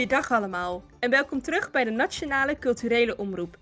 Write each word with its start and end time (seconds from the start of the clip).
Goeiedag 0.00 0.30
allemaal 0.30 0.84
en 0.98 1.10
welkom 1.10 1.42
terug 1.42 1.70
bij 1.70 1.84
de 1.84 1.90
Nationale 1.90 2.58
Culturele 2.58 3.16
Omroep. 3.16 3.58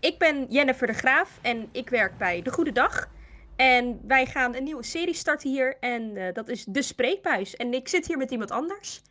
Ik 0.00 0.18
ben 0.18 0.46
Jennifer 0.48 0.86
de 0.86 0.92
Graaf 0.92 1.38
en 1.42 1.68
ik 1.72 1.90
werk 1.90 2.18
bij 2.18 2.42
De 2.42 2.50
Goede 2.50 2.72
Dag. 2.72 3.08
En 3.56 4.00
wij 4.06 4.26
gaan 4.26 4.54
een 4.54 4.64
nieuwe 4.64 4.84
serie 4.84 5.14
starten 5.14 5.50
hier 5.50 5.76
en 5.80 6.16
eh, 6.16 6.34
dat 6.34 6.48
is 6.48 6.64
De 6.64 6.82
Spreekbuis. 6.82 7.56
En 7.56 7.74
ik 7.74 7.88
zit 7.88 8.06
hier 8.06 8.16
met 8.18 8.30
iemand 8.30 8.50
anders. 8.50 9.02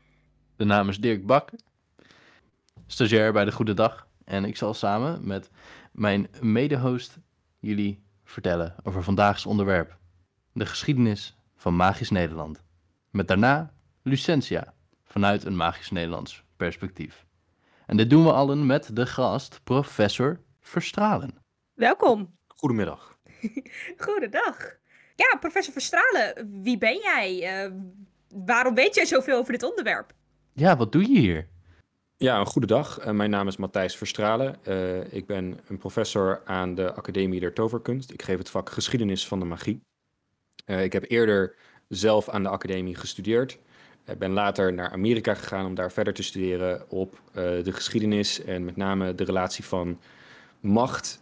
De 0.56 0.64
naam 0.64 0.90
is 0.90 1.00
Dirk 1.00 1.26
Bak, 1.26 1.50
stagiair 2.86 3.34
bij 3.34 3.46
De 3.46 3.52
Goede 3.52 3.74
Dag. 3.74 4.08
En 4.26 4.46
ik 4.46 4.58
zal 4.58 4.74
samen 4.74 5.28
met 5.28 5.50
mijn 5.92 6.28
mede-host 6.42 7.18
jullie 7.60 8.04
vertellen 8.24 8.76
over 8.84 9.04
vandaags 9.04 9.46
onderwerp. 9.46 9.98
De 10.54 10.66
geschiedenis 10.66 11.38
van 11.56 11.76
Magisch 11.76 12.10
Nederland. 12.10 12.64
Met 13.12 13.28
daarna 13.28 13.74
Lucentia, 14.04 14.74
vanuit 15.18 15.46
een 15.46 15.56
Magisch 15.56 15.92
Nederlands 15.92 16.44
perspectief. 16.58 17.26
En 17.86 17.98
dit 17.98 18.10
doen 18.10 18.24
we 18.24 18.32
allen 18.32 18.66
met 18.66 18.96
de 18.96 19.06
gast, 19.06 19.60
professor 19.64 20.40
Verstralen. 20.60 21.36
Welkom. 21.74 22.38
Goedemiddag. 22.48 23.18
Goedendag. 24.06 24.58
Ja, 25.16 25.38
professor 25.40 25.74
Verstralen, 25.74 26.50
wie 26.64 26.78
ben 26.78 26.98
jij? 26.98 27.44
Eh, 27.44 27.72
waarom 28.46 28.76
weet 28.76 28.96
jij 28.96 29.06
zoveel 29.06 29.38
over 29.38 29.52
dit 29.52 29.64
onderwerp? 29.64 30.14
Ja, 30.54 30.78
wat 30.78 30.92
doe 30.92 31.02
je 31.02 31.20
hier? 31.20 31.48
Ja, 32.18 32.40
een 32.40 32.46
goede 32.46 32.68
dag. 32.68 33.06
Uh, 33.06 33.12
mijn 33.12 33.30
naam 33.30 33.48
is 33.48 33.58
Matthijs 33.58 33.96
Verstralen. 33.96 34.56
Uh, 34.68 35.14
ik 35.14 35.26
ben 35.26 35.60
een 35.68 35.78
professor 35.78 36.42
aan 36.46 36.76
de 36.76 36.94
Academie 36.94 37.40
der 37.40 37.54
Toverkunst. 37.54 38.12
Ik 38.12 38.22
geef 38.22 38.38
het 38.38 38.50
vak 38.50 38.70
geschiedenis 38.70 39.28
van 39.28 39.40
de 39.40 39.46
magie. 39.46 39.82
Uh, 40.66 40.84
ik 40.84 40.94
heb 40.94 41.04
eerder 41.08 41.56
zelf 41.88 42.30
aan 42.30 42.44
de 42.44 42.50
academie 42.50 42.96
gestudeerd. 42.96 43.60
Ik 44.08 44.20
ben 44.20 44.32
later 44.32 44.74
naar 44.74 44.92
Amerika 44.92 45.34
gegaan 45.34 45.66
om 45.66 45.76
daar 45.76 45.92
verder 45.92 46.14
te 46.14 46.24
studeren 46.24 46.90
op 46.90 47.22
de 47.34 47.72
geschiedenis 47.72 48.44
en 48.44 48.66
met 48.66 48.76
name 48.76 49.16
de 49.16 49.24
relatie 49.24 49.64
van 49.64 50.00
macht 50.60 51.22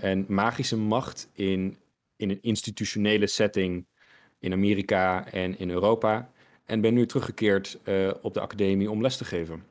en 0.00 0.24
magische 0.28 0.76
macht 0.76 1.30
in, 1.32 1.78
in 2.16 2.30
een 2.30 2.42
institutionele 2.42 3.26
setting 3.26 3.86
in 4.38 4.52
Amerika 4.52 5.26
en 5.32 5.58
in 5.58 5.70
Europa. 5.70 6.30
En 6.64 6.80
ben 6.80 6.94
nu 6.94 7.06
teruggekeerd 7.06 7.78
op 8.22 8.34
de 8.34 8.40
academie 8.40 8.90
om 8.90 9.02
les 9.02 9.16
te 9.16 9.24
geven. 9.24 9.64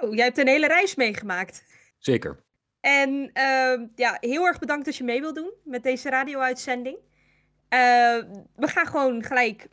Oh, 0.00 0.14
jij 0.14 0.24
hebt 0.24 0.38
een 0.38 0.48
hele 0.48 0.66
reis 0.66 0.94
meegemaakt. 0.94 1.64
Zeker. 1.98 2.38
En 2.80 3.10
uh, 3.34 3.86
ja, 3.94 4.16
heel 4.20 4.46
erg 4.46 4.58
bedankt 4.58 4.84
dat 4.84 4.96
je 4.96 5.04
mee 5.04 5.20
wilt 5.20 5.34
doen 5.34 5.52
met 5.64 5.82
deze 5.82 6.10
radio-uitzending. 6.10 6.96
Uh, 6.96 7.80
we 8.54 8.66
gaan 8.66 8.86
gewoon 8.86 9.22
gelijk 9.22 9.66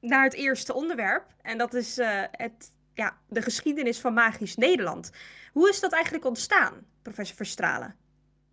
naar 0.00 0.24
het 0.24 0.34
eerste 0.34 0.74
onderwerp. 0.74 1.24
En 1.42 1.58
dat 1.58 1.74
is 1.74 1.98
uh, 1.98 2.22
het, 2.30 2.72
ja, 2.94 3.16
de 3.28 3.42
geschiedenis 3.42 4.00
van 4.00 4.14
Magisch 4.14 4.56
Nederland. 4.56 5.10
Hoe 5.52 5.68
is 5.68 5.80
dat 5.80 5.92
eigenlijk 5.92 6.24
ontstaan, 6.24 6.74
professor 7.02 7.36
Verstralen? 7.36 7.94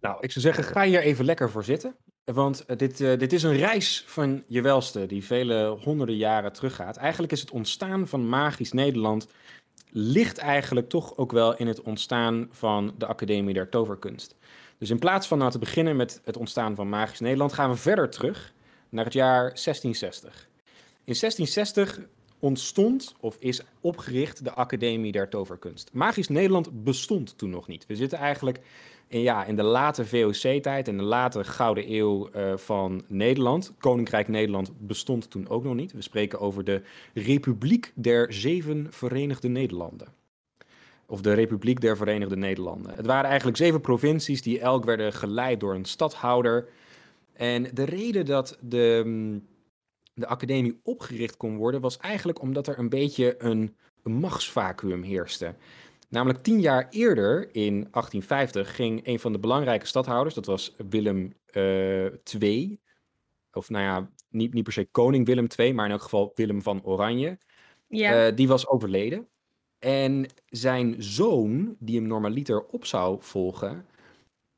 Nou, 0.02 0.18
ik 0.20 0.32
zou 0.32 0.46
zeggen, 0.46 0.64
ga 0.64 0.84
hier 0.84 1.02
even 1.02 1.26
lekker 1.26 1.50
voor 1.50 1.64
zitten. 1.64 1.96
Want 2.24 2.64
uh, 2.68 2.78
dit, 2.78 3.00
uh, 3.00 3.18
dit 3.18 3.34
is 3.34 3.44
een 3.44 3.58
reis 3.58 4.04
van 4.08 4.44
je 4.48 4.62
welste 4.62 5.06
die 5.06 5.26
vele 5.26 5.78
honderden 5.84 6.16
jaren 6.16 6.54
teruggaat. 6.54 6.98
Eigenlijk 6.98 7.32
is 7.32 7.42
het 7.42 7.52
ontstaan 7.52 8.08
van 8.08 8.30
Magisch 8.30 8.72
Nederland 8.72 9.28
ligt 9.90 10.38
eigenlijk 10.38 10.90
toch 10.90 11.18
ook 11.18 11.32
wel 11.32 11.58
in 11.58 11.68
het 11.68 11.82
ontstaan 11.82 12.48
van 12.52 12.94
de 12.98 13.06
Academie 13.06 13.54
der 13.54 13.70
Toverkunst. 13.70 14.36
Dus 14.78 14.90
in 14.90 15.00
plaats 15.00 15.28
van 15.28 15.38
nou 15.38 15.52
te 15.52 15.60
beginnen 15.60 15.96
met 15.96 16.22
het 16.24 16.38
ontstaan 16.38 16.76
van 16.76 16.90
Magisch 16.90 17.20
Nederland, 17.20 17.54
gaan 17.54 17.70
we 17.70 17.76
verder 17.76 18.10
terug 18.10 18.54
naar 18.90 19.06
het 19.06 19.14
jaar 19.14 19.42
1660. 19.42 20.50
In 21.06 21.16
1660 21.20 22.00
ontstond 22.40 23.16
of 23.20 23.36
is 23.40 23.62
opgericht 23.80 24.44
de 24.44 24.54
Academie 24.54 25.12
der 25.12 25.30
Toverkunst. 25.30 25.90
Magisch 25.94 26.28
Nederland 26.28 26.84
bestond 26.84 27.38
toen 27.38 27.50
nog 27.50 27.68
niet. 27.68 27.86
We 27.86 27.96
zitten 27.96 28.18
eigenlijk 28.18 28.60
in, 29.08 29.22
ja, 29.22 29.46
in 29.46 29.56
de 29.56 29.64
late 29.64 30.06
VOC-tijd, 30.06 30.88
in 30.88 30.98
de 30.98 31.04
late 31.04 31.44
Gouden 31.44 31.94
Eeuw 31.94 32.30
uh, 32.36 32.58
van 32.58 33.04
Nederland. 33.08 33.74
Koninkrijk 33.78 34.28
Nederland 34.28 34.72
bestond 34.78 35.30
toen 35.30 35.50
ook 35.50 35.64
nog 35.64 35.76
niet. 35.76 35.92
We 35.92 36.02
spreken 36.02 36.40
over 36.40 36.64
de 36.64 36.82
Republiek 37.14 37.92
der 37.96 38.34
Zeven 38.34 38.88
Verenigde 38.90 39.48
Nederlanden. 39.48 40.08
Of 41.06 41.22
de 41.22 41.34
Republiek 41.34 41.82
der 41.82 41.98
Verenigde 41.98 42.38
Nederlanden. 42.38 42.96
Het 42.96 43.06
waren 43.06 43.28
eigenlijk 43.28 43.58
zeven 43.58 43.82
provincies 43.82 44.42
die 44.42 44.60
elk 44.60 44.86
werden 44.86 45.14
geleid 45.14 45.60
door 45.60 45.76
een 45.76 45.86
stadhouder. 45.86 46.68
En 47.34 47.68
de 47.74 47.84
reden 47.84 48.26
dat 48.26 48.58
de, 48.62 49.02
mm, 49.06 49.44
de 50.14 50.28
academie 50.28 50.80
opgericht 50.84 51.38
kon 51.38 51.58
worden 51.58 51.82
was 51.82 51.98
eigenlijk 51.98 52.42
omdat 52.42 52.68
er 52.68 52.80
een 52.80 52.90
beetje 52.90 53.36
een, 53.38 53.76
een 54.04 54.14
machtsvacuum 54.14 55.02
heerste. 55.02 55.56
Namelijk 56.10 56.44
tien 56.44 56.60
jaar 56.60 56.88
eerder, 56.90 57.56
in 57.56 57.74
1850, 57.74 58.76
ging 58.76 59.08
een 59.08 59.20
van 59.20 59.32
de 59.32 59.40
belangrijke 59.40 59.86
stadhouders, 59.86 60.36
dat 60.36 60.46
was 60.46 60.74
Willem 60.90 61.34
uh, 61.52 62.06
II, 62.42 62.80
of 63.52 63.70
nou 63.70 63.84
ja, 63.84 64.10
niet, 64.30 64.54
niet 64.54 64.64
per 64.64 64.74
se 64.74 64.86
koning 64.92 65.26
Willem 65.26 65.48
II, 65.58 65.74
maar 65.74 65.86
in 65.86 65.92
elk 65.92 66.02
geval 66.02 66.32
Willem 66.36 66.62
van 66.62 66.84
Oranje, 66.84 67.38
ja. 67.88 68.28
uh, 68.28 68.36
die 68.36 68.48
was 68.48 68.68
overleden. 68.68 69.28
En 69.80 70.26
zijn 70.46 70.96
zoon, 70.98 71.76
die 71.80 71.96
hem 71.96 72.08
normaliter 72.08 72.66
op 72.66 72.86
zou 72.86 73.18
volgen, 73.20 73.86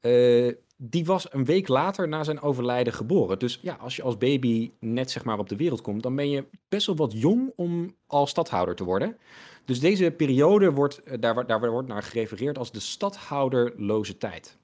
uh, 0.02 0.52
die 0.78 1.06
was 1.06 1.34
een 1.34 1.46
week 1.46 1.68
later 1.68 2.08
na 2.08 2.24
zijn 2.24 2.42
overlijden 2.42 2.94
geboren. 2.94 3.40
Dus 3.40 3.60
ja, 3.62 3.74
als 3.74 3.96
je 3.96 4.04
als 4.04 4.18
baby 4.18 4.72
net 4.80 5.12
zeg 5.12 5.24
maar 5.24 5.40
op 5.40 5.50
de 5.50 5.56
wereld 5.56 5.82
komt, 5.82 6.04
dan 6.04 6.16
ben 6.16 6.30
je 6.30 6.46
best 6.70 6.86
wel 6.86 6.96
wat 6.96 7.14
jong 7.14 7.52
om 7.56 7.96
als 8.08 8.30
stadhouder 8.30 8.76
te 8.76 8.84
worden. 8.84 9.18
Dus 9.66 9.80
deze 9.80 10.12
periode 10.12 10.72
wordt, 10.72 11.04
eh, 11.04 11.20
daar, 11.20 11.48
daar 11.48 11.72
wordt 11.72 11.88
naar 11.88 12.04
gerefereerd 12.04 12.58
als 12.58 12.72
de 12.72 12.80
stadhouderloze 12.80 14.18
tijd. 14.18 14.58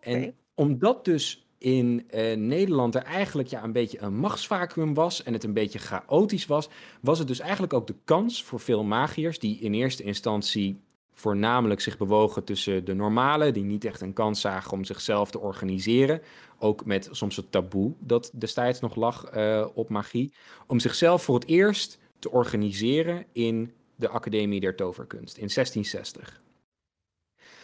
En 0.00 0.16
okay. 0.16 0.34
omdat 0.54 1.04
dus 1.04 1.46
in 1.58 2.08
uh, 2.10 2.36
Nederland 2.36 2.94
er 2.94 3.02
eigenlijk 3.02 3.48
ja, 3.48 3.64
een 3.64 3.72
beetje 3.72 4.00
een 4.00 4.16
machtsvacuum 4.16 4.94
was 4.94 5.22
en 5.22 5.32
het 5.32 5.44
een 5.44 5.52
beetje 5.52 5.78
chaotisch 5.78 6.46
was, 6.46 6.68
was 7.00 7.18
het 7.18 7.28
dus 7.28 7.40
eigenlijk 7.40 7.72
ook 7.72 7.86
de 7.86 7.96
kans 8.04 8.44
voor 8.44 8.60
veel 8.60 8.84
magiërs 8.84 9.38
die 9.38 9.58
in 9.58 9.74
eerste 9.74 10.02
instantie 10.02 10.80
voornamelijk 11.18 11.80
zich 11.80 11.96
bewogen 11.96 12.44
tussen 12.44 12.84
de 12.84 12.94
normale, 12.94 13.52
die 13.52 13.64
niet 13.64 13.84
echt 13.84 14.00
een 14.00 14.12
kans 14.12 14.40
zagen 14.40 14.72
om 14.72 14.84
zichzelf 14.84 15.30
te 15.30 15.38
organiseren. 15.38 16.22
Ook 16.58 16.84
met 16.84 17.08
soms 17.10 17.36
het 17.36 17.52
taboe 17.52 17.92
dat 17.98 18.30
destijds 18.34 18.80
nog 18.80 18.96
lag 18.96 19.36
uh, 19.36 19.66
op 19.74 19.88
magie. 19.88 20.32
Om 20.66 20.78
zichzelf 20.78 21.22
voor 21.22 21.34
het 21.34 21.48
eerst 21.48 21.98
te 22.18 22.30
organiseren 22.30 23.24
in 23.32 23.72
de 23.96 24.08
Academie 24.08 24.60
der 24.60 24.74
Toverkunst 24.74 25.36
in 25.36 25.48
1660. 25.54 26.42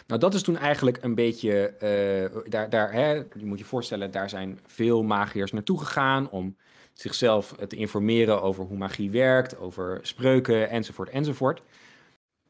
Nou, 0.06 0.21
dat 0.21 0.34
is 0.34 0.42
toen 0.42 0.56
eigenlijk 0.56 0.98
een 1.03 1.15
beetje, 1.15 1.75
uh, 2.34 2.50
daar, 2.50 2.71
daar, 2.71 2.92
hè, 2.92 3.12
je 3.12 3.44
moet 3.44 3.59
je 3.59 3.65
voorstellen, 3.65 4.10
daar 4.10 4.28
zijn 4.28 4.59
veel 4.66 5.03
magiërs 5.03 5.53
naartoe 5.53 5.78
gegaan 5.78 6.31
om 6.31 6.56
zichzelf 6.92 7.54
te 7.69 7.76
informeren 7.76 8.42
over 8.42 8.65
hoe 8.65 8.76
magie 8.76 9.10
werkt, 9.10 9.59
over 9.59 9.98
spreuken 10.03 10.71
enzovoort 10.71 11.09
enzovoort. 11.09 11.62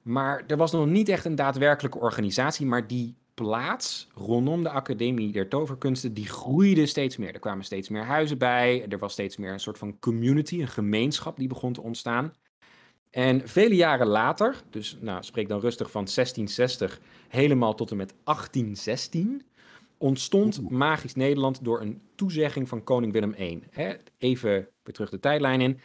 Maar 0.04 0.44
er 0.46 0.56
was 0.56 0.72
nog 0.72 0.86
niet 0.86 1.08
echt 1.08 1.24
een 1.24 1.34
daadwerkelijke 1.34 1.98
organisatie, 1.98 2.66
maar 2.66 2.86
die 2.86 3.14
plaats 3.34 4.08
rondom 4.14 4.62
de 4.62 4.68
Academie 4.68 5.32
der 5.32 5.48
Toverkunsten, 5.48 6.14
die 6.14 6.26
groeide 6.26 6.86
steeds 6.86 7.16
meer. 7.16 7.34
Er 7.34 7.40
kwamen 7.40 7.64
steeds 7.64 7.88
meer 7.88 8.04
huizen 8.04 8.38
bij, 8.38 8.86
er 8.88 8.98
was 8.98 9.12
steeds 9.12 9.36
meer 9.36 9.52
een 9.52 9.60
soort 9.60 9.78
van 9.78 9.98
community, 9.98 10.60
een 10.60 10.68
gemeenschap 10.68 11.36
die 11.36 11.48
begon 11.48 11.72
te 11.72 11.82
ontstaan. 11.82 12.32
En 13.10 13.48
vele 13.48 13.74
jaren 13.74 14.06
later, 14.06 14.62
dus 14.70 14.98
nou, 15.00 15.22
spreek 15.22 15.48
dan 15.48 15.60
rustig 15.60 15.90
van 15.90 16.04
1660 16.04 17.00
helemaal 17.28 17.74
tot 17.74 17.90
en 17.90 17.96
met 17.96 18.14
1816, 18.24 19.42
ontstond 19.98 20.70
Magisch 20.70 21.14
Nederland 21.14 21.64
door 21.64 21.80
een 21.80 22.02
toezegging 22.14 22.68
van 22.68 22.84
koning 22.84 23.12
Willem 23.12 23.34
I. 23.38 23.62
Even 24.18 24.50
weer 24.50 24.94
terug 24.94 25.10
de 25.10 25.20
tijdlijn 25.20 25.60
in. 25.60 25.80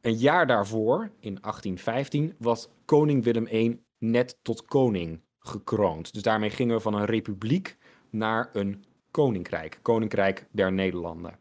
Een 0.00 0.16
jaar 0.16 0.46
daarvoor, 0.46 1.10
in 1.20 1.38
1815, 1.40 2.34
was 2.38 2.68
koning 2.84 3.24
Willem 3.24 3.46
I 3.46 3.80
net 3.98 4.38
tot 4.42 4.64
koning 4.64 5.20
gekroond. 5.38 6.12
Dus 6.12 6.22
daarmee 6.22 6.50
gingen 6.50 6.76
we 6.76 6.82
van 6.82 6.94
een 6.94 7.04
republiek 7.04 7.76
naar 8.10 8.48
een 8.52 8.84
koninkrijk, 9.10 9.78
koninkrijk 9.82 10.46
der 10.50 10.72
Nederlanden. 10.72 11.38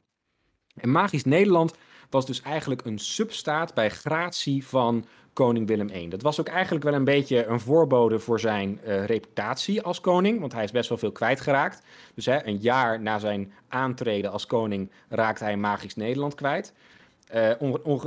En 0.76 0.92
Magisch 0.92 1.24
Nederland 1.24 1.74
was 2.10 2.26
dus 2.26 2.42
eigenlijk 2.42 2.86
een 2.86 3.00
substaat 3.00 3.74
bij 3.74 3.90
gratie 3.90 4.66
van 4.66 5.06
koning 5.34 5.68
Willem 5.68 5.90
I. 5.90 6.08
Dat 6.08 6.22
was 6.22 6.40
ook 6.40 6.48
eigenlijk 6.48 6.86
wel 6.86 6.94
een 6.94 7.04
beetje 7.04 7.46
een 7.46 7.60
voorbode 7.60 8.20
voor 8.20 8.40
zijn 8.40 8.80
uh, 8.86 9.06
reputatie 9.06 9.82
als 9.82 10.02
koning, 10.02 10.40
want 10.40 10.54
hij 10.54 10.64
is 10.64 10.72
best 10.72 10.90
wel 10.90 10.98
veel 10.98 11.12
kwijtgeraakt. 11.12 11.82
Dus 12.14 12.26
hè, 12.26 12.46
een 12.46 12.58
jaar 12.58 13.02
na 13.02 13.20
zijn 13.20 13.54
aantreden 13.68 14.32
als 14.32 14.46
koning 14.46 14.92
raakte 15.10 15.44
hij 15.44 15.58
Magisch 15.58 15.96
Nederland 15.96 16.36
kwijt. 16.36 16.74
Uh, 17.34 17.52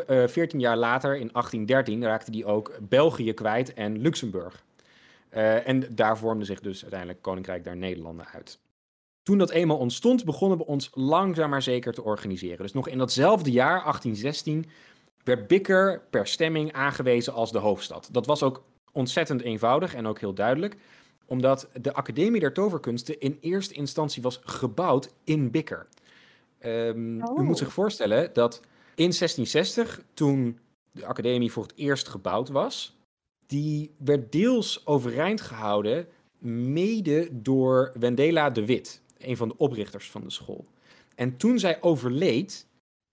uh, 0.08 0.26
14 0.26 0.61
jaar 0.61 0.76
later, 0.76 1.17
in 1.17 1.28
1813, 1.32 2.02
raakte 2.05 2.31
hij 2.31 2.44
ook 2.44 2.78
België 2.81 3.32
kwijt 3.32 3.75
en 3.75 3.99
Luxemburg. 3.99 4.64
Uh, 5.32 5.69
en 5.69 5.94
daar 5.94 6.19
vormde 6.19 6.44
zich 6.44 6.61
dus 6.61 6.82
uiteindelijk 6.82 7.22
Koninkrijk 7.22 7.64
der 7.64 7.76
Nederlanden 7.76 8.26
uit. 8.26 8.58
Toen 9.22 9.38
dat 9.38 9.50
eenmaal 9.50 9.78
ontstond, 9.78 10.25
begonnen 10.25 10.58
we 10.58 10.67
ons 10.67 10.90
langzaam 10.94 11.50
maar 11.50 11.62
zeker 11.62 11.93
te 11.93 12.02
organiseren. 12.05 12.58
Dus 12.58 12.72
nog 12.72 12.88
in 12.88 12.99
datzelfde 12.99 13.50
jaar, 13.50 13.82
1816, 13.82 14.67
werd 15.25 15.46
Bikker 15.46 16.02
per 16.11 16.26
stemming 16.26 16.73
aangewezen 16.73 17.32
als 17.32 17.52
de 17.52 17.58
hoofdstad. 17.58 18.08
Dat 18.12 18.26
was 18.26 18.43
ook 18.43 18.62
ontzettend 18.93 19.43
eenvoudig 19.43 19.94
en 19.94 20.06
ook 20.06 20.20
heel 20.20 20.34
duidelijk. 20.34 20.76
Omdat 21.26 21.69
de 21.81 21.93
Academie 21.93 22.40
der 22.40 22.52
Toverkunsten 22.52 23.20
in 23.20 23.38
eerste 23.40 23.75
instantie 23.75 24.23
was 24.23 24.40
gebouwd 24.44 25.12
in 25.25 25.50
Bikker. 25.50 25.87
Ehm, 26.58 27.19
U 27.19 27.23
Oh. 27.23 27.38
moet 27.38 27.58
zich 27.58 27.73
voorstellen 27.73 28.31
dat 28.32 28.61
in 29.00 29.12
1660, 29.12 30.02
toen 30.14 30.58
de 30.93 31.06
academie 31.06 31.52
voor 31.52 31.62
het 31.62 31.73
eerst 31.76 32.08
gebouwd 32.08 32.49
was, 32.49 32.97
die 33.47 33.94
werd 33.99 34.32
deels 34.32 34.87
overeind 34.87 35.41
gehouden, 35.41 36.06
mede 36.38 37.29
door 37.32 37.93
Wendela 37.99 38.50
de 38.50 38.67
Wit, 38.67 39.02
een 39.19 39.37
van 39.37 39.49
de 39.49 39.56
oprichters 39.56 40.11
van 40.11 40.20
de 40.20 40.31
school. 40.31 40.67
En 41.14 41.37
toen 41.37 41.58
zij 41.58 41.82
overleed, 41.82 42.67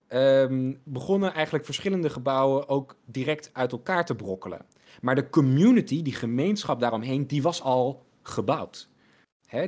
ehm, 0.07 0.73
begonnen 0.83 1.33
eigenlijk 1.33 1.65
verschillende 1.65 2.09
gebouwen 2.09 2.69
ook 2.69 2.95
direct 3.05 3.49
uit 3.53 3.71
elkaar 3.71 4.05
te 4.05 4.15
brokkelen. 4.15 4.65
Maar 5.01 5.15
de 5.15 5.29
community, 5.29 6.01
die 6.01 6.13
gemeenschap 6.13 6.79
daaromheen, 6.79 7.27
die 7.27 7.41
was 7.41 7.61
al 7.61 8.05
gebouwd. 8.21 8.89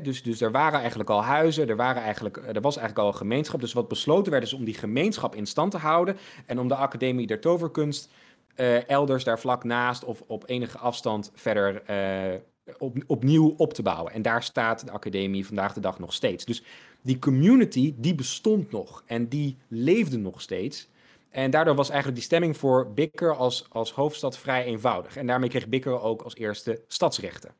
Dus, 0.01 0.23
dus 0.23 0.41
er 0.41 0.51
waren 0.51 0.79
eigenlijk 0.79 1.09
al 1.09 1.23
huizen, 1.23 1.69
er, 1.69 1.75
waren 1.75 2.01
eigenlijk, 2.01 2.37
er 2.37 2.61
was 2.61 2.77
eigenlijk 2.77 3.07
al 3.07 3.13
een 3.13 3.19
gemeenschap. 3.19 3.59
Dus 3.59 3.73
wat 3.73 3.87
besloten 3.87 4.31
werd 4.31 4.43
is 4.43 4.53
om 4.53 4.63
die 4.63 4.73
gemeenschap 4.73 5.35
in 5.35 5.45
stand 5.45 5.71
te 5.71 5.77
houden. 5.77 6.17
En 6.45 6.59
om 6.59 6.67
de 6.67 6.75
Academie 6.75 7.27
der 7.27 7.39
Toverkunst 7.39 8.09
eh, 8.55 8.89
elders 8.89 9.23
daar 9.23 9.39
vlak 9.39 9.63
naast 9.63 10.03
of 10.03 10.23
op 10.27 10.43
enige 10.45 10.77
afstand 10.77 11.31
verder 11.33 11.81
eh, 11.83 12.39
op, 12.77 12.97
opnieuw 13.07 13.53
op 13.57 13.73
te 13.73 13.81
bouwen. 13.81 14.13
En 14.13 14.21
daar 14.21 14.43
staat 14.43 14.85
de 14.85 14.91
Academie 14.91 15.45
vandaag 15.45 15.73
de 15.73 15.79
dag 15.79 15.99
nog 15.99 16.13
steeds. 16.13 16.45
Dus 16.45 16.63
die 17.01 17.19
community, 17.19 17.93
die 17.97 18.15
bestond 18.15 18.71
nog 18.71 19.03
en 19.05 19.27
die 19.27 19.57
leefde 19.67 20.17
nog 20.17 20.41
steeds. 20.41 20.87
En 21.29 21.51
daardoor 21.51 21.75
was 21.75 21.89
eigenlijk 21.89 22.17
die 22.17 22.27
stemming 22.27 22.57
voor 22.57 22.93
Bikker 22.93 23.35
als, 23.35 23.65
als 23.69 23.91
hoofdstad 23.91 24.37
vrij 24.37 24.63
eenvoudig. 24.63 25.15
En 25.15 25.27
daarmee 25.27 25.49
kreeg 25.49 25.67
Bikker 25.67 26.01
ook 26.01 26.21
als 26.21 26.35
eerste 26.35 26.83
stadsrechten. 26.87 27.58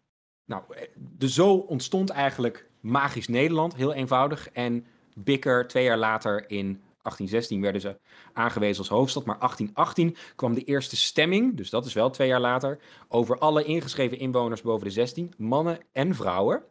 Nou, 0.50 0.64
eh, 0.70 0.82
dus 0.96 1.34
zo 1.34 1.54
ontstond 1.54 2.10
eigenlijk 2.10 2.70
Magisch 2.80 3.28
Nederland, 3.28 3.76
heel 3.76 3.94
eenvoudig. 3.94 4.50
En 4.50 4.86
Bikker, 5.16 5.68
twee 5.68 5.84
jaar 5.84 5.98
later 5.98 6.50
in 6.50 6.82
1816 7.02 7.62
werden 7.62 7.82
ze 7.82 7.98
aangewezen 8.34 8.78
als 8.78 8.90
hoofdstad. 8.90 9.26
Maar 9.26 9.38
1818 9.38 10.36
kwam 10.36 10.54
de 10.54 10.64
eerste 10.64 10.96
stemming, 10.96 11.58
dus 11.58 11.70
dat 11.70 11.86
is 11.86 11.94
wel 11.94 12.10
twee 12.10 12.28
jaar 12.28 12.40
later, 12.40 12.80
over 13.08 13.38
alle 13.38 13.64
ingeschreven 13.64 14.20
inwoners 14.20 14.62
boven 14.62 14.88
de 14.88 14.94
16, 14.94 15.34
mannen 15.38 15.80
en 15.92 16.16
vrouwen. 16.16 16.64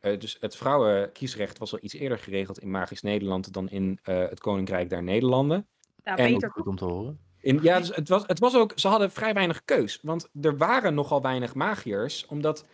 Eh, 0.00 0.18
dus 0.20 0.36
het 0.40 0.56
vrouwenkiesrecht 0.56 1.58
was 1.58 1.72
al 1.72 1.78
iets 1.82 1.94
eerder 1.94 2.18
geregeld 2.18 2.58
in 2.58 2.70
Magisch 2.70 3.02
Nederland 3.02 3.52
dan 3.52 3.68
in 3.68 3.98
eh, 4.02 4.18
het 4.18 4.40
Koninkrijk 4.40 4.88
der 4.88 5.02
Nederlanden. 5.02 5.66
Ja, 6.04 6.16
En- 6.16 6.32
beter. 6.32 6.50
Goed 6.50 6.66
om 6.66 6.76
te 6.76 6.84
horen. 6.84 7.18
In, 7.40 7.58
ja, 7.62 7.78
dus 7.78 7.94
het, 7.94 8.08
was, 8.08 8.22
het 8.26 8.38
was 8.38 8.56
ook, 8.56 8.72
ze 8.74 8.88
hadden 8.88 9.10
vrij 9.10 9.34
weinig 9.34 9.64
keus. 9.64 9.98
Want 10.02 10.28
er 10.40 10.56
waren 10.56 10.94
nogal 10.94 11.22
weinig 11.22 11.54
magiërs, 11.54 12.26
omdat 12.26 12.64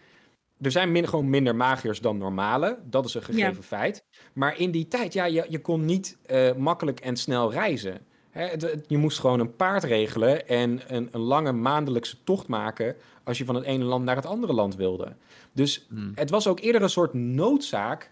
er 0.60 0.70
zijn 0.70 0.92
min, 0.92 1.08
gewoon 1.08 1.30
minder 1.30 1.56
magiërs 1.56 2.00
dan 2.00 2.18
normale. 2.18 2.78
Dat 2.84 3.04
is 3.04 3.14
een 3.14 3.22
gegeven 3.22 3.62
feit. 3.62 4.04
Maar 4.32 4.58
in 4.58 4.70
die 4.70 4.88
tijd, 4.88 5.12
ja, 5.12 5.24
je, 5.24 5.46
je 5.48 5.60
kon 5.60 5.84
niet 5.84 6.16
eh, 6.26 6.54
makkelijk 6.54 7.00
en 7.00 7.16
snel 7.16 7.52
reizen. 7.52 7.98
Hè, 8.30 8.46
het- 8.46 8.62
het- 8.62 8.84
je 8.88 8.96
moest 8.96 9.18
gewoon 9.18 9.40
een 9.40 9.56
paard 9.56 9.84
regelen 9.84 10.48
en 10.48 10.80
een, 10.86 11.08
een 11.12 11.20
lange 11.20 11.52
maandelijkse 11.52 12.16
tocht 12.24 12.48
maken 12.48 12.96
als 13.24 13.38
je 13.38 13.44
van 13.44 13.54
het 13.54 13.64
ene 13.64 13.84
land 13.84 14.04
naar 14.04 14.16
het 14.16 14.26
andere 14.26 14.52
land 14.52 14.76
wilde. 14.76 15.12
Dus 15.52 15.86
Hmm. 15.88 16.12
het 16.14 16.30
was 16.30 16.46
ook 16.46 16.60
eerder 16.60 16.82
een 16.82 16.90
soort 16.90 17.14
noodzaak, 17.14 18.10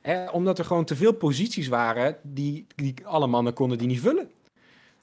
hè, 0.00 0.28
omdat 0.30 0.58
er 0.58 0.64
gewoon 0.64 0.84
te 0.84 0.96
veel 0.96 1.12
posities 1.12 1.68
waren 1.68 2.16
die, 2.22 2.66
die 2.74 2.94
alle 3.04 3.26
mannen 3.26 3.52
konden 3.52 3.78
die 3.78 3.86
niet 3.86 4.00
vullen 4.00 4.30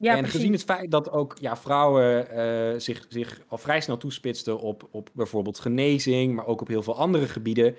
Ja, 0.04 0.12
en 0.12 0.18
precies. 0.20 0.36
gezien 0.36 0.54
het 0.54 0.64
feit 0.64 0.92
dat 0.92 1.12
ook 1.12 1.38
ja, 1.40 1.58
vrouwen 1.58 2.30
eh, 2.30 2.80
zich, 2.80 3.06
zich 3.10 3.42
al 3.48 3.58
vrij 3.58 3.82
snel 3.82 3.98
toespitsten 3.98 4.60
op, 4.60 4.88
op 4.92 5.10
bijvoorbeeld 5.14 5.60
genezing, 5.60 6.36
maar 6.36 6.46
ook 6.46 6.62
op 6.62 6.68
heel 6.68 6.84
veel 6.84 6.98
andere 6.98 7.28
gebieden, 7.28 7.76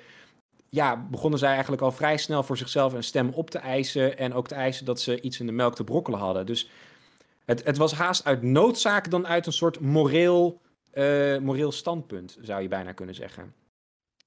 ja, 0.68 1.06
begonnen 1.10 1.38
zij 1.38 1.52
eigenlijk 1.52 1.82
al 1.82 1.92
vrij 1.92 2.16
snel 2.16 2.42
voor 2.42 2.56
zichzelf 2.56 2.92
een 2.92 3.04
stem 3.04 3.28
op 3.28 3.50
te 3.50 3.58
eisen 3.58 4.18
en 4.18 4.32
ook 4.34 4.48
te 4.48 4.54
eisen 4.54 4.84
dat 4.84 5.00
ze 5.00 5.20
iets 5.20 5.40
in 5.40 5.46
de 5.46 5.52
melk 5.52 5.74
te 5.74 5.84
brokkelen 5.84 6.18
hadden. 6.18 6.46
Dus 6.46 6.70
het, 7.44 7.64
het 7.64 7.76
was 7.76 7.92
haast 7.92 8.24
uit 8.24 8.42
noodzaak 8.42 9.10
dan 9.10 9.26
uit 9.26 9.46
een 9.46 9.52
soort 9.52 9.80
moreel, 9.80 10.60
eh, 10.90 11.38
moreel 11.38 11.72
standpunt, 11.72 12.36
zou 12.40 12.62
je 12.62 12.68
bijna 12.68 12.92
kunnen 12.92 13.14
zeggen. 13.14 13.54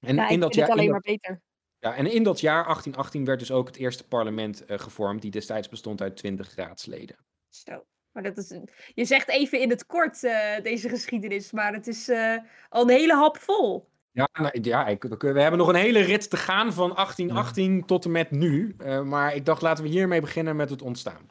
En 0.00 0.14
ja, 0.14 0.28
in 0.28 0.40
dat 0.40 0.54
jaar, 0.54 0.66
in 0.66 0.72
alleen 0.72 0.84
dat- 0.84 0.92
maar 0.94 1.14
beter. 1.14 1.40
ja, 1.78 1.94
en 1.94 2.12
in 2.12 2.22
dat 2.22 2.40
jaar 2.40 2.64
1818 2.64 3.24
werd 3.24 3.38
dus 3.38 3.50
ook 3.50 3.66
het 3.66 3.76
eerste 3.76 4.04
parlement 4.06 4.64
eh, 4.64 4.78
gevormd, 4.78 5.22
die 5.22 5.30
destijds 5.30 5.68
bestond 5.68 6.02
uit 6.02 6.16
20 6.16 6.54
raadsleden. 6.54 7.16
Zo. 7.48 7.84
Maar 8.12 8.22
dat 8.22 8.36
is, 8.36 8.58
je 8.94 9.04
zegt 9.04 9.28
even 9.28 9.60
in 9.60 9.70
het 9.70 9.86
kort 9.86 10.24
eh, 10.24 10.62
deze 10.62 10.88
geschiedenis, 10.88 11.52
maar 11.52 11.72
het 11.72 11.86
is 11.86 12.08
eh, 12.08 12.36
al 12.68 12.82
een 12.82 12.96
hele 12.96 13.14
hap 13.14 13.36
vol. 13.38 13.88
Ja, 14.12 14.28
nou, 14.32 14.58
ja 14.62 14.86
ik, 14.86 15.02
we 15.02 15.40
hebben 15.40 15.58
nog 15.58 15.68
een 15.68 15.74
hele 15.74 16.00
rit 16.00 16.30
te 16.30 16.36
gaan 16.36 16.72
van 16.72 16.94
1818 16.94 17.84
tot 17.84 18.04
en 18.04 18.10
met 18.10 18.30
nu. 18.30 18.74
Eh, 18.78 19.02
maar 19.02 19.34
ik 19.34 19.44
dacht, 19.44 19.62
laten 19.62 19.84
we 19.84 19.90
hiermee 19.90 20.20
beginnen 20.20 20.56
met 20.56 20.70
het 20.70 20.82
ontstaan. 20.82 21.30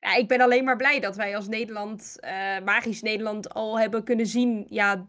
Ja, 0.00 0.14
ik 0.14 0.28
ben 0.28 0.40
alleen 0.40 0.64
maar 0.64 0.76
blij 0.76 1.00
dat 1.00 1.16
wij 1.16 1.36
als 1.36 1.48
Nederland, 1.48 2.20
eh, 2.20 2.60
magisch 2.64 3.02
Nederland, 3.02 3.54
al 3.54 3.78
hebben 3.78 4.04
kunnen 4.04 4.26
zien 4.26 4.66
ja, 4.68 5.08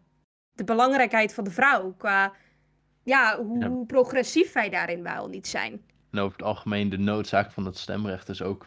de 0.52 0.64
belangrijkheid 0.64 1.34
van 1.34 1.44
de 1.44 1.50
vrouw. 1.50 1.94
Qua 1.98 2.32
ja, 3.04 3.42
hoe, 3.42 3.58
Ja. 3.58 3.68
hoe 3.68 3.86
progressief 3.86 4.52
wij 4.52 4.70
daarin 4.70 5.02
wel 5.02 5.28
niet 5.28 5.46
zijn. 5.46 5.84
En 6.10 6.18
over 6.18 6.36
het 6.36 6.46
algemeen, 6.46 6.88
de 6.88 6.98
noodzaak 6.98 7.52
van 7.52 7.64
het 7.64 7.78
stemrecht 7.78 8.28
is 8.28 8.42
ook 8.42 8.66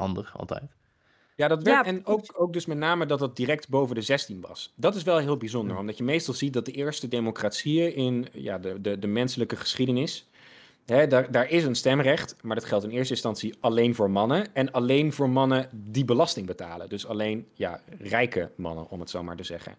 handig, 0.00 0.38
altijd. 0.38 0.70
Ja, 1.36 1.48
dat 1.48 1.62
werd, 1.62 1.84
Ja, 1.86 1.92
en 1.92 2.06
ook, 2.06 2.24
ook 2.32 2.52
dus 2.52 2.66
met 2.66 2.78
name 2.78 3.06
dat 3.06 3.20
het 3.20 3.36
direct 3.36 3.68
boven 3.68 3.94
de 3.94 4.02
16 4.02 4.40
was. 4.40 4.72
Dat 4.76 4.94
is 4.94 5.02
wel 5.02 5.18
heel 5.18 5.36
bijzonder, 5.36 5.78
omdat 5.78 5.98
je 5.98 6.04
meestal 6.04 6.34
ziet 6.34 6.52
dat 6.52 6.64
de 6.64 6.72
eerste 6.72 7.08
democratieën 7.08 7.94
in 7.94 8.28
ja, 8.32 8.58
de, 8.58 8.80
de, 8.80 8.98
de 8.98 9.06
menselijke 9.06 9.56
geschiedenis, 9.56 10.28
hè, 10.86 11.06
daar, 11.06 11.30
daar 11.30 11.50
is 11.50 11.64
een 11.64 11.74
stemrecht, 11.74 12.36
maar 12.42 12.56
dat 12.56 12.64
geldt 12.64 12.84
in 12.84 12.90
eerste 12.90 13.12
instantie 13.12 13.54
alleen 13.60 13.94
voor 13.94 14.10
mannen 14.10 14.54
en 14.54 14.72
alleen 14.72 15.12
voor 15.12 15.30
mannen 15.30 15.68
die 15.72 16.04
belasting 16.04 16.46
betalen. 16.46 16.88
Dus 16.88 17.06
alleen 17.06 17.46
ja, 17.54 17.80
rijke 17.98 18.50
mannen, 18.54 18.90
om 18.90 19.00
het 19.00 19.10
zo 19.10 19.22
maar 19.22 19.36
te 19.36 19.44
zeggen. 19.44 19.74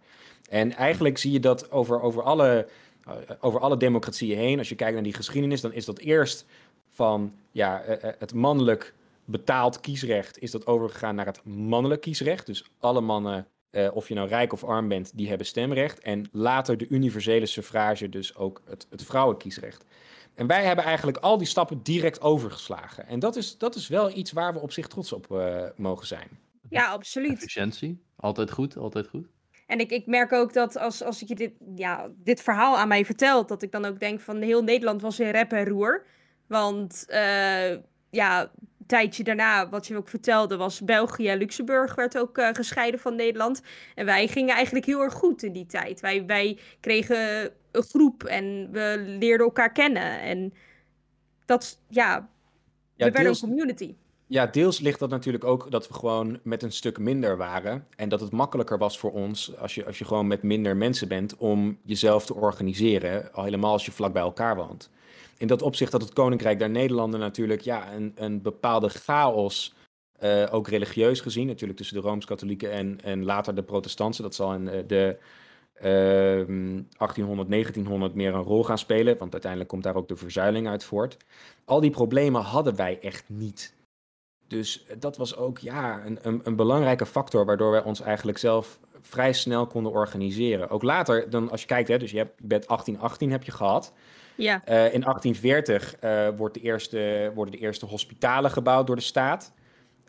En 0.50 0.74
eigenlijk 0.74 1.18
zie 1.18 1.32
je 1.32 1.40
dat 1.40 1.72
over, 1.72 2.02
over, 2.02 2.24
alle, 2.24 2.68
eh, 3.06 3.14
over 3.40 3.60
alle 3.60 3.78
democratieën 3.78 4.38
heen, 4.38 4.58
als 4.58 4.70
je 4.70 4.76
kijkt 4.76 4.94
naar 4.94 5.04
die 5.04 5.14
geschiedenis, 5.14 5.62
dan 5.62 5.74
is 5.74 5.86
dat 5.86 6.00
eerst 6.00 6.46
van 6.90 7.34
ja, 7.52 7.82
eh, 7.82 8.10
eh, 8.10 8.16
het 8.20 8.34
mannelijk 8.34 8.94
betaald 9.32 9.80
kiesrecht 9.80 10.40
is 10.40 10.52
dat 10.52 10.68
overgegaan 10.68 11.16
naar 11.16 11.26
het 11.26 11.44
mannelijk 11.44 12.02
kiesrecht. 12.02 12.46
Dus 12.46 12.66
alle 12.80 13.02
mannen, 13.02 13.48
eh, 13.70 13.90
of 13.94 14.08
je 14.08 14.14
nou 14.14 14.28
rijk 14.28 14.54
of 14.54 14.64
arm 14.64 14.88
bent, 14.88 15.18
die 15.18 15.28
hebben 15.28 15.48
stemrecht. 15.48 16.00
En 16.00 16.30
later 16.32 16.78
de 16.78 16.88
universele 16.88 17.46
suffrage, 17.46 18.10
dus 18.10 18.36
ook 18.36 18.62
het, 18.66 18.88
het 18.90 19.04
vrouwenkiesrecht. 19.04 19.86
En 20.34 20.48
wij 20.48 20.64
hebben 20.64 20.86
eigenlijk 20.86 21.18
al 21.18 21.38
die 21.38 21.48
stappen 21.48 21.84
direct 21.84 22.22
overgeslagen. 22.22 23.08
En 23.08 23.20
dat 23.20 23.36
is, 23.36 23.58
dat 23.58 23.76
is 23.76 23.88
wel 23.88 24.18
iets 24.18 24.32
waar 24.32 24.54
we 24.54 24.60
op 24.60 24.72
zich 24.72 24.88
trots 24.88 25.14
op 25.14 25.32
eh, 25.32 25.66
mogen 25.76 26.08
zijn. 26.08 26.28
Ja, 26.70 26.92
absoluut. 26.92 27.34
Efficiëntie, 27.34 28.02
altijd 28.16 28.52
goed, 28.52 28.78
altijd 28.78 29.08
goed. 29.08 29.28
En 29.68 29.80
ik, 29.80 29.92
ik 29.92 30.06
merk 30.06 30.32
ook 30.32 30.54
dat 30.54 30.78
als, 30.78 31.04
als 31.04 31.22
ik 31.22 31.28
je 31.28 31.36
dit, 31.36 31.54
ja, 31.76 32.10
dit 32.24 32.42
verhaal 32.42 32.78
aan 32.78 32.88
mij 32.88 33.06
vertelt, 33.06 33.48
dat 33.48 33.62
ik 33.62 33.72
dan 33.72 33.86
ook 33.86 34.00
denk 34.00 34.20
van 34.20 34.42
heel 34.42 34.64
Nederland 34.64 35.02
was 35.02 35.20
in 35.20 35.30
rep 35.30 35.52
en 35.52 35.68
roer. 35.68 36.06
Want 36.48 37.06
eh, 37.08 37.72
ja, 38.10 38.52
tijdje 38.92 39.24
daarna, 39.24 39.70
wat 39.70 39.88
je 39.88 39.98
ook 39.98 40.10
vertelde, 40.10 40.58
was 40.58 40.82
België 40.82 41.28
en 41.28 41.38
Luxemburg 41.38 41.96
werd 41.96 42.18
ook 42.18 42.38
eh, 42.38 42.50
gescheiden 42.54 43.00
van 43.00 43.16
Nederland. 43.16 43.62
En 43.96 44.06
wij 44.06 44.28
gingen 44.28 44.56
eigenlijk 44.56 44.86
heel 44.86 45.02
erg 45.02 45.14
goed 45.14 45.44
in 45.44 45.54
die 45.54 45.66
tijd. 45.66 46.00
Wij, 46.00 46.26
wij 46.26 46.58
kregen 46.80 47.52
een 47.72 47.84
groep 47.84 48.24
en 48.24 48.68
we 48.72 49.04
leerden 49.20 49.46
elkaar 49.46 49.72
kennen. 49.72 50.20
En 50.22 50.54
dat, 51.46 51.80
ja, 51.88 52.30
Ja, 52.96 53.06
we 53.06 53.12
werden 53.12 53.32
een 53.32 53.40
community. 53.40 53.96
Ja, 54.28 54.48
deels 54.48 54.80
ligt 54.80 55.00
dat 55.00 55.10
natuurlijk 55.10 55.44
ook 55.44 55.72
dat 55.72 55.88
we 55.88 55.94
gewoon 55.94 56.40
met 56.44 56.64
een 56.64 56.72
stuk 56.72 57.00
minder 57.00 57.38
waren. 57.38 57.88
En 57.96 58.10
dat 58.10 58.20
het 58.20 58.32
makkelijker 58.32 58.78
was 58.78 59.00
voor 59.00 59.12
ons, 59.12 59.58
als 59.58 59.76
je, 59.76 59.86
als 59.86 59.98
je 59.98 60.06
gewoon 60.06 60.28
met 60.28 60.44
minder 60.44 60.78
mensen 60.78 61.08
bent, 61.08 61.38
om 61.38 61.78
jezelf 61.84 62.26
te 62.26 62.36
organiseren. 62.36 63.34
Al 63.34 63.44
helemaal 63.44 63.72
als 63.72 63.86
je 63.86 63.92
vlak 63.92 64.14
bij 64.14 64.22
elkaar 64.22 64.56
woont. 64.56 64.90
In 65.42 65.48
dat 65.48 65.62
opzicht 65.62 65.92
dat 65.92 66.02
het 66.02 66.14
Koninkrijk 66.14 66.60
der 66.60 66.70
Nederlanden 66.70 67.20
natuurlijk 67.20 67.62
ja, 67.62 67.94
een, 67.94 68.12
een 68.16 68.42
bepaalde 68.42 68.90
chaos, 68.90 69.74
eh, 70.20 70.48
ook 70.52 70.68
religieus 70.68 71.20
gezien, 71.20 71.48
natuurlijk 71.48 71.78
tussen 71.80 72.02
de 72.02 72.08
Rooms-Katholieken 72.08 72.72
en, 72.72 73.00
en 73.04 73.24
later 73.24 73.56
de 73.56 73.64
protestanten. 73.64 74.24
Dat 74.24 74.36
zal 74.36 74.54
in 74.54 74.68
eh, 74.68 74.84
de 74.88 75.18
ehm 75.74 76.82
1800, 76.98 77.50
1900 77.50 78.14
meer 78.14 78.34
een 78.34 78.42
rol 78.42 78.64
gaan 78.64 78.78
spelen, 78.78 79.18
want 79.18 79.32
uiteindelijk 79.32 79.72
komt 79.72 79.84
daar 79.84 79.96
ook 79.96 80.08
de 80.08 80.16
verzuiling 80.16 80.68
uit 80.68 80.84
voort. 80.84 81.18
Al 81.66 81.80
die 81.80 81.90
problemen 81.90 82.42
hadden 82.42 82.76
wij 82.76 83.00
echt 83.00 83.30
niet. 83.30 83.74
Dus 84.48 84.86
dat 85.00 85.18
was 85.18 85.36
ook 85.36 85.58
ja, 85.58 86.06
een, 86.06 86.20
een, 86.22 86.42
een 86.44 86.56
belangrijke 86.56 87.06
factor 87.06 87.46
waardoor 87.46 87.72
wij 87.72 87.84
ons 87.84 88.02
eigenlijk 88.02 88.38
zelf 88.38 88.80
vrij 89.02 89.34
snel 89.34 89.68
konden 89.68 89.92
organiseren. 89.92 90.70
Ook 90.70 90.84
later, 90.84 91.30
dan 91.30 91.52
als 91.52 91.62
je 91.62 91.68
kijkt, 91.68 91.88
hè, 91.88 91.98
dus 91.98 92.12
je, 92.12 92.18
hebt, 92.18 92.34
je 92.38 92.48
bent 92.48 92.68
1818 92.68 93.32
heb 93.32 93.44
je 93.44 93.52
gehad. 93.52 93.94
Ja, 94.36 94.62
Eh, 94.66 94.94
in 94.94 95.04
1840 95.04 95.96
eh, 95.96 96.28
wordt 96.38 96.54
de 96.54 96.60
eerste, 96.62 97.32
worden 97.36 97.54
de 97.54 97.60
eerste 97.60 97.86
hospitalen 97.86 98.52
gebouwd 98.52 98.88
door 98.88 98.96
de 98.96 99.02
staat. 99.02 99.54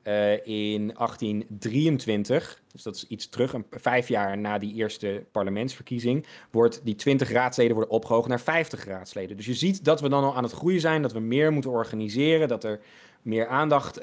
eh, 0.02 0.46
in 0.46 0.94
1823, 0.94 2.62
dus 2.72 2.82
dat 2.82 2.94
is 2.94 3.06
iets 3.06 3.28
terug, 3.28 3.52
een, 3.52 3.66
vijf 3.70 4.08
jaar 4.08 4.38
na 4.38 4.58
die 4.58 4.74
eerste 4.74 5.24
parlementsverkiezing, 5.32 6.26
wordt 6.50 6.80
die 6.84 6.94
20 6.94 7.30
raadsleden 7.30 7.74
worden 7.74 7.94
opgehoogd 7.94 8.28
naar 8.28 8.40
50 8.40 8.84
raadsleden. 8.84 9.36
Dus 9.36 9.46
je 9.46 9.54
ziet 9.54 9.84
dat 9.84 10.00
we 10.00 10.08
dan 10.08 10.24
al 10.24 10.36
aan 10.36 10.42
het 10.42 10.52
groeien 10.52 10.80
zijn, 10.80 11.02
dat 11.02 11.12
we 11.12 11.20
meer 11.20 11.52
moeten 11.52 11.70
organiseren, 11.70 12.48
dat 12.48 12.64
er 12.64 12.80
meer 13.22 13.46
aandacht 13.46 14.00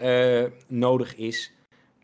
nodig 0.67 1.15
is 1.15 1.53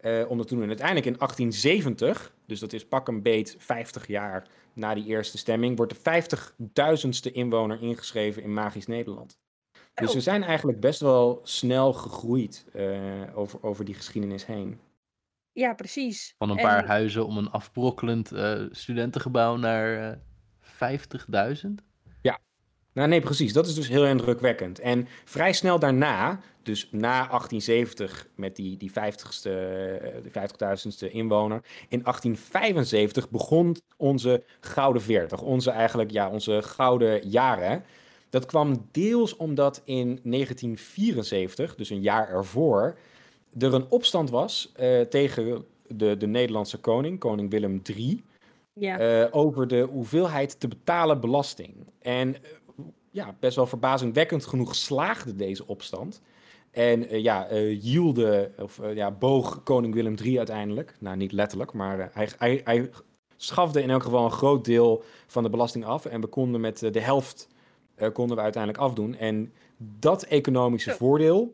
uh, 0.05 0.29
om 0.29 0.37
dat 0.37 0.47
te 0.47 0.53
doen. 0.53 0.63
En 0.63 0.69
uiteindelijk 0.69 1.07
in 1.07 1.15
1870, 1.17 2.33
dus 2.45 2.59
dat 2.59 2.73
is 2.73 2.85
pak 2.85 3.07
een 3.07 3.21
beet 3.21 3.55
50 3.59 4.07
jaar 4.07 4.47
na 4.75 4.93
die 4.93 5.05
eerste 5.05 5.37
stemming, 5.37 5.77
wordt 5.77 6.03
de 6.03 6.21
50.000ste 7.29 7.31
inwoner 7.31 7.81
ingeschreven 7.81 8.43
in 8.43 8.53
Magisch 8.53 8.87
Nederland. 8.87 9.37
Dus 9.93 10.13
we 10.13 10.21
zijn 10.21 10.43
eigenlijk 10.43 10.79
best 10.79 10.99
wel 10.99 11.41
snel 11.43 11.93
gegroeid 11.93 12.65
uh, 12.75 13.37
over, 13.37 13.63
over 13.63 13.85
die 13.85 13.95
geschiedenis 13.95 14.45
heen. 14.45 14.79
Ja, 15.51 15.73
precies. 15.73 16.35
Van 16.37 16.49
een 16.49 16.55
paar 16.55 16.85
huizen 16.85 17.25
om 17.25 17.37
een 17.37 17.49
afbrokkelend 17.49 18.33
uh, 18.33 18.65
studentengebouw 18.71 19.55
naar 19.55 20.17
uh, 20.61 21.55
50.000? 21.65 21.69
Nou 22.95 23.07
nee, 23.07 23.21
precies. 23.21 23.53
Dat 23.53 23.67
is 23.67 23.75
dus 23.75 23.87
heel 23.87 24.05
indrukwekkend. 24.05 24.79
En 24.79 25.07
vrij 25.25 25.53
snel 25.53 25.79
daarna, 25.79 26.39
dus 26.63 26.87
na 26.91 27.27
1870 27.27 28.27
met 28.35 28.55
die, 28.55 28.77
die 28.77 28.89
50ste, 28.89 29.41
de 29.41 30.29
50.000ste 30.29 31.11
inwoner, 31.11 31.63
in 31.89 32.01
1875 32.03 33.29
begon 33.29 33.75
onze 33.97 34.43
gouden 34.59 35.01
40. 35.01 35.41
Onze 35.41 35.71
eigenlijk, 35.71 36.11
ja, 36.11 36.29
onze 36.29 36.61
gouden 36.61 37.27
jaren. 37.29 37.83
Dat 38.29 38.45
kwam 38.45 38.87
deels 38.91 39.35
omdat 39.35 39.81
in 39.85 40.19
1974, 40.23 41.75
dus 41.75 41.89
een 41.89 42.01
jaar 42.01 42.29
ervoor, 42.29 42.97
er 43.57 43.73
een 43.73 43.89
opstand 43.89 44.29
was 44.29 44.71
uh, 44.79 45.01
tegen 45.01 45.65
de, 45.87 46.17
de 46.17 46.27
Nederlandse 46.27 46.77
koning, 46.77 47.19
koning 47.19 47.49
Willem 47.49 47.81
III, 47.83 48.23
ja. 48.73 49.21
uh, 49.21 49.27
over 49.31 49.67
de 49.67 49.81
hoeveelheid 49.81 50.59
te 50.59 50.67
betalen 50.67 51.19
belasting. 51.19 51.73
En 52.01 52.35
ja, 53.15 53.35
best 53.39 53.55
wel 53.55 53.67
verbazingwekkend 53.67 54.45
genoeg 54.45 54.75
slaagde 54.75 55.35
deze 55.35 55.67
opstand. 55.67 56.21
En 56.71 57.21
ja, 57.21 57.47
hielde, 57.81 58.51
of 58.59 58.81
ja, 58.93 59.11
boog 59.11 59.63
koning 59.63 59.93
Willem 59.93 60.15
III 60.23 60.37
uiteindelijk. 60.37 60.95
Nou, 60.99 61.17
niet 61.17 61.31
letterlijk, 61.31 61.73
maar 61.73 62.09
hij, 62.13 62.29
hij, 62.37 62.61
hij 62.63 62.89
schafte 63.35 63.81
in 63.81 63.89
elk 63.89 64.03
geval 64.03 64.25
een 64.25 64.31
groot 64.31 64.65
deel 64.65 65.03
van 65.27 65.43
de 65.43 65.49
belasting 65.49 65.85
af. 65.85 66.05
En 66.05 66.21
we 66.21 66.27
konden 66.27 66.61
met 66.61 66.79
de 66.79 66.99
helft 66.99 67.47
konden 68.13 68.35
we 68.35 68.43
uiteindelijk 68.43 68.83
afdoen. 68.83 69.15
En 69.15 69.53
dat 69.77 70.23
economische 70.23 70.89
ja. 70.89 70.95
voordeel, 70.95 71.53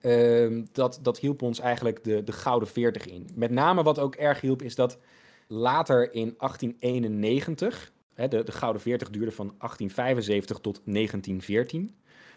uh, 0.00 0.62
dat, 0.72 0.98
dat 1.02 1.18
hielp 1.18 1.42
ons 1.42 1.60
eigenlijk 1.60 2.04
de, 2.04 2.24
de 2.24 2.32
gouden 2.32 2.68
40 2.68 3.06
in. 3.06 3.28
Met 3.34 3.50
name 3.50 3.82
wat 3.82 3.98
ook 3.98 4.14
erg 4.14 4.40
hielp, 4.40 4.62
is 4.62 4.74
dat 4.74 4.98
later 5.46 6.12
in 6.12 6.34
1891, 6.38 7.92
hè, 8.18 8.28
de, 8.28 8.42
de 8.44 8.52
gouden 8.52 8.82
40 8.82 9.10
duurde 9.10 9.32
van 9.32 9.46
1875 9.46 10.58
tot 10.58 10.80
1914. 10.84 11.94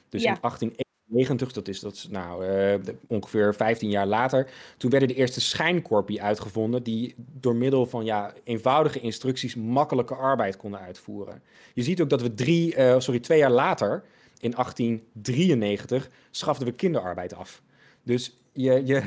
Dus 0.09 0.21
Ja. 0.23 0.29
in 0.29 0.37
1891, 0.41 1.51
dat 1.51 1.67
is, 1.67 1.79
dat 1.79 1.93
is 1.93 2.07
nou, 2.09 2.45
eh, 2.45 2.93
ongeveer 3.07 3.55
15 3.55 3.89
jaar 3.89 4.07
later, 4.07 4.49
toen 4.77 4.89
werden 4.91 5.09
de 5.09 5.15
eerste 5.15 5.41
schijnkorpie 5.41 6.21
uitgevonden 6.21 6.83
die 6.83 7.15
door 7.17 7.55
middel 7.55 7.85
van 7.85 8.05
ja, 8.05 8.33
eenvoudige 8.43 8.99
instructies 8.99 9.55
makkelijke 9.55 10.15
arbeid 10.15 10.57
konden 10.57 10.79
uitvoeren. 10.79 11.41
Je 11.73 11.83
ziet 11.83 12.01
ook 12.01 12.09
dat 12.09 12.21
we 12.21 12.33
drie, 12.33 12.75
eh, 12.75 12.99
sorry, 12.99 13.19
twee 13.19 13.37
jaar 13.39 13.51
later, 13.51 14.03
in 14.39 14.53
1893, 14.55 16.09
schaften 16.31 16.65
we 16.67 16.73
kinderarbeid 16.73 17.35
af. 17.35 17.61
Dus 18.03 18.37
je, 18.53 18.85
je, 18.85 19.03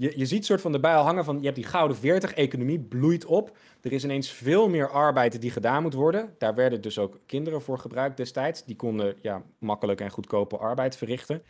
je, 0.00 0.12
je 0.18 0.26
ziet 0.26 0.44
soort 0.44 0.60
van 0.60 0.72
de 0.72 0.80
bijl 0.80 1.02
hangen 1.02 1.24
van, 1.24 1.38
je 1.38 1.44
hebt 1.44 1.56
die 1.56 1.64
gouden 1.64 1.96
40, 1.96 2.34
economie 2.34 2.80
bloeit 2.80 3.24
op. 3.24 3.56
Er 3.80 3.92
is 3.92 4.04
ineens 4.04 4.30
veel 4.30 4.68
meer 4.68 4.90
arbeid 4.90 5.40
die 5.40 5.50
gedaan 5.50 5.82
moet 5.82 5.94
worden. 5.94 6.34
Daar 6.38 6.54
werden 6.54 6.80
dus 6.80 6.98
ook 6.98 7.18
kinderen 7.26 7.62
voor 7.62 7.78
gebruikt 7.78 8.16
destijds. 8.16 8.64
Die 8.64 8.76
konden 8.76 9.16
ja, 9.22 9.42
makkelijk 9.58 10.00
en 10.00 10.10
goedkope 10.10 10.56
arbeid 10.56 10.96
verrichten. 10.96 11.42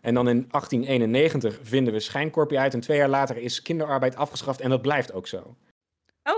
En 0.00 0.14
dan 0.14 0.28
in 0.28 0.46
1891 0.50 1.58
vinden 1.62 1.92
we 1.92 2.00
schijnkorpie 2.00 2.58
uit. 2.58 2.74
En 2.74 2.80
twee 2.80 2.96
jaar 2.96 3.08
later 3.08 3.36
is 3.36 3.62
kinderarbeid 3.62 4.16
afgeschaft. 4.16 4.60
En 4.60 4.70
dat 4.70 4.82
blijft 4.82 5.12
ook 5.12 5.26
zo. 5.26 5.56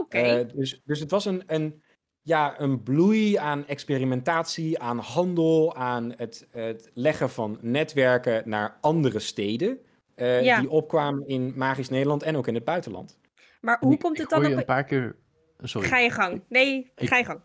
Oké. 0.01 0.19
Eh, 0.19 0.47
dus, 0.55 0.81
dus 0.85 1.01
het 1.01 1.11
was 1.11 1.25
een, 1.25 1.43
een, 1.47 1.83
ja, 2.23 2.61
een 2.61 2.83
bloei 2.83 3.37
aan 3.37 3.67
experimentatie, 3.67 4.79
aan 4.79 4.99
handel, 4.99 5.75
aan 5.75 6.13
het, 6.17 6.47
het 6.51 6.91
leggen 6.95 7.31
van 7.31 7.59
netwerken 7.61 8.43
naar 8.49 8.79
andere 8.81 9.19
steden. 9.19 9.79
Eh, 10.19 10.43
Ja. 10.45 10.61
Die 10.61 10.71
opkwamen 10.71 11.27
in 11.29 11.53
Magisch 11.57 11.89
Nederland 11.89 12.23
en 12.23 12.37
ook 12.37 12.47
in 12.47 12.55
het 12.55 12.65
buitenland. 12.65 13.19
maar 13.61 13.77
hoe 13.81 13.93
Ik- 13.93 13.99
komt 14.01 14.15
ik 14.15 14.21
het 14.21 14.31
dan 14.31 14.39
hoor 14.39 14.49
je 14.49 14.55
op... 14.55 14.61
een 14.61 14.67
paar 14.67 14.85
keer... 14.85 15.17
Sorry. 15.63 15.89
Ga 15.89 15.99
je 15.99 16.11
gang. 16.11 16.43
Nee, 16.49 16.93
Ik- 16.97 17.09
ga 17.09 17.17
je 17.17 17.25
gang. 17.25 17.41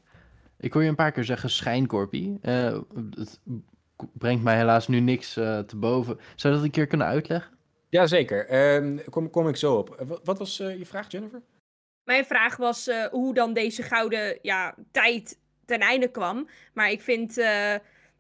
Ik 0.59 0.73
hoor 0.73 0.83
je 0.83 0.89
een 0.89 0.95
paar 0.95 1.11
keer 1.11 1.23
zeggen 1.23 1.49
schijnkorpie. 1.49 2.37
Eh, 2.41 2.79
het 3.15 3.39
brengt 4.13 4.43
mij 4.43 4.55
helaas 4.57 4.87
nu 4.87 4.99
niks 4.99 5.37
eh, 5.37 5.59
te 5.59 5.75
boven. 5.77 6.17
Zou 6.35 6.53
je 6.53 6.59
dat 6.59 6.67
een 6.67 6.73
keer 6.73 6.87
kunnen 6.87 7.07
uitleggen? 7.07 7.51
Jazeker, 7.89 8.47
Ehm 8.47 8.97
kom, 9.09 9.29
kom 9.29 9.47
ik 9.47 9.55
zo 9.55 9.75
op. 9.75 10.19
Wat, 10.23 10.37
was 10.37 10.59
eh, 10.59 10.77
je 10.77 10.85
vraag, 10.85 11.11
Jennifer? 11.11 11.41
Mijn 12.03 12.25
vraag 12.25 12.57
was 12.57 12.87
eh, 12.87 13.05
hoe 13.05 13.33
dan 13.33 13.53
deze 13.53 13.83
gouden 13.83 14.39
ja, 14.41 14.75
tijd 14.91 15.39
ten 15.65 15.79
einde 15.79 16.07
kwam. 16.11 16.49
Maar 16.73 16.91
ik 16.91 17.01
vind 17.01 17.37
eh, 17.37 17.73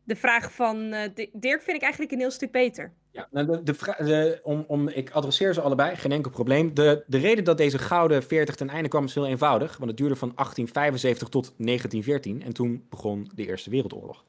de 0.03 0.15
vraag 0.15 0.51
van 0.53 0.91
eh, 0.91 1.09
Di- 1.13 1.29
Dirk 1.33 1.61
vind 1.61 1.75
ik 1.77 1.81
eigenlijk 1.83 2.11
een 2.13 2.19
heel 2.19 2.31
stuk 2.31 2.51
beter. 2.51 2.93
Ja, 3.13 3.27
nou 3.31 3.45
de, 3.45 3.63
de 3.63 3.95
de, 3.97 4.39
om, 4.43 4.63
om, 4.67 4.87
ik 4.87 5.11
adresseer 5.11 5.53
ze 5.53 5.61
allebei, 5.61 5.95
geen 5.95 6.11
enkel 6.11 6.31
probleem. 6.31 6.73
De, 6.73 7.03
de 7.07 7.17
reden 7.17 7.43
dat 7.43 7.57
deze 7.57 7.77
gouden 7.77 8.23
40 8.23 8.55
ten 8.55 8.69
einde 8.69 8.89
kwam 8.89 9.03
is 9.03 9.13
heel 9.13 9.27
eenvoudig. 9.27 9.77
Want 9.77 9.89
het 9.89 9.97
duurde 9.99 10.15
van 10.15 10.31
1875 10.35 11.29
tot 11.29 11.53
1914 11.57 12.43
en 12.43 12.53
toen 12.53 12.85
begon 12.89 13.31
de 13.35 13.45
Eerste 13.45 13.69
Wereldoorlog. 13.69 14.23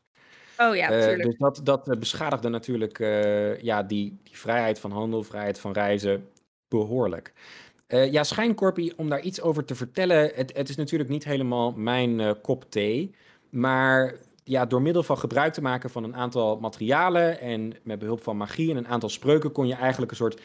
Oh 0.56 0.76
ja, 0.76 0.90
Eh, 0.90 0.98
natuurlijk. 0.98 1.22
dus 1.22 1.38
dat, 1.38 1.60
dat 1.62 1.88
eh, 1.88 1.98
beschadigde 1.98 2.48
natuurlijk 2.48 2.98
eh, 2.98 3.60
ja, 3.60 3.82
die, 3.82 4.18
die 4.22 4.38
vrijheid 4.38 4.78
van 4.78 4.90
handel, 4.90 5.22
vrijheid 5.22 5.58
van 5.58 5.72
reizen 5.72 6.28
behoorlijk. 6.68 7.32
Eh, 7.86 8.12
ja, 8.12 8.24
schijnkorpie, 8.24 8.92
om 8.96 9.08
daar 9.08 9.20
iets 9.20 9.40
over 9.40 9.64
te 9.64 9.74
vertellen, 9.74 10.30
het, 10.34 10.56
het 10.56 10.68
is 10.68 10.76
natuurlijk 10.76 11.10
niet 11.10 11.24
helemaal 11.24 11.72
mijn 11.72 12.20
eh, 12.20 12.30
kop 12.42 12.70
thee. 12.70 13.14
Maar 13.50 14.14
ja, 14.44 14.66
door 14.66 14.82
middel 14.82 15.02
van 15.02 15.18
gebruik 15.18 15.52
te 15.52 15.62
maken 15.62 15.90
van 15.90 16.04
een 16.04 16.16
aantal 16.16 16.58
materialen 16.60 17.40
en 17.40 17.72
met 17.82 17.98
behulp 17.98 18.22
van 18.22 18.36
magie 18.36 18.70
en 18.70 18.76
een 18.76 18.88
aantal 18.88 19.08
spreuken 19.08 19.52
kon 19.52 19.66
je 19.66 19.74
eigenlijk 19.74 20.10
een 20.10 20.16
soort 20.16 20.40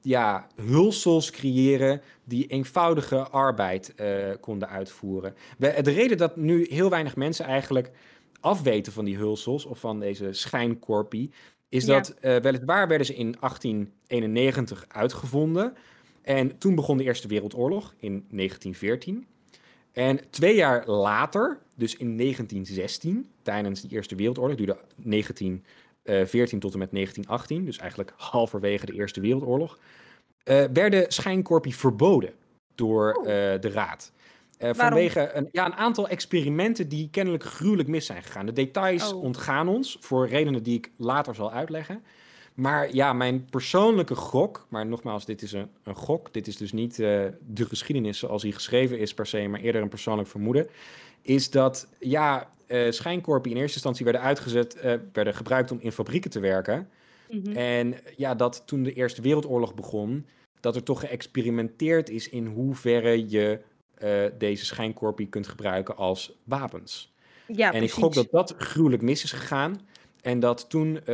ja, 0.00 0.46
hulsels 0.62 1.30
creëren 1.30 2.00
die 2.24 2.46
eenvoudige 2.46 3.28
arbeid 3.28 3.94
eh, 3.94 4.08
konden 4.40 4.68
uitvoeren. 4.68 5.34
De 5.58 5.68
reden 5.80 6.16
dat 6.16 6.36
nu 6.36 6.66
heel 6.70 6.90
weinig 6.90 7.16
mensen 7.16 7.44
eigenlijk 7.44 7.90
afweten 8.40 8.92
van 8.92 9.04
die 9.04 9.16
hulsels 9.16 9.64
of 9.64 9.78
van 9.78 10.00
deze 10.00 10.32
schijnkorpie, 10.32 11.30
is 11.68 11.84
Ja. 11.84 11.94
dat 11.94 12.08
eh, 12.08 12.36
weliswaar 12.36 12.88
werden 12.88 13.06
ze 13.06 13.14
in 13.14 13.36
1891 13.40 14.84
uitgevonden. 14.88 15.74
En 16.22 16.58
toen 16.58 16.74
begon 16.74 16.96
de 16.96 17.04
Eerste 17.04 17.28
Wereldoorlog 17.28 17.94
in 17.98 18.10
1914. 18.30 19.26
En 19.94 20.20
twee 20.30 20.54
jaar 20.54 20.86
later, 20.86 21.58
dus 21.74 21.96
in 21.96 22.16
1916, 22.16 23.30
tijdens 23.42 23.80
die 23.80 23.90
Eerste 23.90 24.14
Wereldoorlog, 24.14 24.56
duurde 24.56 24.76
1914 24.96 26.60
tot 26.60 26.72
en 26.72 26.78
met 26.78 26.90
1918, 26.92 27.64
dus 27.64 27.78
eigenlijk 27.78 28.12
halverwege 28.16 28.86
de 28.86 28.92
Eerste 28.92 29.20
Wereldoorlog, 29.20 29.78
eh, 30.44 30.64
werden 30.72 31.12
schijnkorpie 31.12 31.76
verboden 31.76 32.32
door 32.74 33.12
Oh. 33.14 33.20
eh, 33.22 33.60
de 33.60 33.70
Raad. 33.70 34.12
Eh, 34.58 34.70
vanwege 34.74 35.30
een, 35.34 35.48
ja, 35.52 35.66
een 35.66 35.74
aantal 35.74 36.08
experimenten 36.08 36.88
die 36.88 37.08
kennelijk 37.10 37.44
gruwelijk 37.44 37.88
mis 37.88 38.06
zijn 38.06 38.22
gegaan. 38.22 38.46
De 38.46 38.52
details 38.52 39.12
Oh. 39.12 39.22
ontgaan 39.22 39.68
ons 39.68 39.96
voor 40.00 40.28
redenen 40.28 40.62
die 40.62 40.76
ik 40.76 40.90
later 40.96 41.34
zal 41.34 41.52
uitleggen. 41.52 42.02
Maar 42.54 42.94
ja, 42.94 43.12
mijn 43.12 43.44
persoonlijke 43.50 44.14
gok, 44.14 44.66
maar 44.68 44.86
nogmaals, 44.86 45.24
dit 45.24 45.42
is 45.42 45.52
een, 45.52 45.68
een 45.82 45.94
gok. 45.94 46.32
Dit 46.32 46.46
is 46.46 46.56
dus 46.56 46.72
niet 46.72 46.92
eh, 46.98 47.24
de 47.46 47.64
geschiedenis 47.64 48.18
zoals 48.18 48.42
die 48.42 48.52
geschreven 48.52 48.98
is 48.98 49.14
per 49.14 49.26
se, 49.26 49.48
maar 49.48 49.60
eerder 49.60 49.82
een 49.82 49.88
persoonlijk 49.88 50.28
vermoeden. 50.28 50.66
Is 51.22 51.50
dat 51.50 51.88
ja, 51.98 52.50
schijnkorpie 52.88 53.52
in 53.52 53.58
eerste 53.58 53.74
instantie 53.74 54.04
werden 54.04 54.22
uitgezet, 54.22 54.74
eh, 54.74 54.94
werden 55.12 55.34
gebruikt 55.34 55.70
om 55.70 55.78
in 55.80 55.92
fabrieken 55.92 56.30
te 56.30 56.40
werken. 56.40 56.88
Mhm. 57.30 57.56
En 57.56 57.94
ja, 58.16 58.34
dat 58.34 58.62
toen 58.66 58.82
de 58.82 58.92
Eerste 58.92 59.22
Wereldoorlog 59.22 59.74
begon, 59.74 60.26
dat 60.60 60.76
er 60.76 60.82
toch 60.82 61.00
geëxperimenteerd 61.00 62.10
is 62.10 62.28
in 62.28 62.46
hoeverre 62.46 63.28
je 63.28 63.60
deze 64.38 64.64
schijnkorpie 64.64 65.28
kunt 65.28 65.46
gebruiken 65.46 65.96
als 65.96 66.38
wapens. 66.44 67.14
Ja, 67.46 67.66
en 67.66 67.78
precies. 67.78 67.96
ik 67.96 68.02
gok 68.02 68.14
dat 68.14 68.30
dat 68.30 68.54
gruwelijk 68.58 69.02
mis 69.02 69.24
is 69.24 69.32
gegaan. 69.32 69.80
En 70.24 70.40
dat 70.40 70.68
toen 70.68 70.98
eh, 70.98 71.04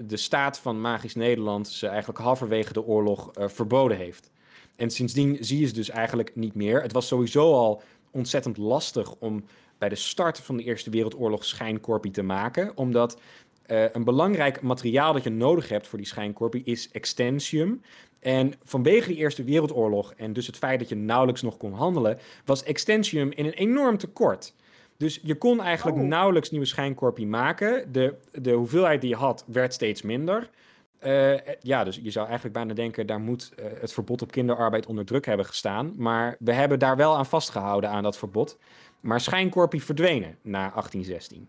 de 0.00 0.16
staat 0.16 0.58
van 0.58 0.80
Magisch 0.80 1.14
Nederland 1.14 1.68
ze 1.68 1.86
eigenlijk 1.86 2.18
halverwege 2.18 2.72
de 2.72 2.84
oorlog 2.84 3.32
eh, 3.32 3.48
verboden 3.48 3.96
heeft. 3.96 4.30
En 4.76 4.90
sindsdien 4.90 5.36
zie 5.40 5.60
je 5.60 5.66
ze 5.66 5.72
dus 5.72 5.90
eigenlijk 5.90 6.36
niet 6.36 6.54
meer. 6.54 6.82
Het 6.82 6.92
was 6.92 7.06
sowieso 7.06 7.52
al 7.54 7.82
ontzettend 8.10 8.56
lastig 8.56 9.14
om 9.18 9.44
bij 9.78 9.88
de 9.88 9.94
start 9.94 10.38
van 10.38 10.56
de 10.56 10.62
Eerste 10.62 10.90
Wereldoorlog 10.90 11.44
schijnkorpie 11.44 12.10
te 12.10 12.22
maken. 12.22 12.76
Omdat 12.76 13.20
eh, 13.66 13.84
een 13.92 14.04
belangrijk 14.04 14.62
materiaal 14.62 15.12
dat 15.12 15.24
je 15.24 15.30
nodig 15.30 15.68
hebt 15.68 15.86
voor 15.86 15.98
die 15.98 16.06
schijnkorpie 16.06 16.64
is 16.64 16.90
extensium. 16.90 17.82
En 18.20 18.52
vanwege 18.64 19.08
die 19.08 19.16
Eerste 19.16 19.44
Wereldoorlog 19.44 20.12
en 20.16 20.32
dus 20.32 20.46
het 20.46 20.56
feit 20.56 20.78
dat 20.78 20.88
je 20.88 20.96
nauwelijks 20.96 21.42
nog 21.42 21.56
kon 21.56 21.72
handelen, 21.72 22.18
was 22.44 22.62
Extensium 22.62 23.30
in 23.30 23.44
een 23.44 23.52
enorm 23.52 23.98
tekort. 23.98 24.54
Dus 25.00 25.20
je 25.22 25.34
kon 25.34 25.60
eigenlijk 25.60 25.98
Oh. 25.98 26.04
nauwelijks 26.04 26.50
nieuwe 26.50 26.66
schijnkorpie 26.66 27.26
maken. 27.26 27.92
De, 27.92 28.14
de 28.32 28.52
hoeveelheid 28.52 29.00
die 29.00 29.10
je 29.10 29.16
had 29.16 29.44
werd 29.46 29.72
steeds 29.72 30.02
minder. 30.02 30.50
Eh, 30.98 31.34
ja, 31.60 31.84
dus 31.84 32.00
je 32.02 32.10
zou 32.10 32.24
eigenlijk 32.26 32.54
bijna 32.56 32.74
denken, 32.74 33.06
daar 33.06 33.20
moet 33.20 33.52
eh, 33.56 33.64
het 33.80 33.92
verbod 33.92 34.22
op 34.22 34.30
kinderarbeid 34.30 34.86
onder 34.86 35.04
druk 35.04 35.26
hebben 35.26 35.46
gestaan. 35.46 35.92
Maar 35.96 36.36
we 36.38 36.52
hebben 36.52 36.78
daar 36.78 36.96
wel 36.96 37.16
aan 37.16 37.26
vastgehouden 37.26 37.90
aan 37.90 38.02
dat 38.02 38.18
verbod. 38.18 38.58
Maar 39.00 39.20
schijnkorpie 39.20 39.82
verdwenen 39.82 40.38
na 40.42 40.58
1816. 40.58 41.48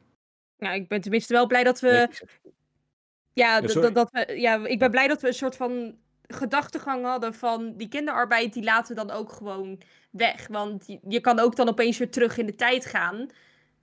Nou, 0.57 0.75
ik 0.75 0.87
ben 0.87 1.01
tenminste 1.01 1.33
wel 1.33 1.47
blij 1.47 1.63
dat 1.63 1.79
we. 1.79 1.87
Ja, 1.87 2.09
Ja, 3.33 3.61
dat 3.61 4.11
we, 4.11 4.33
ja, 4.35 4.65
ik 4.65 4.79
ben 4.79 4.91
blij 4.91 5.07
dat 5.07 5.21
we 5.21 5.27
een 5.27 5.33
soort 5.33 5.55
van 5.55 5.95
gedachtegang 6.33 7.05
hadden 7.05 7.33
van 7.33 7.73
die 7.77 7.87
kinderarbeid, 7.87 8.53
die 8.53 8.63
laten 8.63 8.95
we 8.95 9.05
dan 9.05 9.15
ook 9.15 9.31
gewoon 9.31 9.81
weg. 10.09 10.47
Want 10.47 10.87
je, 10.87 10.99
je 11.07 11.19
kan 11.19 11.39
ook 11.39 11.55
dan 11.55 11.69
opeens 11.69 11.97
weer 11.97 12.11
terug 12.11 12.37
in 12.37 12.45
de 12.45 12.55
tijd 12.55 12.85
gaan. 12.85 13.29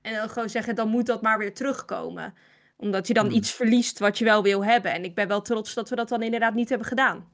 En 0.02 0.14
dan 0.14 0.28
gewoon 0.28 0.48
zeggen, 0.48 0.74
dan 0.74 0.88
moet 0.88 1.06
dat 1.06 1.22
maar 1.22 1.38
weer 1.38 1.54
terugkomen. 1.54 2.34
Omdat 2.76 3.06
je 3.06 3.14
dan 3.14 3.26
Hmm. 3.26 3.34
iets 3.34 3.52
verliest 3.52 3.98
wat 3.98 4.18
je 4.18 4.24
wel 4.24 4.42
wil 4.42 4.64
hebben. 4.64 4.92
En 4.92 5.04
ik 5.04 5.14
ben 5.14 5.28
wel 5.28 5.42
trots 5.42 5.74
dat 5.74 5.88
we 5.88 5.96
dat 5.96 6.08
dan 6.08 6.22
inderdaad 6.22 6.54
niet 6.54 6.68
hebben 6.68 6.86
gedaan. 6.86 7.28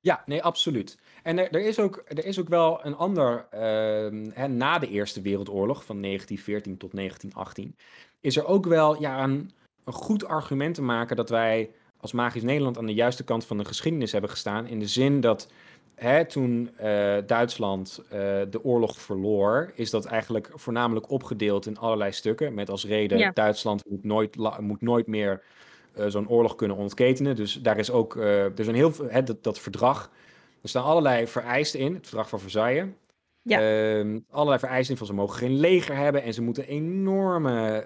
Ja, 0.00 0.22
nee, 0.26 0.42
absoluut. 0.42 0.98
En 1.22 1.38
er, 1.38 1.50
er, 1.50 1.60
is, 1.60 1.78
ook, 1.78 2.02
er 2.06 2.24
is 2.24 2.38
ook 2.38 2.48
wel 2.48 2.86
een 2.86 2.96
ander, 2.96 3.46
ehm, 3.50 4.30
hè, 4.32 4.48
na 4.48 4.78
de 4.78 4.88
Eerste 4.88 5.20
Wereldoorlog 5.20 5.84
van 5.84 6.00
1914 6.00 6.76
tot 6.76 6.92
1918, 6.92 7.76
is 8.20 8.36
er 8.36 8.46
ook 8.46 8.66
wel 8.66 9.00
ja, 9.00 9.22
een, 9.22 9.50
een 9.84 9.92
goed 9.92 10.24
argument 10.24 10.74
te 10.74 10.82
maken 10.82 11.16
dat 11.16 11.28
wij 11.28 11.70
als 12.00 12.12
Magisch 12.12 12.42
Nederland 12.42 12.78
aan 12.78 12.86
de 12.86 12.94
juiste 12.94 13.24
kant 13.24 13.44
van 13.44 13.58
de 13.58 13.64
geschiedenis 13.64 14.12
hebben 14.12 14.30
gestaan. 14.30 14.66
In 14.66 14.78
de 14.78 14.86
zin 14.86 15.20
dat 15.20 15.48
hè, 15.94 16.24
toen 16.24 16.70
eh, 16.76 17.16
Duitsland 17.26 18.00
eh, 18.08 18.18
de 18.50 18.64
oorlog 18.64 19.00
verloor, 19.00 19.72
is 19.74 19.90
dat 19.90 20.04
eigenlijk 20.04 20.50
voornamelijk 20.54 21.10
opgedeeld 21.10 21.66
in 21.66 21.78
allerlei 21.78 22.12
stukken. 22.12 22.54
Met 22.54 22.70
als 22.70 22.86
reden 22.86 23.18
Ja. 23.18 23.30
Duitsland 23.30 23.82
moet 23.88 24.04
nooit, 24.04 24.36
moet 24.60 24.80
nooit 24.80 25.06
meer 25.06 25.42
eh, 25.94 26.04
zo'n 26.08 26.28
oorlog 26.28 26.54
kunnen 26.54 26.76
ontketenen. 26.76 27.36
Dus 27.36 27.54
daar 27.54 27.78
is 27.78 27.90
ook, 27.90 28.16
er 28.16 28.52
zijn 28.56 28.76
heel 28.76 28.92
veel, 28.92 29.08
hè, 29.08 29.22
dat, 29.22 29.42
dat 29.42 29.58
verdrag, 29.58 30.10
er 30.62 30.68
staan 30.68 30.84
allerlei 30.84 31.26
vereisten 31.26 31.80
in, 31.80 31.94
het 31.94 32.06
verdrag 32.06 32.28
van 32.28 32.40
Versailles. 32.40 32.86
Ja. 33.42 33.60
Ehm, 33.60 34.18
allerlei 34.30 34.58
vereisten 34.58 34.96
van 34.96 35.06
ze 35.06 35.14
mogen 35.14 35.38
geen 35.38 35.56
leger 35.58 35.96
hebben 35.96 36.22
en 36.22 36.34
ze 36.34 36.42
moeten 36.42 36.66
enorme 36.66 37.84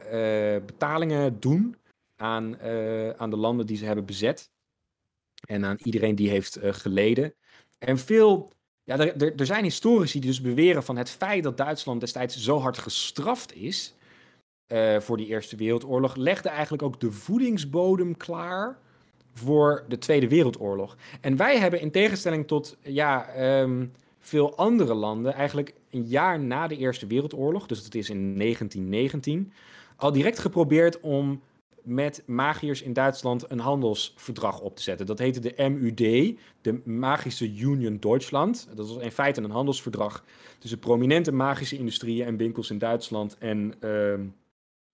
betalingen 0.67 1.41
doen 1.41 1.77
aan, 2.17 2.59
eh, 2.59 3.11
aan 3.11 3.31
de 3.31 3.37
landen 3.37 3.67
die 3.67 3.77
ze 3.77 3.85
hebben 3.85 4.05
bezet. 4.05 4.51
En 5.47 5.65
aan 5.65 5.79
iedereen 5.83 6.15
die 6.15 6.29
heeft 6.29 6.57
eh, 6.57 6.73
geleden. 6.73 7.35
En 7.79 7.99
veel, 7.99 8.53
ja, 8.85 8.99
er, 8.99 9.35
er, 9.37 9.47
zijn 9.47 9.65
historici 9.65 10.21
die 10.21 10.31
dus 10.31 10.41
beweren 10.41 10.83
van 10.83 10.97
het 10.97 11.11
feit 11.11 11.43
dat 11.43 11.57
Duitsland 11.57 12.01
destijds 12.01 12.43
zo 12.43 12.59
hard 12.59 12.79
gestraft 12.79 13.55
is 13.55 13.95
eh, 14.67 15.01
voor 15.01 15.17
die 15.17 15.27
Eerste 15.27 15.57
Wereldoorlog, 15.57 16.17
legde 16.17 16.49
eigenlijk 16.49 16.83
ook 16.83 17.01
de 17.01 17.13
voedingsbodem 17.13 18.17
klaar 18.17 18.79
voor 19.33 19.85
de 19.89 19.99
Tweede 19.99 20.29
Wereldoorlog. 20.29 20.97
En 21.21 21.37
wij 21.37 21.59
hebben 21.59 21.81
in 21.81 21.91
tegenstelling 21.91 22.47
tot 22.47 22.77
ja, 22.83 23.27
ehm, 23.27 23.87
veel 24.19 24.57
andere 24.57 24.95
landen 24.95 25.35
eigenlijk 25.35 25.75
een 25.91 26.07
jaar 26.07 26.41
na 26.41 26.67
de 26.67 26.77
Eerste 26.77 27.07
Wereldoorlog, 27.07 27.67
dus 27.67 27.85
dat 27.85 27.95
is 27.95 28.11
in 28.11 28.37
1919, 28.37 29.53
al 29.97 30.13
direct 30.13 30.39
geprobeerd 30.39 31.01
om 31.01 31.41
met 31.85 32.23
magiërs 32.27 32.83
in 32.83 32.93
Duitsland 32.93 33.51
een 33.51 33.59
handelsverdrag 33.59 34.61
op 34.61 34.77
te 34.77 34.83
zetten. 34.83 35.07
Dat 35.07 35.19
heette 35.19 35.41
de 35.41 35.69
MUD, 35.69 36.39
de 36.61 36.81
Magische 36.85 37.55
Union 37.57 37.97
Deutschland. 37.97 38.69
Dat 38.75 38.89
was 38.89 39.03
in 39.03 39.11
feite 39.13 39.43
een 39.43 39.51
handelsverdrag 39.51 40.25
tussen 40.59 40.79
prominente 40.79 41.33
magische 41.33 41.77
industrieën 41.77 42.27
en 42.27 42.37
winkels 42.37 42.71
in 42.71 42.79
Duitsland 42.79 43.39
en 43.39 43.75
ehm, 43.81 44.27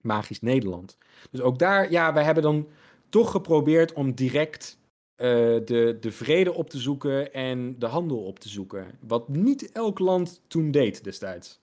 magisch 0.00 0.40
Nederland. 0.40 0.98
Dus 1.30 1.40
ook 1.40 1.58
daar, 1.58 1.90
ja, 1.90 2.12
wij 2.12 2.24
hebben 2.24 2.42
dan 2.42 2.68
toch 3.08 3.30
geprobeerd 3.30 3.92
om 3.92 4.14
direct 4.14 4.78
eh, 5.14 5.26
de, 5.64 5.96
de 6.00 6.12
vrede 6.12 6.52
op 6.52 6.70
te 6.70 6.78
zoeken 6.78 7.32
en 7.32 7.78
de 7.78 7.86
handel 7.86 8.18
op 8.18 8.38
te 8.38 8.48
zoeken. 8.48 8.98
Wat 9.00 9.28
niet 9.28 9.72
elk 9.72 9.98
land 9.98 10.42
toen 10.46 10.70
deed 10.70 11.04
destijds. 11.04 11.59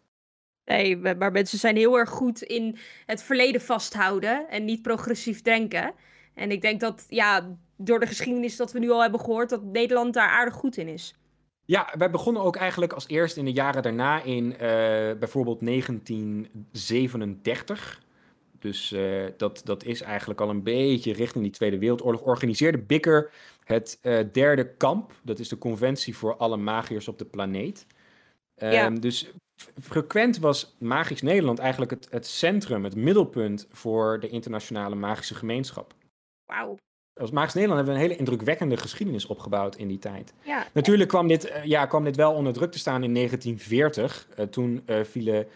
Nee, 0.68 0.98
maar 0.98 1.32
mensen 1.32 1.60
zijn 1.60 1.76
heel 1.76 1.98
erg 1.98 2.10
goed 2.10 2.42
in 2.42 2.78
het 3.06 3.24
verleden 3.24 3.62
vasthouden 3.62 4.50
en 4.50 4.66
niet 4.66 4.82
progressief 4.82 5.42
denken. 5.42 5.94
En 6.34 6.52
ik 6.52 6.62
denk 6.62 6.80
dat, 6.80 7.06
ja, 7.10 7.58
door 7.76 8.00
de 8.00 8.08
geschiedenis 8.08 8.56
dat 8.56 8.72
we 8.72 8.80
nu 8.80 8.90
al 8.90 9.02
hebben 9.02 9.20
gehoord, 9.20 9.50
dat 9.50 9.64
Nederland 9.64 10.14
daar 10.14 10.30
aardig 10.30 10.54
goed 10.54 10.78
in 10.78 10.88
is. 10.88 11.16
Ja, 11.66 11.94
wij 11.98 12.10
begonnen 12.10 12.42
ook 12.42 12.56
eigenlijk 12.56 12.94
als 12.94 13.08
eerst 13.08 13.38
in 13.38 13.46
de 13.46 13.52
jaren 13.52 13.84
daarna 13.84 14.24
in 14.24 14.54
eh, 14.54 14.60
bijvoorbeeld 15.20 15.66
1937. 15.66 18.02
Dus 18.60 18.92
eh, 18.92 19.26
dat, 19.38 19.62
dat 19.64 19.84
is 19.84 20.02
eigenlijk 20.02 20.42
al 20.42 20.50
een 20.50 20.64
beetje 20.64 21.14
richting 21.14 21.44
die 21.44 21.54
Tweede 21.54 21.78
Wereldoorlog. 21.78 22.22
Organiseerde 22.22 22.78
Bikker 22.78 23.32
het 23.64 24.00
eh, 24.02 24.20
derde 24.32 24.76
kamp. 24.76 25.12
Dat 25.24 25.40
is 25.40 25.50
de 25.50 25.58
conventie 25.58 26.18
voor 26.18 26.38
alle 26.38 26.58
magiërs 26.58 27.08
op 27.08 27.18
de 27.18 27.26
planeet. 27.26 27.86
Ehm. 28.58 28.96
Dus 29.00 29.32
frequent 29.82 30.40
was 30.40 30.76
Magisch 30.80 31.22
Nederland 31.22 31.60
eigenlijk 31.60 31.92
het, 31.92 32.08
het 32.10 32.28
centrum, 32.28 32.84
het 32.84 32.96
middelpunt 32.96 33.68
voor 33.72 34.20
de 34.20 34.30
internationale 34.30 34.96
magische 34.96 35.36
gemeenschap. 35.36 35.94
Wauw. 36.46 36.78
Als 37.20 37.32
Magisch 37.32 37.54
Nederland 37.54 37.80
hebben 37.80 37.98
we 37.98 38.04
een 38.04 38.10
hele 38.10 38.20
indrukwekkende 38.20 38.78
geschiedenis 38.78 39.26
opgebouwd 39.26 39.76
in 39.76 39.88
die 39.88 40.00
tijd. 40.00 40.34
Ja, 40.42 40.68
Natuurlijk 40.74 41.10
kwam 41.10 41.28
dit, 41.28 41.46
eh, 41.46 41.64
ja, 41.64 41.86
kwam 41.86 42.04
dit 42.04 42.16
wel 42.16 42.34
onder 42.34 42.54
druk 42.54 42.72
te 42.72 42.80
staan 42.80 43.04
in 43.04 43.12
1940. 43.12 44.28
Eh, 44.36 44.46
toen 44.46 44.82
eh, 44.86 45.04
vielen, 45.04 45.48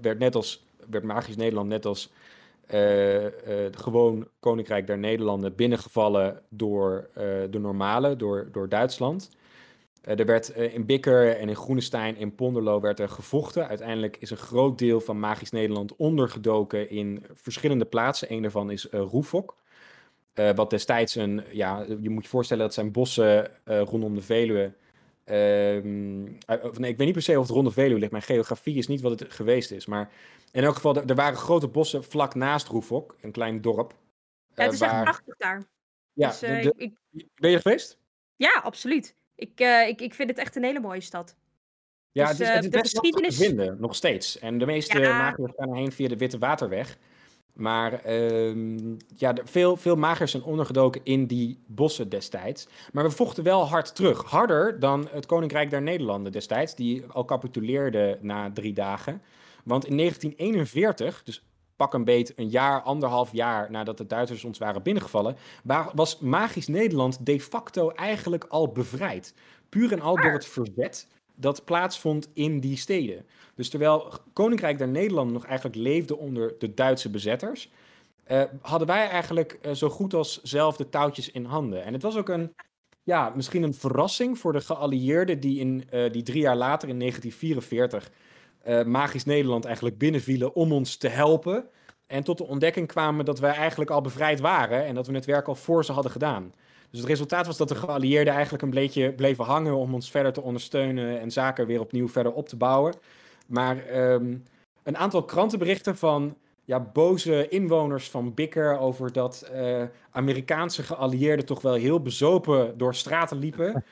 werd, 0.00 0.18
net 0.18 0.34
als, 0.34 0.66
werd 0.90 1.04
Magisch 1.04 1.36
Nederland 1.36 1.68
net 1.68 1.86
als 1.86 2.12
gewoon 3.70 4.28
Koninkrijk 4.40 4.86
der 4.86 4.98
Nederlanden 4.98 5.54
binnengevallen 5.54 6.42
door 6.48 7.08
de 7.50 7.58
normale, 7.58 8.16
door, 8.16 8.48
door 8.52 8.68
Duitsland. 8.68 9.30
Eh, 10.04 10.18
er 10.18 10.26
werd 10.26 10.52
eh, 10.52 10.74
in 10.74 10.86
Bikker 10.86 11.36
en 11.36 11.48
in 11.48 11.56
Groenestein 11.56 12.16
en 12.16 12.34
Ponderlo 12.34 12.80
werd 12.80 13.00
er 13.00 13.08
gevochten. 13.08 13.68
Uiteindelijk 13.68 14.16
is 14.16 14.30
een 14.30 14.36
groot 14.36 14.78
deel 14.78 15.00
van 15.00 15.18
Magisch 15.20 15.50
Nederland 15.50 15.96
ondergedoken 15.96 16.90
in 16.90 17.26
verschillende 17.32 17.84
plaatsen. 17.84 18.32
Een 18.32 18.42
daarvan 18.42 18.70
is 18.70 18.88
eh 18.88 19.00
Roefok. 19.00 19.56
Wat 20.54 20.70
destijds 20.70 21.14
een, 21.14 21.42
ja, 21.52 21.84
je 22.00 22.10
moet 22.10 22.22
je 22.22 22.28
voorstellen 22.28 22.64
dat 22.64 22.74
zijn 22.74 22.92
bossen 22.92 23.50
rondom 23.64 24.14
de 24.14 24.20
Veluwe. 24.22 24.72
ehm, 25.24 26.26
eh, 26.46 26.72
nee, 26.78 26.90
ik 26.90 26.96
weet 26.96 26.98
niet 26.98 27.12
per 27.12 27.22
se 27.22 27.38
of 27.38 27.46
het 27.46 27.54
rond 27.54 27.66
de 27.66 27.72
Veluwe 27.72 27.98
ligt. 27.98 28.10
Mijn 28.12 28.22
geografie 28.22 28.76
is 28.76 28.86
niet 28.88 29.00
wat 29.00 29.20
het 29.20 29.32
geweest 29.32 29.70
is. 29.70 29.86
Maar 29.86 30.10
in 30.52 30.64
elk 30.64 30.74
geval, 30.74 30.96
er, 30.96 31.14
waren 31.14 31.38
grote 31.38 31.68
bossen 31.68 32.04
vlak 32.04 32.34
naast 32.34 32.68
Roefok, 32.68 33.16
een 33.20 33.32
klein 33.32 33.60
dorp. 33.60 33.94
Ja, 34.54 34.62
het 34.64 34.72
is 34.72 34.80
echt 34.80 35.02
prachtig 35.02 35.36
daar. 35.36 35.62
Ja, 36.12 36.28
dus, 36.28 36.38
de- 36.38 36.46
de- 36.46 36.74
ik, 36.76 36.92
ik- 37.12 37.28
ben 37.34 37.50
je 37.50 37.56
er 37.56 37.62
geweest? 37.62 37.98
ja, 38.36 38.60
absoluut. 38.62 39.14
Ik, 39.36 39.60
eh, 39.60 39.88
ik, 39.88 40.00
ik 40.00 40.14
vind 40.14 40.28
het 40.30 40.38
echt 40.38 40.56
een 40.56 40.64
hele 40.64 40.80
mooie 40.80 41.00
stad. 41.00 41.36
Ja, 42.12 42.28
Dus, 42.28 42.38
het 42.38 42.40
is, 42.40 42.48
eh, 42.48 42.54
het 42.54 42.64
is 42.64 42.70
de 42.70 42.78
best 42.80 42.98
geschiedenis- 42.98 43.36
te 43.38 43.44
vinden, 43.44 43.76
nog 43.80 43.94
steeds. 43.94 44.38
En 44.38 44.58
de 44.58 44.66
meeste 44.66 44.98
Ja. 44.98 45.18
magiërs 45.18 45.52
gaan 45.56 45.68
erheen 45.68 45.92
via 45.92 46.08
de 46.08 46.16
Witte 46.16 46.38
Waterweg. 46.38 46.98
Maar 47.52 47.92
ehm, 48.04 48.94
ja, 49.16 49.34
veel, 49.44 49.76
veel 49.76 49.96
magiërs 49.96 50.30
zijn 50.30 50.42
ondergedoken 50.42 51.00
in 51.04 51.26
die 51.26 51.58
bossen 51.66 52.08
destijds. 52.08 52.66
Maar 52.92 53.04
we 53.04 53.10
vochten 53.10 53.44
wel 53.44 53.68
hard 53.68 53.94
terug. 53.94 54.22
Harder 54.24 54.80
dan 54.80 55.08
het 55.10 55.26
Koninkrijk 55.26 55.70
der 55.70 55.82
Nederlanden 55.82 56.32
destijds, 56.32 56.74
die 56.74 57.04
al 57.06 57.24
capituleerde 57.24 58.18
na 58.20 58.52
drie 58.52 58.72
dagen. 58.72 59.22
Want 59.64 59.86
in 59.86 59.96
1941, 59.96 61.22
dus 61.24 61.44
pak 61.76 61.94
een 61.94 62.04
beet 62.04 62.32
een 62.36 62.48
jaar, 62.48 62.82
anderhalf 62.82 63.32
jaar 63.32 63.70
nadat 63.70 63.98
de 63.98 64.06
Duitsers 64.06 64.44
ons 64.44 64.58
waren 64.58 64.82
binnengevallen, 64.82 65.36
wa- 65.64 65.90
was 65.94 66.18
magisch 66.18 66.66
Nederland 66.66 67.26
de 67.26 67.40
facto 67.40 67.90
eigenlijk 67.90 68.44
al 68.48 68.72
bevrijd. 68.72 69.34
Puur 69.68 69.92
en 69.92 70.00
al 70.00 70.16
door 70.16 70.32
het 70.32 70.46
verzet 70.46 71.08
dat 71.36 71.64
plaatsvond 71.64 72.28
in 72.34 72.60
die 72.60 72.76
steden. 72.76 73.26
Dus 73.54 73.68
terwijl 73.70 74.12
Koninkrijk 74.32 74.78
der 74.78 74.88
Nederlanden 74.88 75.34
nog 75.34 75.44
eigenlijk 75.44 75.76
leefde 75.76 76.16
onder 76.16 76.54
de 76.58 76.74
Duitse 76.74 77.10
bezetters, 77.10 77.70
eh, 78.24 78.42
hadden 78.60 78.86
wij 78.86 79.08
eigenlijk 79.08 79.58
eh, 79.62 79.72
zo 79.72 79.88
goed 79.90 80.14
als 80.14 80.42
zelf 80.42 80.76
de 80.76 80.88
touwtjes 80.88 81.30
in 81.30 81.44
handen. 81.44 81.84
En 81.84 81.92
het 81.92 82.02
was 82.02 82.16
ook 82.16 82.28
een, 82.28 82.54
ja, 83.02 83.32
misschien 83.36 83.62
een 83.62 83.74
verrassing 83.74 84.38
voor 84.38 84.52
de 84.52 84.60
geallieerden 84.60 85.40
die, 85.40 85.58
in, 85.58 85.84
eh, 85.90 86.12
die 86.12 86.22
drie 86.22 86.40
jaar 86.42 86.56
later 86.56 86.88
in 86.88 86.98
1944 86.98 88.08
eh, 88.08 88.14
magisch 88.86 89.24
Nederland 89.24 89.64
eigenlijk 89.64 89.98
binnenvielen 89.98 90.54
om 90.54 90.72
ons 90.72 90.96
te 90.96 91.08
helpen. 91.08 91.66
En 92.06 92.24
tot 92.24 92.38
de 92.38 92.46
ontdekking 92.46 92.86
kwamen 92.86 93.24
dat 93.24 93.38
wij 93.38 93.52
eigenlijk 93.52 93.90
al 93.90 94.00
bevrijd 94.00 94.40
waren 94.40 94.84
en 94.84 94.94
dat 94.94 95.06
we 95.06 95.14
het 95.14 95.24
werk 95.24 95.48
al 95.48 95.54
voor 95.54 95.84
ze 95.84 95.92
hadden 95.92 96.12
gedaan. 96.12 96.52
Dus 96.90 97.00
het 97.00 97.08
resultaat 97.08 97.46
was 97.46 97.56
dat 97.56 97.68
de 97.68 97.74
geallieerden 97.74 98.32
eigenlijk 98.32 98.62
een 98.62 98.70
beetje 98.70 99.12
bleven 99.12 99.44
hangen 99.44 99.76
om 99.76 99.94
ons 99.94 100.10
verder 100.10 100.32
te 100.32 100.42
ondersteunen 100.42 101.20
en 101.20 101.30
zaken 101.30 101.66
weer 101.66 101.80
opnieuw 101.80 102.08
verder 102.08 102.32
op 102.32 102.48
te 102.48 102.56
bouwen. 102.56 102.94
Maar 103.46 103.86
ehm, 103.86 104.36
een 104.82 104.96
aantal 104.96 105.24
krantenberichten 105.24 105.96
van 105.96 106.36
ja, 106.64 106.80
boze 106.80 107.48
inwoners 107.48 108.10
van 108.10 108.34
Bikker 108.34 108.78
over 108.78 109.12
dat 109.12 109.42
eh, 109.52 109.82
Amerikaanse 110.10 110.82
geallieerden 110.82 111.46
toch 111.46 111.62
wel 111.62 111.74
heel 111.74 112.00
bezopen 112.00 112.78
door 112.78 112.94
straten 112.94 113.38
liepen. 113.38 113.84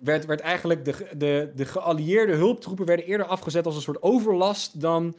Werd, 0.00 0.24
werd 0.26 0.40
eigenlijk 0.40 0.84
de, 0.84 1.06
de, 1.16 1.52
de 1.54 1.64
geallieerde 1.64 2.32
hulptroepen 2.34 2.86
werden 2.86 3.06
eerder 3.06 3.26
afgezet 3.26 3.66
als 3.66 3.76
een 3.76 3.82
soort 3.82 4.02
overlast 4.02 4.80
dan 4.80 5.14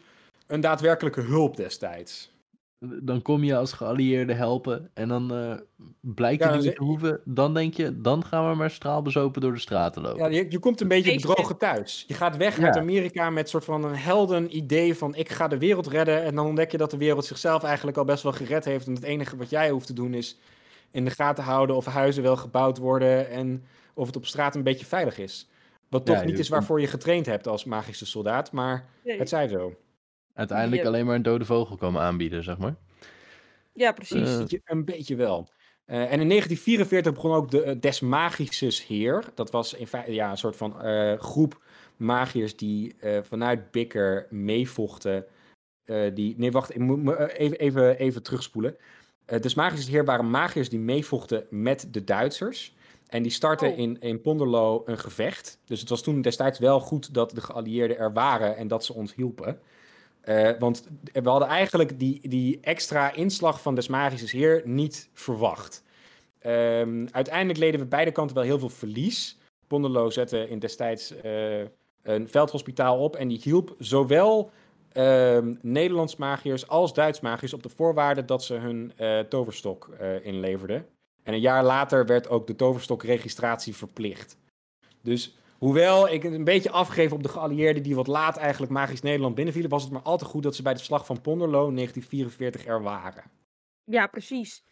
een 0.48 0.62
daadwerkelijke 0.62 1.22
hulp 1.22 1.58
destijds. 1.58 2.36
Dan 2.80 3.22
kom 3.22 3.44
je 3.44 3.56
als 3.56 3.74
geallieerde 3.74 4.34
helpen 4.34 4.90
en 4.94 5.08
dan 5.08 5.34
uh, 5.34 5.54
blijkt 6.00 6.44
je 6.44 6.50
dan 6.50 6.60
niet 6.60 6.76
te 6.76 6.84
hoeven. 6.84 7.22
Dan 7.26 7.54
denk 7.54 7.74
je, 7.74 8.02
dan 8.02 8.26
gaan 8.26 8.50
we 8.50 8.56
maar 8.56 8.72
straalbezopen 8.72 9.42
door 9.42 9.54
de 9.54 9.60
straten 9.60 10.02
lopen. 10.02 10.20
Ja, 10.20 10.28
je, 10.28 10.46
je 10.50 10.60
komt 10.60 10.82
een 10.82 10.88
beetje 10.88 11.12
Beetje. 11.12 11.28
bedrogen 11.28 11.58
thuis. 11.58 12.04
Je 12.08 12.14
gaat 12.14 12.38
weg 12.38 12.58
Ja. 12.58 12.66
uit 12.66 12.78
Amerika 12.78 13.30
met 13.30 13.50
soort 13.50 13.66
van 13.66 13.84
een 13.84 13.96
helden 13.96 14.58
idee 14.58 14.96
van 14.96 15.16
ik 15.16 15.30
ga 15.30 15.48
de 15.48 15.58
wereld 15.58 15.88
redden. 15.88 16.24
En 16.24 16.36
dan 16.36 16.46
ontdek 16.46 16.72
je 16.72 16.78
dat 16.78 16.92
de 16.92 16.98
wereld 16.98 17.26
zichzelf 17.26 17.64
eigenlijk 17.64 17.98
al 17.98 18.06
best 18.06 18.24
wel 18.24 18.32
gered 18.32 18.66
heeft. 18.66 18.88
En 18.88 18.94
het 18.94 19.04
enige 19.04 19.38
wat 19.38 19.50
jij 19.50 19.70
hoeft 19.70 19.88
te 19.88 19.94
doen 19.94 20.14
is 20.14 20.38
in 20.92 21.06
de 21.06 21.12
gaten 21.12 21.44
houden 21.44 21.76
of 21.76 21.86
huizen 21.86 22.24
wel 22.24 22.38
gebouwd 22.38 22.78
worden 22.78 23.30
en 23.30 23.64
of 23.98 24.08
het 24.08 24.16
op 24.16 24.26
straat 24.26 24.56
een 24.56 24.64
beetje 24.64 24.86
veilig 24.86 25.18
is. 25.18 25.50
Wat 25.90 26.08
Ja, 26.08 26.14
toch 26.14 26.26
niet 26.26 26.40
is 26.40 26.50
waarvoor 26.50 26.82
je 26.82 26.88
getraind 26.88 27.26
hebt 27.26 27.48
als 27.48 27.64
magische 27.66 28.06
soldaat, 28.06 28.52
maar 28.52 28.86
het 29.04 29.30
zij 29.30 29.48
zo. 29.48 29.76
Uiteindelijk 30.34 30.86
alleen 30.86 31.06
maar 31.06 31.16
een 31.16 31.22
dode 31.22 31.46
vogel 31.46 31.76
komen 31.78 32.02
aanbieden, 32.02 32.44
zeg 32.44 32.58
maar. 32.58 32.76
Ja, 33.74 33.92
precies. 33.92 34.38
Eh, 34.38 34.60
Een 34.64 34.86
beetje 34.86 35.16
wel. 35.16 35.50
Eh, 35.86 35.98
en 35.98 36.20
in 36.20 36.28
1944 36.28 37.14
begon 37.14 37.32
ook 37.32 37.52
de 37.52 37.64
eh, 37.64 37.80
Des 37.80 38.00
Magisches 38.00 38.86
Heer. 38.86 39.24
Dat 39.36 39.52
was 39.52 39.74
in 39.74 39.88
feite 39.88 40.14
ja, 40.14 40.32
een 40.32 40.38
soort 40.38 40.56
van 40.56 40.82
eh, 40.82 41.20
groep 41.20 41.62
magiërs 41.96 42.58
die 42.58 42.96
eh, 43.00 43.22
vanuit 43.24 43.72
Bikker 43.72 44.28
meevochten. 44.30 45.26
Eh, 45.84 46.14
die, 46.14 46.34
nee, 46.38 46.52
wacht, 46.52 46.70
ik 46.76 46.80
moet 46.80 47.04
me, 47.04 47.38
even, 47.38 47.58
even, 47.58 47.98
even 47.98 48.24
terugspoelen. 48.24 48.78
Eh 49.26 49.40
Des 49.42 49.54
Magisches 49.54 49.88
Heer 49.88 50.06
waren 50.06 50.30
magiërs 50.30 50.70
die 50.70 50.80
meevochten 50.80 51.46
met 51.50 51.88
de 51.92 52.04
Duitsers. 52.04 52.76
En 53.08 53.24
die 53.24 53.32
startten 53.32 53.72
Oh. 53.72 53.78
in, 53.78 54.00
in 54.00 54.22
Ponderlo 54.22 54.82
een 54.86 54.98
gevecht. 54.98 55.60
Dus 55.66 55.80
het 55.80 55.90
was 55.90 56.02
toen 56.02 56.22
destijds 56.22 56.60
wel 56.60 56.80
goed 56.80 57.14
dat 57.14 57.32
de 57.32 57.42
geallieerden 57.42 57.98
er 57.98 58.14
waren 58.14 58.58
en 58.58 58.68
dat 58.68 58.86
ze 58.86 58.94
ons 58.94 59.16
hielpen. 59.16 59.60
Eh, 60.28 60.52
want 60.60 60.88
we 61.14 61.30
hadden 61.30 61.48
eigenlijk 61.48 62.00
die, 62.00 62.30
die 62.30 62.60
extra 62.62 63.14
inslag 63.14 63.62
van 63.62 63.76
Des 63.76 63.88
Magisches 63.88 64.32
Heer 64.32 64.62
niet 64.66 65.10
verwacht. 65.14 65.84
Ehm, 66.40 67.08
uiteindelijk 67.12 67.60
leden 67.60 67.80
we 67.80 67.86
beide 67.86 68.12
kanten 68.12 68.36
wel 68.36 68.46
heel 68.46 68.60
veel 68.60 68.70
verlies. 68.70 69.38
Ponderlo 69.68 70.10
zette 70.10 70.50
in 70.50 70.60
destijds 70.60 71.22
eh, 71.22 71.62
een 72.04 72.30
veldhospitaal 72.30 73.00
op 73.00 73.16
en 73.16 73.28
die 73.28 73.40
hielp 73.44 73.76
zowel 73.80 74.52
ehm, 74.92 75.54
Nederlands 75.62 76.16
magiërs 76.16 76.68
als 76.68 76.94
Duits 76.94 77.20
magiërs 77.20 77.54
op 77.54 77.64
de 77.64 77.70
voorwaarde 77.70 78.26
dat 78.26 78.44
ze 78.44 78.54
hun 78.54 78.92
eh, 78.96 79.20
toverstok 79.20 79.90
inleverden. 80.24 80.86
En 81.28 81.34
een 81.34 81.40
jaar 81.40 81.64
later 81.64 82.06
werd 82.06 82.30
ook 82.30 82.48
de 82.48 82.56
toverstokregistratie 82.56 83.76
verplicht. 83.76 84.38
Dus 85.02 85.38
hoewel 85.58 86.10
ik 86.10 86.24
het 86.24 86.34
een 86.34 86.44
beetje 86.44 86.72
afgeef 86.72 87.12
op 87.12 87.24
de 87.24 87.30
geallieerden 87.30 87.84
die 87.84 87.96
wat 87.96 88.08
laat 88.08 88.38
eigenlijk 88.38 88.72
magisch 88.72 89.02
Nederland 89.02 89.36
binnenvielen, 89.36 89.72
was 89.72 89.84
het 89.84 89.92
maar 89.92 90.02
al 90.02 90.18
te 90.18 90.26
goed 90.26 90.44
dat 90.44 90.56
ze 90.56 90.62
bij 90.62 90.74
de 90.74 90.80
slag 90.80 91.06
van 91.06 91.22
Ponderlo 91.22 91.68
in 91.68 91.76
1944 91.76 92.66
er 92.66 92.82
waren. 92.82 93.24
Ja, 93.84 94.08
precies. 94.08 94.64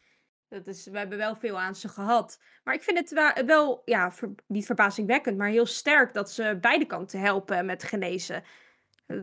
Dat 0.50 0.68
is, 0.68 0.86
we 0.86 0.98
hebben 0.98 1.18
wel 1.18 1.36
veel 1.36 1.60
aan 1.60 1.76
ze 1.76 1.88
gehad. 1.88 2.40
Maar 2.64 2.74
ik 2.74 2.84
vind 2.84 2.98
het 2.98 3.46
wel, 3.46 3.82
ja, 3.86 4.12
ver- 4.12 4.36
niet 4.48 4.66
verbazingwekkend, 4.66 5.38
maar 5.38 5.50
heel 5.50 5.66
sterk 5.66 6.14
dat 6.14 6.32
ze 6.32 6.58
beide 6.62 6.86
kanten 6.86 7.20
helpen 7.20 7.66
met 7.66 7.84
genezen. 7.84 8.44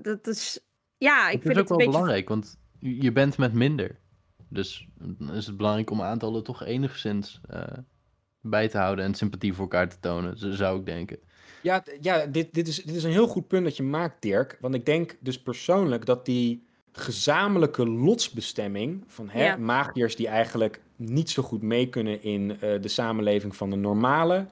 Dat 0.02 0.26
is, 0.26 0.60
ja, 0.98 1.28
ik 1.28 1.32
het 1.32 1.42
vind 1.42 1.56
is 1.56 1.62
ook 1.62 1.68
het 1.68 1.68
wel 1.68 1.78
een 1.78 1.84
beetje... 1.84 1.90
belangrijk, 1.90 2.28
want 2.28 2.56
je 2.78 3.12
bent 3.12 3.38
met 3.38 3.52
minder. 3.52 4.00
Dus 4.52 4.86
dan 4.98 5.34
is 5.34 5.46
het 5.46 5.56
belangrijk 5.56 5.90
om 5.90 6.02
aantallen 6.02 6.44
toch 6.44 6.64
enigszins 6.64 7.40
eh, 7.48 7.62
bij 8.40 8.68
te 8.68 8.78
houden 8.78 9.04
en 9.04 9.14
sympathie 9.14 9.52
voor 9.52 9.62
elkaar 9.62 9.88
te 9.88 9.96
tonen, 10.00 10.38
zo 10.38 10.50
zou 10.50 10.78
ik 10.78 10.86
denken. 10.86 11.18
Ja, 11.62 11.82
ja 12.00 12.26
dit, 12.26 12.54
dit, 12.54 12.68
is, 12.68 12.82
dit 12.82 12.94
is 12.94 13.04
een 13.04 13.10
heel 13.10 13.26
goed 13.26 13.48
punt 13.48 13.64
dat 13.64 13.76
je 13.76 13.82
maakt, 13.82 14.22
Dirk. 14.22 14.58
Want 14.60 14.74
ik 14.74 14.86
denk 14.86 15.16
dus 15.20 15.42
persoonlijk 15.42 16.06
dat 16.06 16.26
die 16.26 16.66
gezamenlijke 16.92 17.86
lotsbestemming 17.88 19.04
van 19.06 19.28
hè, 19.28 19.44
Ja. 19.44 19.56
magiërs 19.56 20.16
die 20.16 20.28
eigenlijk 20.28 20.80
niet 20.96 21.30
zo 21.30 21.42
goed 21.42 21.62
mee 21.62 21.88
kunnen 21.88 22.22
in 22.22 22.50
eh, 22.60 22.80
de 22.80 22.88
samenleving 22.88 23.56
van 23.56 23.70
de 23.70 23.76
normale, 23.76 24.46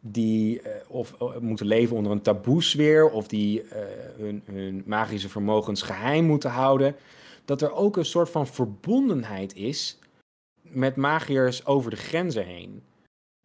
die 0.00 0.62
eh, 0.62 0.70
of 0.88 1.14
moeten 1.40 1.66
leven 1.66 1.96
onder 1.96 2.12
een 2.12 2.22
taboesfeer 2.22 3.10
of 3.10 3.28
die 3.28 3.62
eh, 3.62 3.80
hun, 4.18 4.42
hun 4.44 4.82
magische 4.86 5.28
vermogens 5.28 5.82
geheim 5.82 6.24
moeten 6.24 6.50
houden, 6.50 6.94
dat 7.48 7.62
er 7.62 7.72
ook 7.72 7.96
een 7.96 8.04
soort 8.04 8.30
van 8.30 8.46
verbondenheid 8.46 9.54
is 9.54 9.98
met 10.62 10.96
magiërs 10.96 11.66
over 11.66 11.90
de 11.90 11.96
grenzen 11.96 12.44
heen. 12.44 12.82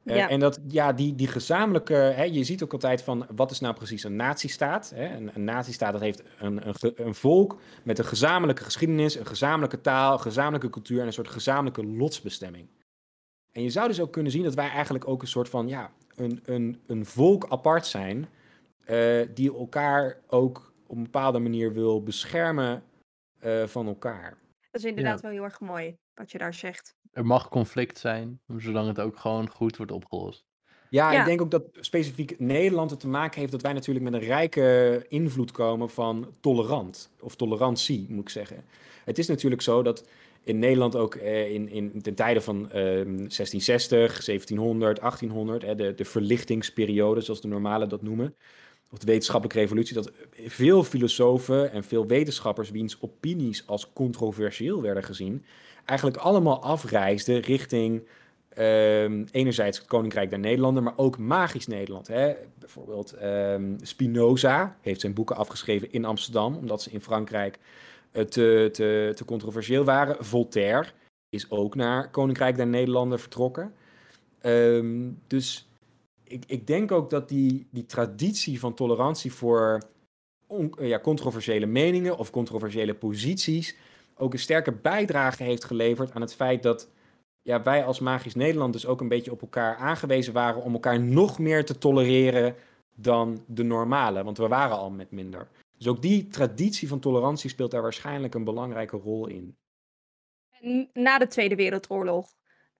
Eh, 0.03 0.15
Ja. 0.15 0.29
En 0.29 0.39
dat, 0.39 0.59
ja, 0.67 0.93
die, 0.93 1.15
die 1.15 1.27
gezamenlijke, 1.27 1.93
hè, 1.93 2.23
je 2.23 2.43
ziet 2.43 2.63
ook 2.63 2.73
altijd 2.73 3.01
van, 3.01 3.25
wat 3.35 3.51
is 3.51 3.59
nou 3.59 3.75
precies 3.75 4.03
een 4.03 4.15
nazistaat? 4.15 4.91
Hè? 4.95 5.15
Een, 5.15 5.31
een 5.35 5.43
nazistaat, 5.43 5.91
dat 5.91 6.01
heeft 6.01 6.23
een, 6.39 6.67
een, 6.67 6.75
een 6.95 7.15
volk 7.15 7.59
met 7.83 7.99
een 7.99 8.05
gezamenlijke 8.05 8.63
geschiedenis, 8.63 9.15
een 9.15 9.25
gezamenlijke 9.25 9.81
taal, 9.81 10.13
een 10.13 10.19
gezamenlijke 10.19 10.69
cultuur 10.69 10.99
en 10.99 11.05
een 11.05 11.13
soort 11.13 11.27
gezamenlijke 11.27 11.85
lotsbestemming. 11.85 12.67
En 13.51 13.63
je 13.63 13.69
zou 13.69 13.87
dus 13.87 14.01
ook 14.01 14.11
kunnen 14.11 14.31
zien 14.31 14.43
dat 14.43 14.53
wij 14.53 14.69
eigenlijk 14.69 15.07
ook 15.07 15.21
een 15.21 15.27
soort 15.27 15.49
van, 15.49 15.67
ja, 15.67 15.91
een, 16.15 16.39
een, 16.45 16.81
een 16.87 17.05
volk 17.05 17.45
apart 17.49 17.85
zijn, 17.85 18.27
eh, 18.85 19.27
die 19.33 19.53
elkaar 19.57 20.17
ook 20.27 20.73
op 20.87 20.97
een 20.97 21.03
bepaalde 21.03 21.39
manier 21.39 21.73
wil 21.73 22.03
beschermen 22.03 22.83
eh, 23.43 23.67
van 23.67 23.87
elkaar. 23.87 24.37
Dat 24.71 24.81
is 24.81 24.87
inderdaad 24.87 25.21
wel 25.21 25.31
heel 25.31 25.43
erg 25.43 25.59
mooi, 25.59 25.97
wat 26.13 26.31
je 26.31 26.37
daar 26.37 26.53
zegt. 26.53 26.95
Er 27.11 27.25
mag 27.25 27.49
conflict 27.49 27.97
zijn, 27.97 28.39
zolang 28.57 28.87
het 28.87 28.99
ook 28.99 29.17
gewoon 29.17 29.49
goed 29.49 29.77
wordt 29.77 29.91
opgelost. 29.91 30.45
Ja, 30.89 31.11
Ja. 31.11 31.19
ik 31.19 31.25
denk 31.25 31.41
ook 31.41 31.51
dat 31.51 31.63
specifiek 31.71 32.39
Nederland 32.39 32.89
het 32.89 32.99
te 32.99 33.07
maken 33.07 33.39
heeft 33.39 33.51
dat 33.51 33.61
wij 33.61 33.73
natuurlijk 33.73 34.05
met 34.05 34.13
een 34.13 34.27
rijke 34.27 35.05
invloed 35.07 35.51
komen 35.51 35.89
van 35.89 36.33
tolerant. 36.39 37.09
Of 37.19 37.35
tolerantie, 37.35 38.05
moet 38.09 38.21
ik 38.21 38.29
zeggen. 38.29 38.65
Het 39.05 39.17
is 39.17 39.27
natuurlijk 39.27 39.61
zo 39.61 39.81
dat 39.81 40.07
in 40.43 40.59
Nederland 40.59 40.95
ook 40.95 41.15
eh, 41.15 41.53
in, 41.53 41.69
in 41.69 42.01
ten 42.01 42.15
tijde 42.15 42.41
van 42.41 42.71
eh, 42.71 42.73
1660, 42.73 44.23
1700, 44.23 44.99
1800, 44.99 45.61
hè, 45.61 45.75
de, 45.75 45.93
de 45.93 46.05
verlichtingsperiode, 46.05 47.21
zoals 47.21 47.41
de 47.41 47.47
normalen 47.47 47.89
dat 47.89 48.01
noemen, 48.01 48.35
of 48.93 48.99
de 48.99 49.05
wetenschappelijke 49.05 49.59
revolutie, 49.59 49.95
dat 49.95 50.11
veel 50.35 50.83
filosofen 50.83 51.71
en 51.71 51.83
veel 51.83 52.07
wetenschappers, 52.07 52.71
wiens 52.71 52.97
opinies 53.01 53.67
als 53.67 53.93
controversieel 53.93 54.81
werden 54.81 55.03
gezien, 55.03 55.45
eigenlijk 55.85 56.17
allemaal 56.17 56.63
afreisden 56.63 57.39
richting 57.39 58.03
Ehm, 58.55 59.25
enerzijds 59.31 59.77
het 59.77 59.87
Koninkrijk 59.87 60.29
der 60.29 60.39
Nederlanden, 60.39 60.83
maar 60.83 60.97
ook 60.97 61.17
magisch 61.17 61.67
Nederland. 61.67 62.07
Hè? 62.07 62.33
Bijvoorbeeld 62.59 63.13
ehm, 63.13 63.77
Spinoza 63.81 64.77
heeft 64.81 65.01
zijn 65.01 65.13
boeken 65.13 65.35
afgeschreven 65.35 65.91
in 65.91 66.05
Amsterdam, 66.05 66.55
omdat 66.55 66.81
ze 66.81 66.91
in 66.91 67.01
Frankrijk 67.01 67.59
eh, 68.11 68.23
te, 68.23 68.69
te, 68.71 69.11
te 69.15 69.25
controversieel 69.25 69.83
waren. 69.83 70.25
Voltaire 70.25 70.89
is 71.29 71.51
ook 71.51 71.75
naar 71.75 72.09
Koninkrijk 72.09 72.55
der 72.55 72.67
Nederlanden 72.67 73.19
vertrokken. 73.19 73.73
Ehm, 74.41 75.09
dus 75.27 75.67
ik, 76.33 76.43
ik 76.47 76.67
denk 76.67 76.91
ook 76.91 77.09
dat 77.09 77.29
die, 77.29 77.67
die 77.71 77.85
traditie 77.85 78.59
van 78.59 78.73
tolerantie 78.73 79.33
voor 79.33 79.81
on- 80.47 80.75
ja, 80.79 80.99
controversiële 80.99 81.65
meningen 81.65 82.17
of 82.17 82.29
controversiële 82.29 82.93
posities 82.93 83.75
ook 84.15 84.33
een 84.33 84.39
sterke 84.39 84.71
bijdrage 84.71 85.43
heeft 85.43 85.63
geleverd 85.63 86.11
aan 86.11 86.21
het 86.21 86.35
feit 86.35 86.63
dat 86.63 86.89
ja, 87.41 87.63
wij 87.63 87.85
als 87.85 87.99
Magisch 87.99 88.35
Nederland 88.35 88.73
dus 88.73 88.85
ook 88.85 89.01
een 89.01 89.07
beetje 89.07 89.31
op 89.31 89.41
elkaar 89.41 89.75
aangewezen 89.75 90.33
waren 90.33 90.63
om 90.63 90.73
elkaar 90.73 90.99
nog 90.99 91.39
meer 91.39 91.65
te 91.65 91.77
tolereren 91.77 92.55
dan 92.95 93.43
de 93.47 93.63
normale, 93.63 94.23
want 94.23 94.37
we 94.37 94.47
waren 94.47 94.77
al 94.77 94.89
met 94.89 95.11
minder. 95.11 95.47
Dus 95.77 95.87
ook 95.87 96.01
die 96.01 96.27
traditie 96.27 96.87
van 96.87 96.99
tolerantie 96.99 97.49
speelt 97.49 97.71
daar 97.71 97.81
waarschijnlijk 97.81 98.33
een 98.33 98.43
belangrijke 98.43 98.97
rol 98.97 99.27
in. 99.27 99.55
Na 100.93 101.17
de 101.17 101.27
Tweede 101.27 101.55
Wereldoorlog, 101.55 102.33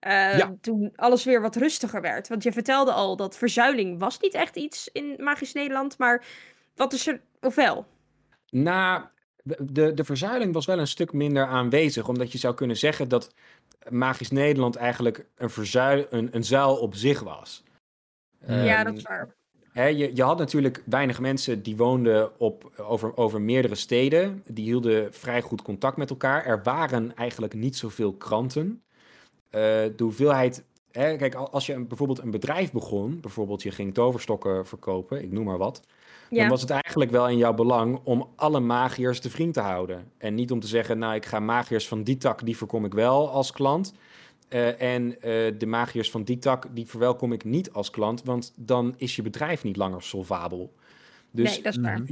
eh, 0.04 0.38
Ja. 0.38 0.54
toen 0.60 0.92
alles 0.96 1.24
weer 1.24 1.40
wat 1.40 1.56
rustiger 1.56 2.00
werd. 2.00 2.28
Want 2.28 2.42
je 2.42 2.52
vertelde 2.52 2.92
al 2.92 3.16
dat 3.16 3.36
verzuiling 3.36 3.98
was 3.98 4.20
niet 4.20 4.34
echt 4.34 4.56
iets 4.56 4.88
in 4.92 5.14
Magisch 5.18 5.52
Nederland, 5.52 5.98
maar 5.98 6.24
wat 6.74 6.92
is 6.92 7.06
er, 7.06 7.20
of 7.40 7.54
wel? 7.54 7.86
Na 8.50 9.10
de, 9.42 9.94
de 9.94 10.04
verzuiling 10.04 10.52
was 10.52 10.66
wel 10.66 10.78
een 10.78 10.86
stuk 10.86 11.12
minder 11.12 11.46
aanwezig, 11.46 12.08
omdat 12.08 12.32
je 12.32 12.38
zou 12.38 12.54
kunnen 12.54 12.76
zeggen 12.76 13.08
dat 13.08 13.34
Magisch 13.88 14.30
Nederland 14.30 14.76
eigenlijk 14.76 15.26
een, 15.36 15.50
verzuil, 15.50 16.06
een, 16.10 16.28
een 16.32 16.44
zuil 16.44 16.76
op 16.76 16.94
zich 16.94 17.20
was. 17.20 17.62
ja, 18.46 18.76
Ehm, 18.76 18.84
dat 18.84 18.96
is 18.96 19.02
waar. 19.02 19.34
Hè, 19.72 19.86
je, 19.86 20.16
je 20.16 20.22
had 20.22 20.38
natuurlijk 20.38 20.82
weinig 20.86 21.20
mensen 21.20 21.62
die 21.62 21.76
woonden 21.76 22.40
op, 22.40 22.72
over, 22.76 23.16
over 23.16 23.40
meerdere 23.40 23.74
steden. 23.74 24.42
Die 24.46 24.64
hielden 24.64 25.14
vrij 25.14 25.40
goed 25.42 25.62
contact 25.62 25.96
met 25.96 26.10
elkaar. 26.10 26.44
Er 26.44 26.62
waren 26.62 27.16
eigenlijk 27.16 27.54
niet 27.54 27.76
zoveel 27.76 28.14
kranten. 28.14 28.84
Eh, 29.54 29.60
de 29.96 30.02
hoeveelheid 30.02 30.64
hè, 30.90 31.16
kijk, 31.16 31.34
al- 31.34 31.50
als 31.50 31.66
je 31.66 31.72
een- 31.72 31.86
bijvoorbeeld 31.88 32.18
een 32.22 32.30
bedrijf 32.30 32.72
begon, 32.72 33.20
bijvoorbeeld 33.20 33.62
je 33.62 33.70
ging 33.70 33.94
toverstokken 33.94 34.66
verkopen, 34.66 35.22
ik 35.22 35.32
noem 35.32 35.44
maar 35.44 35.58
wat, 35.58 35.80
dan 36.30 36.48
was 36.48 36.60
het 36.60 36.70
eigenlijk 36.70 37.10
wel 37.10 37.28
in 37.28 37.36
jouw 37.36 37.54
belang 37.54 38.00
om 38.04 38.28
alle 38.36 38.60
magiërs 38.60 39.20
te 39.20 39.30
vriend 39.30 39.54
te 39.54 39.60
houden. 39.60 40.10
En 40.18 40.34
niet 40.34 40.50
om 40.50 40.60
te 40.60 40.66
zeggen, 40.66 40.98
nou, 40.98 41.14
ik 41.14 41.26
ga 41.26 41.40
magiërs 41.40 41.88
van 41.88 42.02
die 42.02 42.16
tak, 42.16 42.44
die 42.44 42.56
voorkom 42.56 42.84
ik 42.84 42.94
wel 42.94 43.30
als 43.30 43.52
klant. 43.52 43.94
Eh, 44.48 44.82
en 44.82 45.20
eh, 45.20 45.52
de 45.58 45.66
magiërs 45.66 46.10
van 46.10 46.22
die 46.22 46.38
tak, 46.38 46.66
die 46.72 46.86
verwelkom 46.86 47.32
ik 47.32 47.44
niet 47.44 47.72
als 47.72 47.90
klant, 47.90 48.22
want 48.24 48.52
dan 48.56 48.94
is 48.96 49.16
je 49.16 49.22
bedrijf 49.22 49.64
niet 49.64 49.76
langer 49.76 50.02
solvabel. 50.02 50.72
Dus 51.30 51.52
nee, 51.54 51.62
dat 51.62 51.72
is 51.72 51.80
waar. 51.80 52.02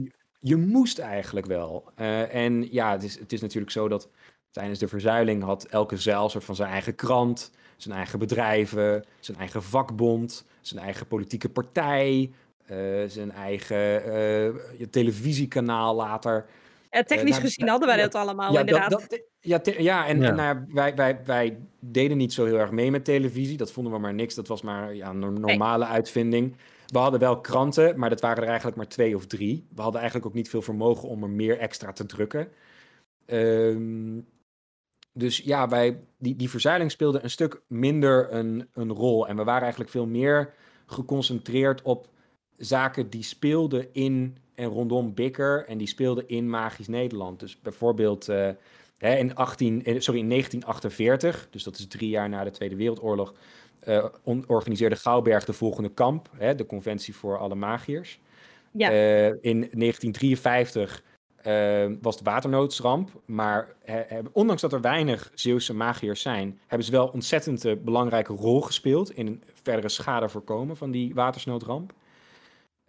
Je 0.40 0.56
moest 0.56 0.98
eigenlijk 0.98 1.46
wel. 1.46 1.84
En 2.30 2.72
ja, 2.72 2.92
het 2.92 3.02
is, 3.02 3.18
het 3.18 3.32
is 3.32 3.40
natuurlijk 3.40 3.72
zo 3.72 3.88
dat 3.88 4.08
tijdens 4.52 4.78
de 4.78 4.88
verzuiling 4.88 5.42
had 5.42 5.64
elke 5.64 5.96
zeil 5.96 6.28
soort 6.28 6.44
van 6.44 6.54
zijn 6.56 6.70
eigen 6.70 6.94
krant, 6.94 7.50
zijn 7.76 7.96
eigen 7.96 8.18
bedrijven, 8.18 9.04
zijn 9.20 9.38
eigen 9.38 9.62
vakbond, 9.62 10.46
zijn 10.60 10.84
eigen 10.84 11.06
politieke 11.06 11.48
partij, 11.48 12.30
eh, 12.66 12.76
zijn 13.06 13.32
eigen 13.32 14.04
eh, 14.04 14.86
televisiekanaal 14.90 15.94
later. 15.94 16.46
Eh, 16.90 17.02
technisch 17.02 17.30
nou, 17.30 17.42
gezien 17.42 17.68
hadden 17.68 17.88
wij 17.88 17.96
ja, 17.96 18.02
dat 18.02 18.14
allemaal, 18.14 18.52
ja, 18.52 18.60
inderdaad. 18.60 18.90
Dat, 18.90 19.04
dat, 19.08 19.20
ja, 19.40 19.58
te- 19.58 19.82
ja, 19.82 20.06
en, 20.06 20.20
Ja. 20.20 20.28
en 20.28 20.34
nou 20.36 20.64
wij, 20.68 20.94
wij, 20.94 21.20
wij 21.24 21.58
deden 21.80 22.16
niet 22.16 22.32
zo 22.32 22.44
heel 22.44 22.58
erg 22.58 22.70
mee 22.70 22.90
met 22.90 23.04
televisie. 23.04 23.56
Dat 23.56 23.72
vonden 23.72 23.92
we 23.92 23.98
maar 23.98 24.14
niks. 24.14 24.34
Dat 24.34 24.48
was 24.48 24.62
maar 24.62 24.94
ja, 24.94 25.10
een 25.10 25.18
no- 25.18 25.30
normale 25.30 25.84
uitvinding. 25.84 26.56
We 26.86 26.98
hadden 26.98 27.20
wel 27.20 27.40
kranten, 27.40 27.98
maar 27.98 28.08
dat 28.10 28.20
waren 28.20 28.42
er 28.42 28.48
eigenlijk 28.48 28.76
maar 28.76 28.88
twee 28.88 29.16
of 29.16 29.26
drie. 29.26 29.66
We 29.74 29.80
hadden 29.82 30.00
eigenlijk 30.00 30.30
ook 30.30 30.36
niet 30.36 30.48
veel 30.48 30.62
vermogen 30.62 31.08
om 31.08 31.22
er 31.22 31.30
meer 31.30 31.58
extra 31.58 31.92
te 31.92 32.06
drukken. 32.06 32.48
Ehm, 33.26 34.18
dus 35.12 35.38
ja, 35.38 35.68
wij, 35.68 35.98
die, 36.18 36.36
die 36.36 36.50
verzuiling 36.50 36.90
speelde 36.90 37.22
een 37.22 37.30
stuk 37.30 37.62
minder 37.66 38.32
een, 38.32 38.68
een 38.72 38.92
rol. 38.92 39.28
En 39.28 39.36
we 39.36 39.44
waren 39.44 39.62
eigenlijk 39.62 39.90
veel 39.90 40.06
meer 40.06 40.54
geconcentreerd 40.86 41.82
op 41.82 42.08
zaken 42.56 43.10
die 43.10 43.22
speelden 43.22 43.88
in 43.92 44.36
en 44.54 44.68
rondom 44.68 45.14
Bikker. 45.14 45.66
En 45.66 45.78
die 45.78 45.86
speelden 45.86 46.28
in 46.28 46.50
Magisch 46.50 46.88
Nederland. 46.88 47.40
Dus 47.40 47.60
bijvoorbeeld 47.60 48.28
eh, 48.28 48.50
hè, 48.98 49.16
in, 49.16 49.34
18, 49.34 49.84
eh, 49.84 50.00
sorry, 50.00 50.20
in 50.20 50.28
1948, 50.28 51.48
dus 51.50 51.62
dat 51.62 51.78
is 51.78 51.86
drie 51.86 52.08
jaar 52.08 52.28
na 52.28 52.44
de 52.44 52.50
Tweede 52.50 52.76
Wereldoorlog, 52.76 53.34
eh, 53.80 54.04
on- 54.22 54.44
organiseerde 54.46 54.96
Gouwberg 54.96 55.44
de 55.44 55.52
volgende 55.52 55.90
kamp, 55.90 56.28
hè, 56.36 56.54
de 56.54 56.66
Conventie 56.66 57.14
voor 57.14 57.38
alle 57.38 57.54
Magiërs. 57.54 58.20
Ja. 58.72 58.90
In 59.40 59.68
1953 59.72 61.02
eh, 61.42 61.86
was 62.00 62.16
de 62.16 62.24
waternoodsramp, 62.24 63.10
maar 63.24 63.74
ondanks 64.32 64.62
dat 64.62 64.72
er 64.72 64.80
weinig 64.80 65.30
Zeeuwse 65.34 65.74
magiërs 65.74 66.22
zijn, 66.22 66.60
hebben 66.66 66.86
ze 66.86 66.92
wel 66.92 67.06
ontzettend 67.08 67.64
eh, 67.64 67.76
belangrijke 67.84 68.32
rol 68.32 68.60
gespeeld 68.60 69.10
in 69.10 69.26
een 69.26 69.42
verdere 69.62 69.88
schade 69.88 70.28
voorkomen 70.28 70.76
van 70.76 70.90
die 70.90 71.14
watersnoodramp. 71.14 71.92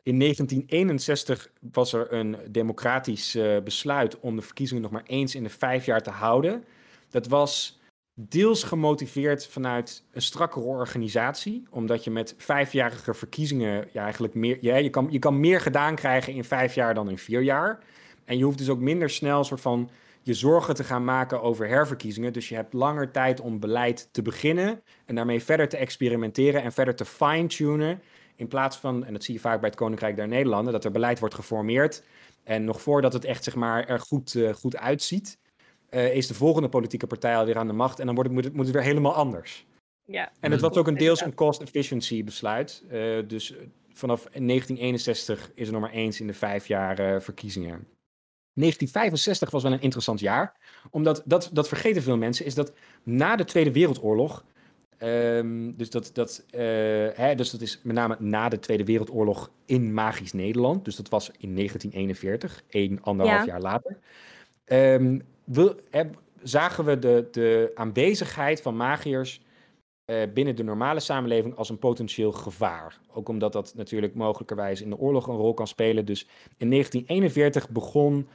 In 0.03 0.19
1961 0.19 1.49
was 1.71 1.93
er 1.93 2.13
een 2.13 2.37
democratisch 2.49 3.35
eh, 3.35 3.61
besluit 3.63 4.19
om 4.19 4.35
de 4.35 4.41
verkiezingen 4.41 4.83
nog 4.83 4.91
maar 4.91 5.03
eens 5.05 5.35
in 5.35 5.43
de 5.43 5.49
vijf 5.49 5.85
jaar 5.85 6.01
te 6.01 6.09
houden. 6.09 6.63
Dat 7.09 7.27
was 7.27 7.79
deels 8.15 8.63
gemotiveerd 8.63 9.47
vanuit 9.47 10.03
een 10.11 10.21
strakkere 10.21 10.65
organisatie, 10.65 11.67
omdat 11.69 12.03
je 12.03 12.11
met 12.11 12.35
vijfjarige 12.37 13.13
verkiezingen 13.13 13.87
ja, 13.91 14.03
eigenlijk 14.03 14.33
meer, 14.33 14.57
je, 14.61 14.89
kan, 14.89 15.07
je 15.09 15.19
kan 15.19 15.39
meer 15.39 15.61
gedaan 15.61 15.95
krijgen 15.95 16.33
in 16.33 16.43
vijf 16.43 16.75
jaar 16.75 16.93
dan 16.93 17.09
in 17.09 17.17
vier 17.17 17.41
jaar. 17.41 17.79
En 18.25 18.37
je 18.37 18.43
hoeft 18.43 18.57
dus 18.57 18.69
ook 18.69 18.79
minder 18.79 19.09
snel 19.09 19.43
soort 19.43 19.61
van 19.61 19.89
je 20.23 20.33
zorgen 20.33 20.75
te 20.75 20.83
gaan 20.83 21.03
maken 21.03 21.41
over 21.41 21.67
herverkiezingen. 21.67 22.33
Dus 22.33 22.49
je 22.49 22.55
hebt 22.55 22.73
langer 22.73 23.11
tijd 23.11 23.39
om 23.39 23.59
beleid 23.59 24.09
te 24.11 24.21
beginnen 24.21 24.81
en 25.05 25.15
daarmee 25.15 25.43
verder 25.43 25.69
te 25.69 25.77
experimenteren 25.77 26.63
en 26.63 26.71
verder 26.71 26.95
te 26.95 27.05
fine-tunen. 27.05 28.01
In 28.35 28.47
plaats 28.47 28.77
van, 28.77 29.05
en 29.05 29.13
dat 29.13 29.23
zie 29.23 29.33
je 29.33 29.39
vaak 29.39 29.59
bij 29.59 29.69
het 29.69 29.77
Koninkrijk 29.77 30.15
der 30.15 30.27
Nederlanden, 30.27 30.73
dat 30.73 30.85
er 30.85 30.91
beleid 30.91 31.19
wordt 31.19 31.35
geformeerd. 31.35 32.03
En 32.43 32.63
nog 32.63 32.81
voordat 32.81 33.13
het 33.13 33.25
echt 33.25 33.43
zeg 33.43 33.55
maar, 33.55 33.87
er 33.87 33.99
goed, 33.99 34.35
eh, 34.35 34.53
goed 34.53 34.77
uitziet, 34.77 35.37
eh, 35.89 36.15
is 36.15 36.27
de 36.27 36.33
volgende 36.33 36.69
politieke 36.69 37.07
partij 37.07 37.37
alweer 37.37 37.57
aan 37.57 37.67
de 37.67 37.73
macht. 37.73 37.99
En 37.99 38.05
dan 38.05 38.15
wordt 38.15 38.29
het, 38.29 38.39
moet, 38.39 38.47
het, 38.47 38.55
moet 38.55 38.65
het 38.65 38.75
weer 38.75 38.83
helemaal 38.83 39.13
anders. 39.13 39.65
ja. 40.05 40.31
En 40.39 40.51
het 40.51 40.61
was 40.61 40.75
ook 40.75 40.87
een 40.87 40.97
deels 40.97 41.21
een 41.21 41.33
cost 41.33 41.61
efficiency 41.61 42.23
besluit. 42.23 42.83
Eh, 42.89 43.17
dus 43.27 43.55
vanaf 43.93 44.21
1961 44.21 45.51
is 45.55 45.67
er 45.67 45.73
nog 45.73 45.81
maar 45.81 45.91
eens 45.91 46.19
in 46.19 46.27
de 46.27 46.33
vijf 46.33 46.67
jaar 46.67 47.21
verkiezingen. 47.21 47.87
1965 48.53 49.49
was 49.51 49.63
wel 49.63 49.71
een 49.71 49.81
interessant 49.81 50.19
jaar. 50.19 50.53
Omdat, 50.89 51.21
dat, 51.25 51.49
dat 51.53 51.67
vergeten 51.67 52.01
veel 52.01 52.17
mensen, 52.17 52.45
is 52.45 52.55
dat 52.55 52.71
na 53.03 53.35
de 53.35 53.45
Tweede 53.45 53.71
Wereldoorlog... 53.71 54.43
ehm, 54.97 55.71
dus, 55.75 55.89
dat, 55.89 56.09
dat, 56.13 56.45
eh, 56.49 56.61
hè, 57.13 57.35
dus 57.35 57.49
dat 57.51 57.61
is 57.61 57.79
met 57.83 57.95
name 57.95 58.15
na 58.19 58.49
de 58.49 58.59
Tweede 58.59 58.83
Wereldoorlog 58.85 59.49
in 59.65 59.93
Magisch 59.93 60.33
Nederland. 60.33 60.85
Dus 60.85 60.95
dat 60.95 61.09
was 61.09 61.27
in 61.37 61.55
1941, 61.55 62.63
één, 62.69 63.01
anderhalf 63.01 63.39
Ja. 63.39 63.45
jaar 63.51 63.61
later. 63.61 63.97
Ehm, 64.65 65.19
wil, 65.43 65.75
heb- 65.89 66.21
zagen 66.43 66.85
we 66.85 66.99
de, 66.99 67.27
de 67.31 67.71
aanwezigheid 67.75 68.61
van 68.61 68.75
magiërs 68.75 69.41
eh, 70.05 70.21
binnen 70.33 70.55
de 70.55 70.63
normale 70.63 70.99
samenleving 70.99 71.55
als 71.55 71.69
een 71.69 71.79
potentieel 71.79 72.31
gevaar. 72.31 72.99
Ook 73.13 73.29
omdat 73.29 73.53
dat 73.53 73.73
natuurlijk 73.75 74.15
mogelijkerwijs 74.15 74.81
in 74.81 74.89
de 74.89 74.97
oorlog 74.97 75.27
een 75.27 75.35
rol 75.35 75.53
kan 75.53 75.67
spelen. 75.67 76.05
Dus 76.05 76.21
in 76.57 76.69
1941 76.69 77.69
begon 77.69 78.27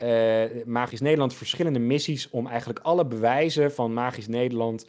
eh, 0.00 0.64
Magisch 0.66 1.00
Nederland 1.00 1.34
verschillende 1.34 1.78
missies 1.78 2.30
om 2.30 2.46
eigenlijk 2.46 2.78
alle 2.78 3.06
bewijzen 3.06 3.72
van 3.72 3.92
Magisch 3.92 4.28
Nederland 4.28 4.86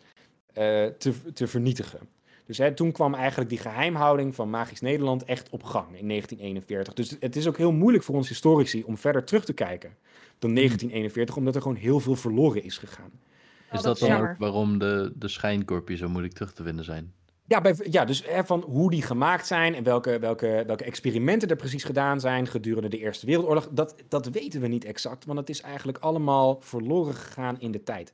eh, 0.53 0.85
te, 0.85 1.13
te 1.33 1.47
vernietigen. 1.47 1.99
Dus 2.45 2.57
hè, 2.57 2.73
toen 2.73 2.91
kwam 2.91 3.13
eigenlijk 3.13 3.49
die 3.49 3.59
geheimhouding 3.59 4.35
van 4.35 4.49
Magisch 4.49 4.81
Nederland 4.81 5.23
echt 5.23 5.49
op 5.49 5.63
gang 5.63 5.97
in 5.97 6.07
1941. 6.07 6.93
Dus 6.93 7.17
het 7.19 7.35
is 7.35 7.47
ook 7.47 7.57
heel 7.57 7.71
moeilijk 7.71 8.03
voor 8.03 8.15
ons 8.15 8.27
historici 8.29 8.83
om 8.83 8.97
verder 8.97 9.23
terug 9.23 9.45
te 9.45 9.53
kijken 9.53 9.95
dan 10.39 10.55
1941, 10.55 11.35
omdat 11.35 11.55
er 11.55 11.61
gewoon 11.61 11.77
heel 11.77 11.99
veel 11.99 12.15
verloren 12.15 12.63
is 12.63 12.77
gegaan. 12.77 13.11
Oh, 13.11 13.77
Is 13.77 13.81
dat 13.81 13.99
dat 13.99 14.09
dan 14.09 14.21
ook 14.21 14.37
waarom 14.37 14.79
de, 14.79 15.13
de 15.15 15.27
schijnkorpjes 15.27 15.99
zo 15.99 16.09
moeilijk 16.09 16.33
terug 16.33 16.53
te 16.53 16.63
vinden 16.63 16.85
zijn? 16.85 17.13
Ja, 17.51 17.61
bij, 17.61 17.75
ja 17.89 18.05
dus 18.05 18.23
van 18.43 18.61
hoe 18.61 18.89
die 18.89 19.01
gemaakt 19.01 19.47
zijn 19.47 19.75
en 19.75 19.83
welke, 19.83 20.19
welke, 20.19 20.63
welke 20.67 20.83
experimenten 20.83 21.49
er 21.49 21.55
precies 21.55 21.83
gedaan 21.83 22.19
zijn 22.19 22.47
gedurende 22.47 22.89
de 22.89 22.97
Eerste 22.97 23.25
Wereldoorlog, 23.25 23.67
dat, 23.71 23.95
dat 24.07 24.27
weten 24.27 24.61
we 24.61 24.67
niet 24.67 24.85
exact, 24.85 25.25
want 25.25 25.39
het 25.39 25.49
is 25.49 25.61
eigenlijk 25.61 25.97
allemaal 25.97 26.61
verloren 26.61 27.13
gegaan 27.13 27.59
in 27.59 27.71
de 27.71 27.83
tijd. 27.83 28.13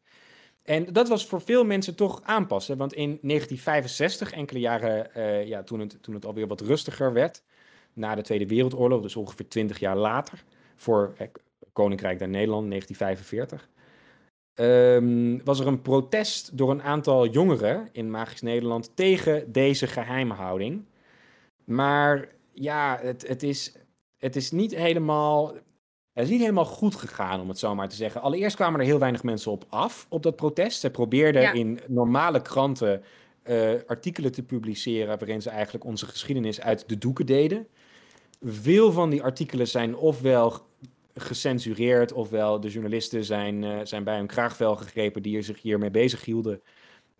En 0.63 0.93
dat 0.93 1.08
was 1.08 1.26
voor 1.26 1.41
veel 1.41 1.63
mensen 1.65 1.95
toch 1.95 2.21
aanpassen, 2.23 2.78
want 2.78 2.93
in 2.93 3.19
1965, 3.21 4.32
enkele 4.32 4.60
jaren 4.60 5.13
eh, 5.13 5.47
ja, 5.47 5.63
toen, 5.63 5.80
het, 5.80 5.97
toen 6.02 6.13
het 6.13 6.26
alweer 6.26 6.47
wat 6.47 6.62
rustiger 6.62 7.13
werd, 7.13 7.43
na 7.93 8.15
de 8.15 8.21
Tweede 8.21 8.47
Wereldoorlog, 8.47 9.02
dus 9.02 9.15
ongeveer 9.15 9.47
20 9.47 9.80
jaar 9.80 9.97
later, 9.97 10.43
voor 10.76 11.13
eh, 11.17 11.28
Koninkrijk 11.73 12.19
der 12.19 12.30
Nederland, 12.30 12.69
1945, 12.69 13.69
ehm, 14.58 15.38
was 15.43 15.60
er 15.60 15.67
een 15.67 15.82
protest 15.82 16.58
door 16.58 16.72
een 16.72 16.84
aantal 16.84 17.28
jongeren 17.28 17.89
in 17.91 18.12
Magisch 18.12 18.41
Nederland 18.41 18.96
tegen 18.96 19.52
deze 19.52 19.88
geheimhouding. 19.88 20.86
Maar 21.63 22.28
ja, 22.54 23.00
het, 23.02 23.28
het, 23.28 23.43
is, 23.43 23.74
het 24.17 24.36
is 24.36 24.52
niet 24.52 24.76
helemaal. 24.76 25.54
Het 26.13 26.26
is 26.26 26.30
niet 26.32 26.41
helemaal 26.41 26.65
goed 26.65 26.96
gegaan, 26.96 27.41
om 27.41 27.48
het 27.50 27.60
zo 27.60 27.76
maar 27.76 27.89
te 27.89 27.96
zeggen. 27.96 28.22
Allereerst 28.22 28.56
kwamen 28.56 28.80
er 28.80 28.86
heel 28.86 29.00
weinig 29.00 29.24
mensen 29.24 29.52
op 29.52 29.65
af 29.70 30.06
op 30.10 30.24
dat 30.24 30.36
protest. 30.36 30.80
Ze 30.80 30.89
probeerden 30.89 31.41
Ja. 31.41 31.52
in 31.54 31.80
normale 31.88 32.41
kranten 32.41 33.04
eh, 33.43 33.70
artikelen 33.88 34.32
te 34.32 34.43
publiceren 34.43 35.17
waarin 35.20 35.41
ze 35.41 35.50
eigenlijk 35.50 35.86
onze 35.86 36.06
geschiedenis 36.06 36.62
uit 36.62 36.89
de 36.89 36.98
doeken 36.98 37.26
deden. 37.26 37.67
Veel 38.41 38.91
van 38.91 39.10
die 39.10 39.24
artikelen 39.24 39.67
zijn 39.67 39.96
ofwel 39.96 40.66
gecensureerd, 41.19 42.12
ofwel 42.13 42.60
de 42.60 42.69
journalisten 42.69 43.23
zijn, 43.25 43.63
eh, 43.63 43.80
zijn 43.84 44.03
bij 44.03 44.17
hun 44.17 44.27
kraagvel 44.27 44.75
gegrepen 44.75 45.21
die 45.21 45.38
er 45.38 45.43
zich 45.43 45.62
hiermee 45.62 45.91
bezig 45.91 46.25
hielden. 46.25 46.62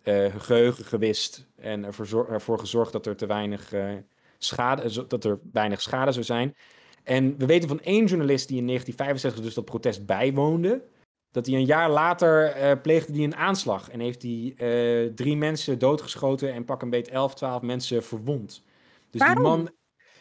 eh, 0.04 0.14
hun 0.32 0.42
geheugen 0.42 0.86
gewist 0.86 1.48
en 1.56 1.84
ervoor, 1.86 2.30
ervoor 2.30 2.60
gezorgd 2.60 2.92
dat 2.92 3.06
er 3.06 3.16
te 3.16 3.26
weinig 3.26 3.74
eh, 3.74 3.96
schade, 4.38 5.08
dat 5.08 5.24
er 5.24 5.40
weinig 5.52 5.82
schade 5.82 6.12
zou 6.12 6.26
zijn. 6.26 6.56
En 7.04 7.38
we 7.38 7.46
weten 7.46 7.70
van 7.70 7.80
één 7.82 8.06
journalist 8.06 8.48
die 8.48 8.58
in 8.58 8.66
1965 8.66 9.44
dus 9.44 9.54
dat 9.54 9.66
protest 9.66 10.06
bijwoonde, 10.06 10.84
dat 11.32 11.46
hij 11.46 11.56
een 11.56 11.66
jaar 11.66 11.90
later 11.90 12.46
eh, 12.52 12.82
pleegde 12.82 13.12
die 13.12 13.24
een 13.26 13.36
aanslag 13.36 13.90
en 13.90 14.00
heeft 14.00 14.22
hij 14.22 15.12
drie 15.16 15.38
mensen 15.38 15.80
doodgeschoten 15.80 16.54
en 16.54 16.66
pak 16.66 16.82
een 16.82 16.90
beet 16.90 17.08
11, 17.10 17.34
12 17.34 17.62
mensen 17.62 18.04
verwond. 18.04 18.64
Dus 19.10 19.22
Waarom? 19.22 19.44
die 19.44 19.52
man, 19.52 19.72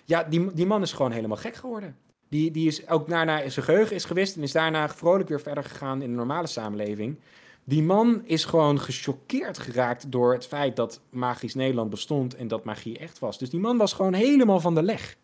ja, 0.04 0.22
die, 0.24 0.52
die 0.52 0.66
man 0.66 0.82
is 0.82 0.92
gewoon 0.92 1.12
helemaal 1.12 1.36
gek 1.36 1.54
geworden. 1.54 1.96
Die, 2.28 2.50
die 2.50 2.66
is 2.66 2.88
ook 2.88 3.08
daarna 3.08 3.48
zijn 3.48 3.64
geheugen 3.64 3.96
is 3.96 4.04
gewist 4.04 4.36
en 4.36 4.42
is 4.42 4.52
daarna 4.52 4.88
vrolijk 4.88 5.28
weer 5.28 5.40
verder 5.40 5.64
gegaan 5.64 6.02
in 6.02 6.10
de 6.10 6.16
normale 6.16 6.46
samenleving. 6.46 7.18
Die 7.64 7.82
man 7.82 8.22
is 8.24 8.44
gewoon 8.44 8.80
gechoqueerd 8.80 9.58
geraakt 9.58 10.12
door 10.12 10.32
het 10.32 10.46
feit 10.46 10.76
dat 10.76 11.00
magisch 11.10 11.54
Nederland 11.54 11.90
bestond 11.90 12.34
en 12.34 12.48
dat 12.48 12.64
magie 12.64 12.98
echt 12.98 13.18
was. 13.18 13.38
Dus 13.38 13.50
die 13.50 13.60
man 13.60 13.76
was 13.76 13.92
gewoon 13.92 14.12
helemaal 14.14 14.60
van 14.60 14.74
de 14.74 14.82
leg. 14.82 15.16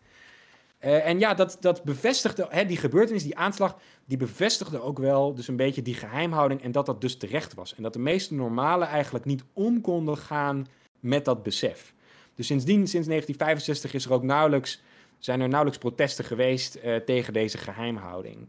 Eh, 0.83 1.07
en 1.07 1.19
ja, 1.19 1.33
dat, 1.33 1.57
dat 1.59 1.83
bevestigde, 1.83 2.47
hè, 2.49 2.65
die 2.65 2.77
gebeurtenis, 2.77 3.23
die 3.23 3.37
aanslag, 3.37 3.77
die 4.05 4.17
bevestigde 4.17 4.81
ook 4.81 4.99
wel 4.99 5.33
dus 5.33 5.47
een 5.47 5.55
beetje 5.55 5.81
die 5.81 5.93
geheimhouding 5.93 6.61
en 6.61 6.71
dat 6.71 6.85
dat 6.85 7.01
dus 7.01 7.17
terecht 7.17 7.53
was. 7.53 7.75
En 7.75 7.83
dat 7.83 7.93
de 7.93 7.99
meeste 7.99 8.33
normalen 8.33 8.87
eigenlijk 8.87 9.25
niet 9.25 9.43
om 9.53 9.81
konden 9.81 10.17
gaan 10.17 10.67
met 10.99 11.25
dat 11.25 11.43
besef. 11.43 11.93
Dus 12.35 12.47
sindsdien, 12.47 12.87
sinds 12.87 13.07
1965, 13.07 13.93
is 13.93 14.05
er 14.05 14.13
ook 14.13 14.23
nauwelijks, 14.23 14.81
zijn 15.25 15.41
er 15.41 15.47
nauwelijks 15.47 15.79
protesten 15.79 16.25
geweest 16.25 16.75
eh, 16.75 16.95
tegen 16.95 17.33
deze 17.33 17.57
geheimhouding. 17.57 18.47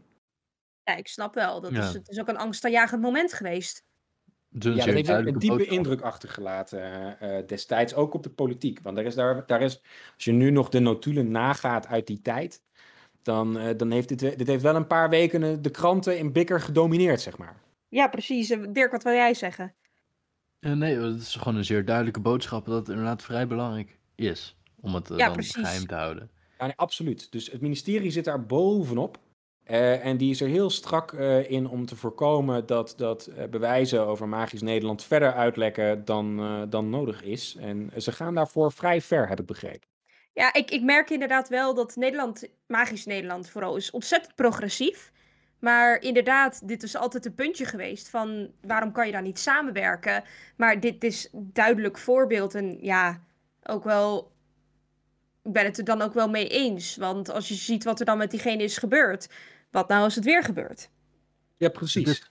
Ja, 0.83 0.95
ik 0.95 1.07
snap 1.07 1.33
wel. 1.33 1.61
Dat 1.61 1.71
Ja. 1.71 1.79
is, 1.87 1.93
het 1.93 2.09
is 2.09 2.19
ook 2.19 2.27
een 2.27 2.37
angstaanjagend 2.37 3.01
moment 3.01 3.33
geweest. 3.33 3.83
Een 4.59 4.75
Ja, 4.75 4.85
dat 4.85 4.93
heeft 4.93 5.09
een, 5.09 5.23
diepe 5.25 5.47
boodschap. 5.47 5.73
indruk 5.77 6.01
achtergelaten 6.01 6.81
eh, 7.19 7.37
eh, 7.37 7.47
destijds, 7.47 7.93
ook 7.93 8.13
op 8.13 8.23
de 8.23 8.29
politiek. 8.29 8.79
Want 8.81 8.95
daar 8.95 9.05
is, 9.05 9.15
daar, 9.15 9.45
daar 9.45 9.61
is, 9.61 9.81
als 10.15 10.23
je 10.23 10.31
nu 10.31 10.49
nog 10.51 10.69
de 10.69 10.79
notulen 10.79 11.31
nagaat 11.31 11.87
uit 11.87 12.07
die 12.07 12.21
tijd, 12.21 12.61
dan, 13.21 13.57
eh, 13.57 13.77
dan 13.77 13.91
heeft 13.91 14.07
dit, 14.07 14.19
dit 14.19 14.47
heeft 14.47 14.63
wel 14.63 14.75
een 14.75 14.87
paar 14.87 15.09
weken 15.09 15.61
de 15.61 15.69
kranten 15.71 16.17
in 16.17 16.31
bikker 16.31 16.61
gedomineerd, 16.61 17.21
zeg 17.21 17.37
maar. 17.37 17.61
Ja, 17.89 18.07
precies. 18.07 18.47
Dirk, 18.69 18.91
wat 18.91 19.03
wil 19.03 19.13
jij 19.13 19.33
zeggen? 19.33 19.75
Eh, 20.59 20.71
nee, 20.71 20.97
het 20.99 21.21
is 21.21 21.35
gewoon 21.35 21.55
een 21.55 21.65
zeer 21.65 21.85
duidelijke 21.85 22.19
boodschap 22.19 22.65
dat 22.65 22.75
het 22.75 22.89
inderdaad 22.89 23.23
vrij 23.23 23.47
belangrijk 23.47 23.97
is 24.15 24.57
om 24.79 24.95
het 24.95 25.07
Ja, 25.07 25.15
dan 25.15 25.33
precies. 25.33 25.55
geheim 25.55 25.87
te 25.87 25.95
houden. 25.95 26.29
Ja, 26.57 26.73
absoluut. 26.75 27.31
Dus 27.31 27.51
het 27.51 27.61
ministerie 27.61 28.11
zit 28.11 28.25
daar 28.25 28.45
bovenop. 28.45 29.17
Eh, 29.63 30.05
en 30.05 30.17
die 30.17 30.29
is 30.29 30.41
er 30.41 30.47
heel 30.47 30.69
strak 30.69 31.13
eh, 31.13 31.51
in 31.51 31.67
om 31.67 31.85
te 31.85 31.95
voorkomen 31.95 32.65
dat, 32.65 32.93
dat 32.97 33.25
eh, 33.25 33.47
bewijzen 33.47 34.07
over 34.07 34.27
Magisch 34.27 34.61
Nederland 34.61 35.03
verder 35.03 35.33
uitlekken 35.33 36.05
dan, 36.05 36.37
dan 36.69 36.89
nodig 36.89 37.23
is. 37.23 37.55
En 37.59 37.91
ze 37.97 38.11
gaan 38.11 38.35
daarvoor 38.35 38.71
vrij 38.71 39.01
ver, 39.01 39.27
heb 39.27 39.39
ik 39.39 39.45
begrepen. 39.45 39.87
Ja, 40.33 40.53
ik, 40.53 40.71
ik 40.71 40.83
merk 40.83 41.09
inderdaad 41.09 41.49
wel 41.49 41.73
dat 41.73 41.95
Nederland, 41.95 42.47
magisch 42.67 43.05
Nederland 43.05 43.49
vooral, 43.49 43.75
is 43.75 43.91
ontzettend 43.91 44.35
progressief. 44.35 45.11
Maar 45.59 46.01
inderdaad, 46.01 46.67
dit 46.67 46.83
is 46.83 46.95
altijd 46.95 47.25
een 47.25 47.35
puntje 47.35 47.65
geweest 47.65 48.09
van 48.09 48.51
waarom 48.61 48.91
kan 48.91 49.05
je 49.05 49.11
dan 49.11 49.23
niet 49.23 49.39
samenwerken? 49.39 50.23
Maar 50.57 50.79
dit 50.79 51.03
is 51.03 51.29
duidelijk 51.31 51.97
voorbeeld 51.97 52.55
en 52.55 52.77
ja, 52.81 53.23
ook 53.63 53.83
wel, 53.83 54.31
ik 55.45 55.51
ben 55.51 55.65
het 55.65 55.77
er 55.77 55.83
dan 55.83 56.01
ook 56.01 56.13
wel 56.13 56.29
mee 56.29 56.47
eens. 56.47 56.95
Want 56.95 57.31
als 57.31 57.47
je 57.47 57.53
ziet 57.53 57.83
wat 57.83 57.99
er 57.99 58.05
dan 58.05 58.17
met 58.17 58.31
diegene 58.31 58.63
is 58.63 58.77
gebeurd, 58.77 59.29
wat 59.71 59.87
nou 59.87 60.03
als 60.03 60.15
het 60.15 60.25
weer 60.25 60.43
gebeurt? 60.43 60.89
Ja, 61.57 61.69
precies. 61.69 62.07
is 62.07 62.27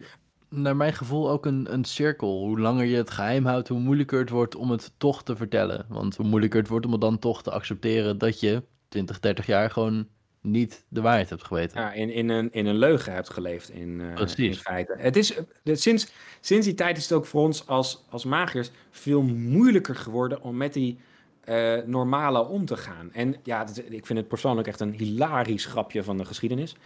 naar 0.48 0.76
mijn 0.76 0.92
gevoel 0.92 1.30
ook 1.30 1.46
een, 1.46 1.72
een 1.72 1.84
cirkel. 1.84 2.38
Hoe 2.38 2.60
langer 2.60 2.84
je 2.84 2.96
het 2.96 3.10
geheim 3.10 3.46
houdt, 3.46 3.68
hoe 3.68 3.80
moeilijker 3.80 4.18
het 4.18 4.30
wordt 4.30 4.54
om 4.54 4.70
het 4.70 4.92
toch 4.96 5.22
te 5.22 5.36
vertellen. 5.36 5.86
Want 5.88 6.16
hoe 6.16 6.26
moeilijker 6.26 6.60
het 6.60 6.68
wordt 6.68 6.86
om 6.86 6.92
het 6.92 7.00
dan 7.00 7.18
toch 7.18 7.42
te 7.42 7.50
accepteren 7.50 8.18
dat 8.18 8.40
je 8.40 8.62
20, 8.88 9.20
30 9.20 9.46
jaar 9.46 9.70
gewoon 9.70 10.08
niet 10.40 10.84
de 10.88 11.00
waarheid 11.00 11.30
hebt 11.30 11.44
geweten. 11.44 11.80
Ja, 11.80 11.92
in, 11.92 12.10
in, 12.10 12.28
een, 12.28 12.52
in 12.52 12.66
een 12.66 12.76
leugen 12.78 13.12
hebt 13.12 13.30
geleefd 13.30 13.70
in, 13.70 14.00
eh, 14.00 14.14
Precies. 14.14 14.38
in 14.38 14.54
feite. 14.54 14.94
Het 14.98 15.16
is, 15.16 15.34
eh, 15.34 15.74
sinds, 15.74 16.12
sinds 16.40 16.66
die 16.66 16.74
tijd 16.74 16.96
is 16.96 17.02
het 17.02 17.12
ook 17.12 17.26
voor 17.26 17.42
ons 17.42 17.66
als, 17.66 18.04
als 18.10 18.24
magiërs 18.24 18.70
veel 18.90 19.22
moeilijker 19.22 19.96
geworden 19.96 20.42
om 20.42 20.56
met 20.56 20.72
die 20.72 20.98
eh, 21.44 21.74
normale 21.86 22.46
om 22.48 22.64
te 22.64 22.76
gaan. 22.76 23.10
En 23.12 23.36
ja, 23.42 23.64
dat- 23.64 23.82
ik 23.88 24.06
vind 24.06 24.18
het 24.18 24.28
persoonlijk 24.28 24.68
echt 24.68 24.80
een 24.80 24.92
hilarisch 24.92 25.64
grapje 25.66 26.02
van 26.04 26.16
de 26.16 26.24
geschiedenis. 26.24 26.76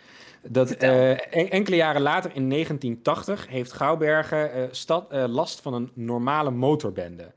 Dat 0.42 0.70
eh, 0.70 1.10
en- 1.10 1.50
enkele 1.50 1.76
jaren 1.76 2.02
later, 2.02 2.30
in 2.34 2.48
1980, 2.48 3.48
heeft 3.48 3.72
Gouwbergen 3.72 4.52
eh, 4.52 4.62
stad, 4.70 5.10
eh, 5.10 5.24
last 5.28 5.60
van 5.60 5.74
een 5.74 5.90
normale 5.94 6.50
motorbende. 6.50 7.32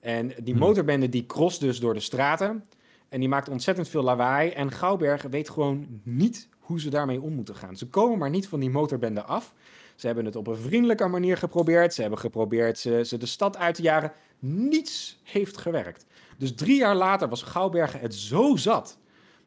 En 0.00 0.26
die 0.42 0.54
Hmm. 0.54 0.62
motorbende 0.62 1.08
die 1.08 1.26
cross 1.26 1.58
dus 1.58 1.80
door 1.80 1.94
de 1.94 2.00
straten. 2.00 2.64
En 3.08 3.20
die 3.20 3.28
maakt 3.28 3.48
ontzettend 3.48 3.88
veel 3.88 4.02
lawaai. 4.02 4.50
En 4.50 4.70
Gouwbergen 4.70 5.30
weet 5.30 5.50
gewoon 5.50 5.86
niet 6.02 6.48
hoe 6.58 6.80
ze 6.80 6.90
daarmee 6.90 7.20
om 7.20 7.32
moeten 7.32 7.54
gaan. 7.54 7.76
Ze 7.76 7.86
komen 7.86 8.18
maar 8.18 8.30
niet 8.30 8.48
van 8.48 8.60
die 8.60 8.70
motorbende 8.70 9.22
af. 9.22 9.54
Ze 9.94 10.06
hebben 10.06 10.24
het 10.24 10.36
op 10.36 10.46
een 10.46 10.56
vriendelijke 10.56 11.06
manier 11.06 11.36
geprobeerd. 11.36 11.94
Ze 11.94 12.00
hebben 12.00 12.18
geprobeerd 12.18 12.78
ze, 12.78 13.02
ze 13.04 13.16
de 13.18 13.26
stad 13.26 13.56
uit 13.56 13.74
te 13.74 13.82
jagen. 13.82 14.12
Niets 14.38 15.18
heeft 15.22 15.56
gewerkt. 15.56 16.06
Dus 16.38 16.54
drie 16.54 16.76
jaar 16.76 16.96
later 16.96 17.28
was 17.28 17.42
Gouwbergen 17.42 18.00
het 18.00 18.14
zo 18.14 18.56
zat 18.56 18.98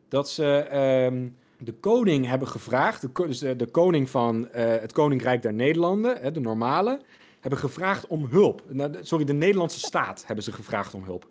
dat 0.08 0.30
ze 0.30 0.58
ehm, 0.58 1.28
de 1.58 1.74
koning 1.74 2.26
hebben 2.26 2.48
gevraagd, 2.48 3.02
de, 3.02 3.26
dus 3.28 3.40
de, 3.40 3.56
de 3.56 3.68
koning 3.68 4.10
van 4.10 4.50
eh, 4.50 4.66
het 4.66 4.92
Koninkrijk 4.92 5.42
der 5.42 5.54
Nederlanden, 5.54 6.18
hè, 6.22 6.32
de 6.32 6.40
normale, 6.40 7.02
hebben 7.40 7.60
gevraagd 7.60 8.08
om 8.08 8.26
hulp. 8.26 8.64
Nou, 8.68 8.96
Sorry, 9.02 9.26
de 9.26 9.34
Nederlandse 9.34 9.80
staat 9.80 10.24
hebben 10.26 10.44
ze 10.44 10.52
gevraagd 10.52 10.94
om 10.94 11.04
hulp. 11.04 11.28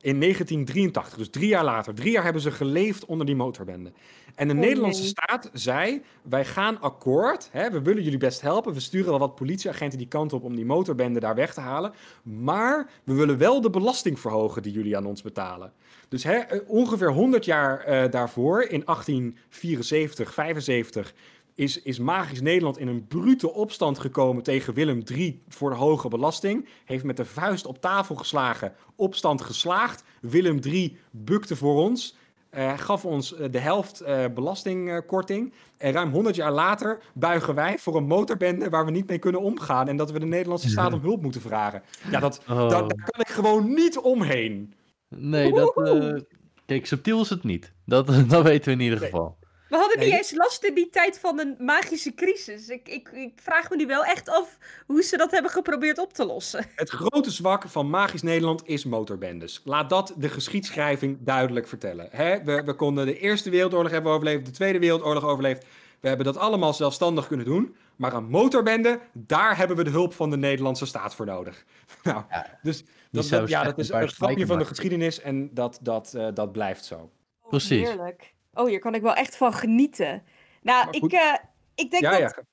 In 0.00 0.20
1983, 0.20 1.18
dus 1.18 1.30
drie 1.30 1.48
jaar 1.48 1.64
later. 1.64 1.94
Drie 1.94 2.12
jaar 2.12 2.24
hebben 2.24 2.42
ze 2.42 2.50
geleefd 2.50 3.04
onder 3.04 3.26
die 3.26 3.36
motorbende. 3.36 3.92
En 4.36 4.48
de 4.48 4.54
Oh, 4.54 4.60
Nederlandse 4.60 5.00
nee. 5.00 5.10
staat 5.10 5.50
zei, 5.52 6.02
wij 6.22 6.44
gaan 6.44 6.80
akkoord, 6.80 7.48
hè, 7.52 7.70
we 7.70 7.82
willen 7.82 8.02
jullie 8.02 8.18
best 8.18 8.40
helpen. 8.40 8.72
We 8.72 8.80
sturen 8.80 9.10
wel 9.10 9.18
wat 9.18 9.34
politieagenten 9.34 9.98
die 9.98 10.08
kant 10.08 10.32
op 10.32 10.42
om 10.42 10.56
die 10.56 10.64
motorbende 10.64 11.20
daar 11.20 11.34
weg 11.34 11.54
te 11.54 11.60
halen. 11.60 11.92
Maar 12.22 12.90
we 13.04 13.14
willen 13.14 13.38
wel 13.38 13.60
de 13.60 13.70
belasting 13.70 14.20
verhogen 14.20 14.62
die 14.62 14.72
jullie 14.72 14.96
aan 14.96 15.06
ons 15.06 15.22
betalen. 15.22 15.72
Dus 16.08 16.24
hè, 16.24 16.34
eh, 16.34 16.60
ongeveer 16.66 17.12
100 17.12 17.44
jaar 17.44 17.80
eh, 17.80 18.10
daarvoor, 18.10 18.62
in 18.62 18.82
1874, 18.84 20.34
75, 20.34 21.14
is, 21.54 21.82
is 21.82 21.98
Magisch 21.98 22.40
Nederland 22.40 22.78
in 22.78 22.88
een 22.88 23.06
brute 23.06 23.52
opstand 23.52 23.98
gekomen 23.98 24.42
tegen 24.42 24.74
Willem 24.74 25.02
III 25.06 25.42
voor 25.48 25.70
de 25.70 25.76
hoge 25.76 26.08
belasting. 26.08 26.68
Heeft 26.84 27.04
met 27.04 27.16
de 27.16 27.24
vuist 27.24 27.66
op 27.66 27.80
tafel 27.80 28.14
geslagen, 28.14 28.74
opstand 28.96 29.42
geslaagd. 29.42 30.04
Willem 30.20 30.58
III 30.62 30.96
bukte 31.10 31.56
voor 31.56 31.82
ons. 31.82 32.16
Eh, 32.50 32.78
gaf 32.78 33.04
ons 33.04 33.34
eh, 33.34 33.46
de 33.50 33.58
helft 33.58 34.00
eh, 34.00 34.24
belastingkorting. 34.34 35.52
En 35.76 35.92
ruim 35.92 36.10
100 36.10 36.36
jaar 36.36 36.52
later 36.52 36.98
buigen 37.14 37.54
wij 37.54 37.78
voor 37.78 37.96
een 37.96 38.06
motorbende 38.06 38.68
waar 38.68 38.84
we 38.84 38.90
niet 38.90 39.08
mee 39.08 39.18
kunnen 39.18 39.40
omgaan. 39.40 39.88
En 39.88 39.96
dat 39.96 40.10
we 40.12 40.18
de 40.18 40.26
Nederlandse 40.26 40.68
staat 40.68 40.92
om 40.92 41.00
hulp 41.00 41.22
moeten 41.22 41.40
vragen. 41.40 41.82
Ja, 42.10 42.20
dat, 42.20 42.40
Oh. 42.48 42.56
daar, 42.56 42.68
daar 42.68 42.86
kan 43.10 43.20
ik 43.20 43.28
gewoon 43.28 43.74
niet 43.74 43.98
omheen. 43.98 44.74
Nee, 45.08 45.52
dat. 45.52 46.22
kijk, 46.66 46.86
subtiel 46.86 47.20
is 47.20 47.30
het 47.30 47.44
niet. 47.44 47.72
Dat, 47.84 48.06
dat 48.28 48.42
weten 48.42 48.64
we 48.64 48.70
in 48.72 48.80
ieder 48.80 49.00
Nee. 49.00 49.08
geval. 49.10 49.36
We 49.68 49.76
hadden 49.76 49.98
niet 49.98 50.12
eens 50.12 50.34
last 50.34 50.64
in 50.64 50.74
die 50.74 50.88
tijd 50.88 51.18
van 51.18 51.40
een 51.40 51.54
magische 51.58 52.14
crisis. 52.14 52.68
Ik, 52.68 52.88
ik, 52.88 53.08
ik 53.08 53.32
vraag 53.42 53.70
me 53.70 53.76
nu 53.76 53.86
wel 53.86 54.04
echt 54.04 54.28
af 54.28 54.58
hoe 54.86 55.02
ze 55.02 55.16
dat 55.16 55.30
hebben 55.30 55.50
geprobeerd 55.50 55.98
op 55.98 56.12
te 56.12 56.24
lossen. 56.26 56.66
Het 56.74 56.90
grote 56.90 57.30
zwak 57.30 57.68
van 57.68 57.90
Magisch 57.90 58.22
Nederland 58.22 58.62
is 58.66 58.84
motorbendes. 58.84 59.60
Laat 59.64 59.90
dat 59.90 60.14
de 60.16 60.28
geschiedschrijving 60.28 61.18
duidelijk 61.20 61.68
vertellen. 61.68 62.08
Hè? 62.10 62.42
We, 62.44 62.62
we 62.64 62.74
konden 62.74 63.06
de 63.06 63.18
Eerste 63.18 63.50
Wereldoorlog 63.50 63.92
hebben 63.92 64.12
overleefd, 64.12 64.46
de 64.46 64.50
Tweede 64.50 64.78
Wereldoorlog 64.78 65.24
overleefd. 65.24 65.66
We 66.00 66.08
hebben 66.08 66.26
dat 66.26 66.36
allemaal 66.36 66.74
zelfstandig 66.74 67.26
kunnen 67.26 67.46
doen. 67.46 67.76
Maar 67.96 68.14
een 68.14 68.28
motorbende, 68.28 69.00
daar 69.12 69.56
hebben 69.56 69.76
we 69.76 69.84
de 69.84 69.90
hulp 69.90 70.14
van 70.14 70.30
de 70.30 70.36
Nederlandse 70.36 70.86
staat 70.86 71.14
voor 71.14 71.26
nodig. 71.26 71.64
Nou, 72.02 72.24
Ja, 72.30 72.58
dus 72.62 72.84
dat, 73.10 73.48
ja, 73.48 73.64
dat 73.64 73.78
is 73.78 73.88
een 73.90 74.08
grapje 74.08 74.46
van 74.46 74.58
de 74.58 74.64
geschiedenis 74.64 75.20
en 75.20 75.54
dat, 75.54 75.78
dat, 75.82 76.14
eh, 76.14 76.28
dat 76.34 76.52
blijft 76.52 76.84
zo. 76.84 77.10
Precies. 77.48 77.88
Heerlijk. 77.88 78.34
Oh, 78.56 78.66
hier 78.66 78.78
kan 78.78 78.94
ik 78.94 79.02
wel 79.02 79.14
echt 79.14 79.36
van 79.36 79.52
genieten. 79.52 80.22
Nou, 80.62 80.88
ik, 80.90 81.12
eh, 81.12 81.34
ik 81.74 81.90
denk 81.90 82.02
Ja, 82.02 82.18
dat 82.18 82.44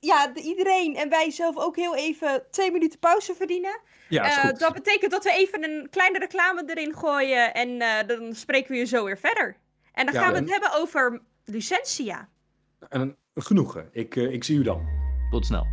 ja, 0.00 0.34
iedereen 0.34 0.96
en 0.96 1.08
wij 1.08 1.30
zelf 1.30 1.56
ook 1.58 1.76
heel 1.76 1.96
even 1.96 2.42
twee 2.50 2.70
minuten 2.72 2.98
pauze 2.98 3.34
verdienen. 3.34 3.80
ja, 4.08 4.26
is 4.26 4.36
Eh, 4.52 4.58
dat 4.58 4.72
betekent 4.74 5.10
dat 5.10 5.24
we 5.24 5.32
even 5.32 5.64
een 5.64 5.86
kleine 5.90 6.18
reclame 6.18 6.62
erin 6.66 6.94
gooien 6.96 7.54
en 7.54 7.80
eh, 7.80 8.06
dan 8.06 8.34
spreken 8.34 8.70
we 8.72 8.76
je 8.76 8.84
zo 8.84 9.04
weer 9.04 9.18
verder. 9.18 9.56
En 9.92 10.04
dan 10.06 10.14
Ja, 10.14 10.20
gaan 10.20 10.30
we 10.32 10.36
en- 10.38 10.42
het 10.42 10.52
hebben 10.52 10.72
over 10.80 11.20
Lucentia. 11.44 12.28
En 12.88 13.16
genoegen. 13.34 13.88
Ik, 13.92 14.16
eh, 14.16 14.32
ik 14.32 14.44
zie 14.44 14.58
u 14.58 14.62
dan. 14.62 14.88
Tot 15.30 15.46
snel. 15.46 15.66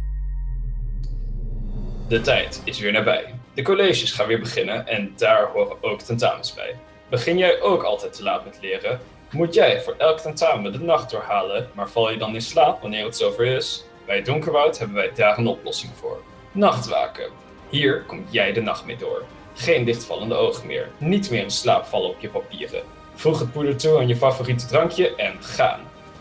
De 2.10 2.22
tijd 2.22 2.62
is 2.66 2.80
weer 2.80 2.92
nabij. 2.92 3.34
De 3.54 3.62
colleges 3.62 4.12
gaan 4.12 4.28
weer 4.28 4.40
beginnen 4.40 4.88
en 4.88 5.14
daar 5.16 5.44
horen 5.46 5.84
ook 5.84 6.02
tentamens 6.02 6.54
bij. 6.54 6.76
Begin 7.10 7.38
jij 7.38 7.62
ook 7.62 7.84
altijd 7.84 8.14
te 8.14 8.24
laat 8.24 8.46
met 8.46 8.60
leren? 8.62 9.00
Moet 9.32 9.54
jij 9.54 9.82
voor 9.82 9.96
elk 9.98 10.20
tentamen 10.20 10.72
de 10.72 10.80
nacht 10.80 11.12
doorhalen, 11.12 11.70
maar 11.74 11.90
val 11.90 12.12
je 12.12 12.18
dan 12.18 12.34
in 12.34 12.42
slaap 12.42 12.82
wanneer 12.82 13.06
het 13.06 13.18
zover 13.18 13.46
is? 13.46 13.84
Bij 14.06 14.22
Donkerwoud 14.22 14.78
hebben 14.78 14.96
wij 14.96 15.12
daar 15.16 15.38
een 15.38 15.48
oplossing 15.48 15.92
voor. 15.96 16.22
Nachtwaken. 16.52 17.30
Hier 17.70 18.04
komt 18.04 18.28
jij 18.34 18.54
de 18.54 18.62
nacht 18.62 18.86
mee 18.86 18.98
door. 18.98 19.24
Geen 19.54 19.86
dichtvallende 19.86 20.36
ogen 20.36 20.68
meer. 20.68 20.90
Niet 20.98 21.30
meer 21.30 21.44
in 21.44 21.52
slaap 21.52 21.86
vallen 21.86 22.10
op 22.10 22.20
je 22.20 22.30
papieren. 22.30 22.84
Voeg 23.14 23.40
het 23.40 23.52
poeder 23.52 23.78
toe 23.78 23.98
aan 23.98 24.08
je 24.08 24.16
favoriete 24.16 24.66
drankje 24.66 25.16
en 25.16 25.44
gaan. 25.44 25.80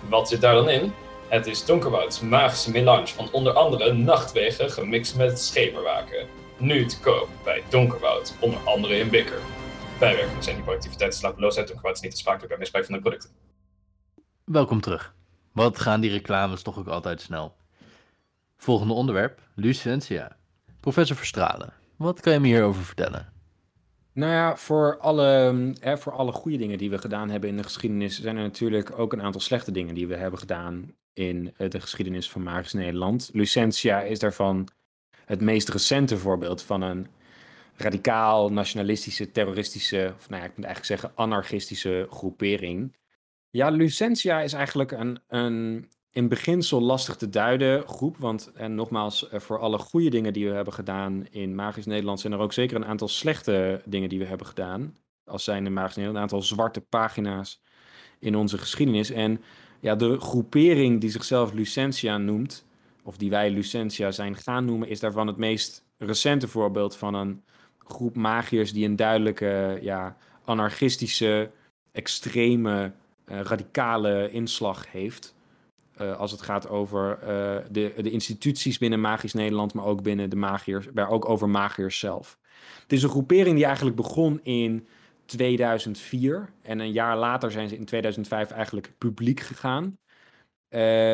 Wat 0.09 0.29
zit 0.29 0.41
daar 0.41 0.55
dan 0.55 0.71
in? 0.71 0.93
Het 1.29 1.47
is 1.47 1.65
Donkerwouds 1.65 2.21
magische 2.21 2.71
melange 2.71 3.07
van 3.07 3.29
onder 3.33 3.53
andere 3.53 3.93
nachtwegen 3.93 4.71
gemixt 4.71 5.17
met 5.17 5.41
schemerwaken. 5.41 6.27
Nu 6.57 6.87
te 6.87 7.01
koop 7.01 7.29
bij 7.45 7.63
Donkerwoud, 7.69 8.35
onder 8.41 8.61
andere 8.65 8.99
in 8.99 9.11
Bikker. 9.11 9.41
Bijwerkingen 9.99 10.43
zijn 10.43 10.57
die 10.57 10.65
productiviteit, 10.65 11.15
slapeloosheid, 11.15 11.67
Donkerwoud 11.67 11.97
is 11.97 12.03
niet 12.03 12.13
aansprakelijk 12.13 12.49
bij 12.49 12.59
misbruik 12.59 12.85
van 12.85 12.95
de 12.95 13.01
producten. 13.01 13.31
Welkom 14.45 14.81
terug. 14.81 15.15
Wat 15.53 15.79
gaan 15.79 16.01
die 16.01 16.11
reclames 16.11 16.63
toch 16.63 16.79
ook 16.79 16.87
altijd 16.87 17.21
snel? 17.21 17.57
Volgende 18.57 18.93
onderwerp: 18.93 19.41
Lucentia. 19.55 20.37
Professor 20.81 21.17
Verstralen, 21.17 21.73
wat 21.97 22.21
kan 22.21 22.33
je 22.33 22.41
me 22.41 22.47
hierover 22.47 22.83
vertellen? 22.83 23.33
Nou 24.13 24.33
ja, 24.33 24.57
voor 24.57 24.99
alle, 24.99 25.73
hè, 25.81 25.99
voor 25.99 26.13
alle 26.13 26.33
goede 26.33 26.59
dingen 26.59 26.79
die 26.79 26.91
we 26.91 26.99
gedaan 26.99 27.31
hebben 27.31 27.51
in 27.51 27.57
de 27.57 27.63
geschiedenis, 27.63 28.21
zijn 28.21 28.37
er 28.37 28.43
natuurlijk 28.43 28.99
ook 28.99 29.13
een 29.13 29.23
aantal 29.23 29.41
slechte 29.41 29.71
dingen 29.71 29.95
die 29.95 30.07
we 30.07 30.17
hebben 30.17 30.39
gedaan 30.39 30.95
in 31.13 31.55
eh, 31.57 31.71
de 31.71 31.81
geschiedenis 31.81 32.31
van 32.31 32.43
Magisch 32.43 32.73
Nederland. 32.73 33.31
Lucentia 33.33 34.01
is 34.01 34.19
daarvan 34.19 34.69
het 35.25 35.41
meest 35.41 35.69
recente 35.69 36.19
voorbeeld 36.19 36.63
van 36.63 36.83
een 36.83 37.07
radicaal, 37.79 38.53
nationalistische, 38.53 39.31
terroristische, 39.31 40.13
of 40.19 40.29
nou 40.29 40.43
ja, 40.43 40.49
ik 40.49 40.57
moet 40.57 40.67
eigenlijk 40.67 41.01
zeggen 41.01 41.13
anarchistische 41.25 42.07
groepering. 42.11 42.97
Ja, 43.51 43.69
Lucentia 43.69 44.41
is 44.41 44.53
eigenlijk 44.53 44.93
een, 44.93 45.19
een 45.29 45.89
in 46.11 46.29
beginsel 46.29 46.81
lastig 46.81 47.17
te 47.17 47.29
duiden 47.29 47.89
groep. 47.89 48.17
Want 48.17 48.53
en 48.55 48.75
nogmaals, 48.75 49.29
eh, 49.29 49.41
voor 49.41 49.59
alle 49.59 49.79
goede 49.79 50.11
dingen 50.11 50.33
die 50.33 50.49
we 50.49 50.55
hebben 50.55 50.75
gedaan 50.75 51.27
in 51.31 51.55
Magisch 51.55 51.87
Nederland, 51.87 52.21
zijn 52.21 52.33
er 52.33 52.39
ook 52.39 52.53
zeker 52.53 52.77
een 52.77 52.87
aantal 52.87 53.09
slechte 53.09 53.83
dingen 53.85 54.09
die 54.09 54.19
we 54.19 54.25
hebben 54.25 54.47
gedaan. 54.47 54.97
Als 55.25 55.45
zijn 55.45 55.67
in 55.67 55.73
Magisch 55.73 55.97
Nederland, 55.97 56.17
een 56.17 56.23
aantal 56.23 56.43
zwarte 56.43 56.81
pagina's 56.81 57.63
in 58.19 58.37
onze 58.37 58.59
geschiedenis. 58.59 59.11
En 59.11 59.43
ja, 59.81 59.95
de 59.95 60.21
groepering 60.21 61.01
die 61.01 61.11
zichzelf 61.11 61.53
Lucentia 61.53 62.19
noemt, 62.19 62.67
of 63.03 63.17
die 63.17 63.31
wij 63.31 63.51
Lucentia 63.51 64.11
zijn 64.11 64.37
gaan 64.37 64.65
noemen, 64.65 64.89
is 64.89 65.01
daarvan 65.01 65.27
het 65.27 65.37
meest 65.37 65.85
recente 65.97 66.49
voorbeeld 66.49 66.97
van 66.97 67.15
een 67.15 67.43
groep 67.89 68.17
magiërs 68.17 68.73
die 68.73 68.85
een 68.85 68.97
duidelijke 68.97 69.79
ja, 69.83 70.17
anarchistische, 70.45 71.51
extreme, 71.93 72.93
uh, 73.27 73.41
radicale 73.41 74.31
inslag 74.31 74.93
heeft. 74.93 75.37
Uh, 76.01 76.17
als 76.17 76.31
het 76.31 76.43
gaat 76.43 76.69
over 76.69 77.19
uh, 77.21 77.27
de, 77.71 77.93
de 77.97 78.11
instituties 78.11 78.79
binnen 78.79 79.01
Magisch 79.01 79.33
Nederland, 79.33 79.75
maar 79.75 79.85
ook 79.85 80.03
binnen 80.03 80.31
de 80.31 80.37
magiërs, 80.37 80.87
maar 80.95 81.11
ook 81.11 81.29
over 81.29 81.49
magiërs 81.49 81.99
zelf. 81.99 82.39
Het 82.83 82.93
is 82.93 83.03
een 83.03 83.09
groepering 83.09 83.57
die 83.57 83.65
eigenlijk 83.65 83.97
begon 83.97 84.41
in 84.43 84.87
2004 85.25 86.53
en 86.63 86.81
een 86.81 86.93
jaar 86.93 87.17
later 87.17 87.51
zijn 87.51 87.69
ze 87.69 87.77
in 87.77 87.85
2005 87.85 88.51
eigenlijk 88.51 88.93
publiek 88.99 89.41
gegaan. 89.41 89.99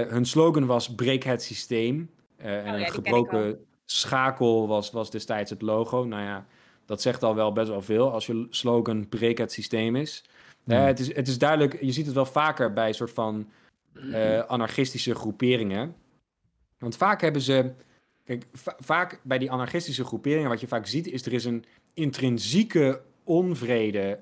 Hun 0.08 0.24
slogan 0.24 0.66
was 0.66 0.94
breek 0.94 1.24
het 1.24 1.42
systeem. 1.42 2.10
Oh, 2.40 2.46
en 2.46 2.64
ja, 2.64 2.78
een 2.78 2.92
gebroken 2.92 3.58
schakel 3.84 4.68
was, 4.68 4.90
was 4.90 5.10
destijds 5.10 5.50
het 5.50 5.62
logo. 5.62 6.04
Nou 6.04 6.22
ja, 6.22 6.46
dat 6.86 7.02
zegt 7.02 7.22
al 7.22 7.34
wel 7.34 7.52
best 7.52 7.68
wel 7.68 7.82
veel 7.82 8.12
als 8.12 8.26
je 8.26 8.46
slogan 8.50 9.08
breek 9.08 9.38
het 9.38 9.52
systeem 9.52 9.96
is. 9.96 10.24
Uh, 10.66 10.84
het 10.84 11.00
is. 11.00 11.14
Het 11.14 11.28
is 11.28 11.38
duidelijk, 11.38 11.80
je 11.80 11.92
ziet 11.92 12.06
het 12.06 12.14
wel 12.14 12.26
vaker 12.26 12.72
bij 12.72 12.92
soort 12.92 13.10
van 13.10 13.48
anarchistische 14.46 15.14
groeperingen. 15.14 15.94
Want 16.78 16.96
vaak 16.96 17.20
hebben 17.20 17.42
ze... 17.42 17.72
Kijk, 18.24 18.46
vaak 18.78 19.20
bij 19.22 19.38
die 19.38 19.50
anarchistische 19.50 20.04
groeperingen, 20.04 20.48
wat 20.48 20.60
je 20.60 20.66
vaak 20.66 20.86
ziet, 20.86 21.06
is 21.06 21.26
er 21.26 21.32
is 21.32 21.44
een 21.44 21.64
intrinsieke 21.94 23.00
onvrede 23.24 24.18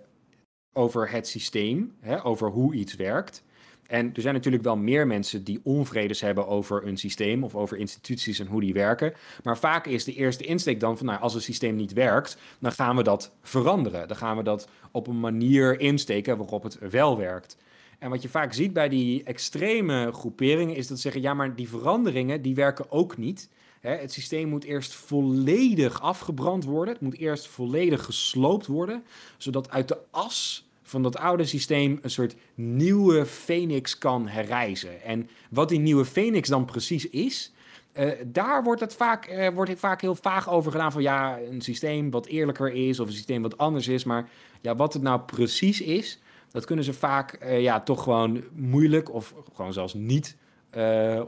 over 0.73 1.11
het 1.11 1.29
systeem, 1.29 1.97
hè, 2.01 2.25
over 2.25 2.49
hoe 2.49 2.75
iets 2.75 2.95
werkt. 2.95 3.45
En 3.93 4.11
er 4.15 4.23
zijn 4.23 4.35
natuurlijk 4.35 4.63
wel 4.63 4.77
meer 4.77 5.07
mensen 5.07 5.45
die 5.45 5.61
onvredes 5.63 6.21
hebben 6.21 6.47
over 6.47 6.87
een 6.87 6.97
systeem 6.97 7.45
of 7.45 7.55
over 7.55 7.77
instituties 7.77 8.39
en 8.39 8.47
hoe 8.47 8.61
die 8.61 8.73
werken. 8.73 9.13
Maar 9.43 9.59
vaak 9.59 9.87
is 9.87 10.05
de 10.05 10.15
eerste 10.15 10.45
insteek 10.45 10.81
dan 10.81 10.97
van, 10.97 11.07
nou, 11.07 11.21
als 11.21 11.35
een 11.35 11.41
systeem 11.41 11.77
niet 11.77 11.93
werkt, 11.93 12.37
dan 12.59 12.73
gaan 12.73 12.97
we 12.97 13.03
dat 13.03 13.33
veranderen. 13.43 14.09
Dan 14.09 14.17
gaan 14.17 14.37
we 14.37 14.43
dat 14.43 14.69
op 14.91 15.07
een 15.07 15.21
manier 15.21 15.81
insteken 15.81 16.37
waarop 16.37 16.63
het 16.63 16.79
wel 16.91 17.19
werkt. 17.19 17.57
En 17.99 18.11
wat 18.11 18.23
je 18.23 18.29
vaak 18.29 18.53
ziet 18.53 18.73
bij 18.73 18.89
die 18.89 19.23
extreme 19.23 20.13
groeperingen 20.13 20.77
is 20.77 20.87
dat 20.87 20.97
ze 20.97 21.03
zeggen, 21.03 21.23
ja, 21.23 21.35
maar 21.35 21.55
die 21.55 21.69
veranderingen 21.69 22.43
die 22.43 22.55
werken 22.55 22.91
ook 22.91 23.17
niet. 23.17 23.49
Het 23.81 24.13
systeem 24.13 24.49
moet 24.49 24.65
eerst 24.65 24.93
volledig 24.93 26.01
afgebrand 26.01 26.65
worden. 26.65 26.95
Het 26.95 27.03
moet 27.03 27.19
eerst 27.19 27.47
volledig 27.47 28.05
gesloopt 28.05 28.67
worden, 28.67 29.05
zodat 29.37 29.71
uit 29.71 29.89
de 29.89 29.99
as 30.11 30.71
van 30.93 31.03
dat 31.03 31.19
oude 31.19 31.45
systeem 31.45 31.99
een 32.03 32.11
soort 32.11 32.37
nieuwe 32.55 33.27
Phoenix 33.27 33.99
kan 33.99 34.29
herrijzen. 34.29 35.03
En 35.03 35.29
wat 35.51 35.69
die 35.69 35.79
nieuwe 35.79 36.05
Phoenix 36.05 36.49
dan 36.49 36.65
precies 36.65 37.09
is, 37.09 37.53
uh, 37.95 38.11
daar 38.27 38.63
wordt 38.63 38.81
het 38.81 38.95
vaak, 38.95 39.31
uh, 39.31 39.49
wordt 39.49 39.73
vaak 39.77 40.01
heel 40.01 40.15
vaag 40.15 40.51
over 40.51 40.73
gedaan 40.73 40.93
van 40.93 41.03
ja, 41.03 41.39
een 41.51 41.61
systeem 41.61 42.11
wat 42.11 42.27
eerlijker 42.27 42.73
is 42.73 43.01
of 43.01 43.07
een 43.07 43.13
systeem 43.13 43.43
wat 43.43 43.59
anders 43.59 43.89
is. 43.89 44.05
Maar 44.05 44.29
ja, 44.61 44.77
wat 44.77 44.93
het 44.93 45.03
nou 45.03 45.21
precies 45.21 45.81
is, 45.81 46.21
dat 46.51 46.65
kunnen 46.65 46.85
ze 46.85 46.93
vaak 46.93 47.39
uh, 47.43 47.61
ja, 47.61 47.81
toch 47.81 48.03
gewoon 48.03 48.43
moeilijk 48.53 49.13
of 49.13 49.35
gewoon 49.55 49.73
zelfs 49.73 49.95
niet 49.95 50.37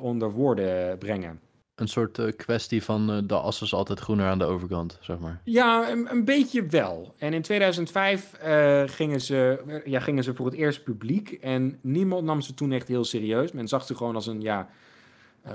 onder 0.01 0.31
woorden 0.31 0.99
brengen 0.99 1.41
een 1.75 1.89
soort 1.89 2.19
uh, 2.19 2.33
kwestie 2.37 2.83
van 2.83 3.11
uh, 3.11 3.19
de 3.25 3.35
as 3.35 3.63
is 3.63 3.75
altijd 3.75 4.01
groener 4.01 4.27
aan 4.27 4.39
de 4.39 4.45
overkant, 4.45 4.99
zeg 5.01 5.19
maar. 5.19 5.41
Ja, 5.45 5.91
een, 5.91 6.11
een 6.11 6.25
beetje 6.25 6.67
wel. 6.67 7.15
En 7.19 7.33
in 7.33 7.43
2005 7.43 8.33
uh, 8.43 8.83
eh, 8.83 8.89
gingen, 8.89 9.21
ze, 9.21 9.63
ja, 9.85 10.01
gingen 10.01 10.25
ze 10.25 10.35
voor 10.35 10.47
het 10.47 10.55
eerst 10.55 10.85
publiek 10.85 11.33
en 11.33 11.79
niemand 11.83 12.25
nam 12.25 12.41
ze 12.41 12.55
toen 12.55 12.73
echt 12.73 12.89
heel 12.89 13.05
serieus. 13.05 13.53
Men 13.53 13.69
zag 13.69 13.85
ze 13.87 13.95
gewoon 13.95 14.15
als 14.15 14.27
een 14.27 14.41
ja, 14.41 14.69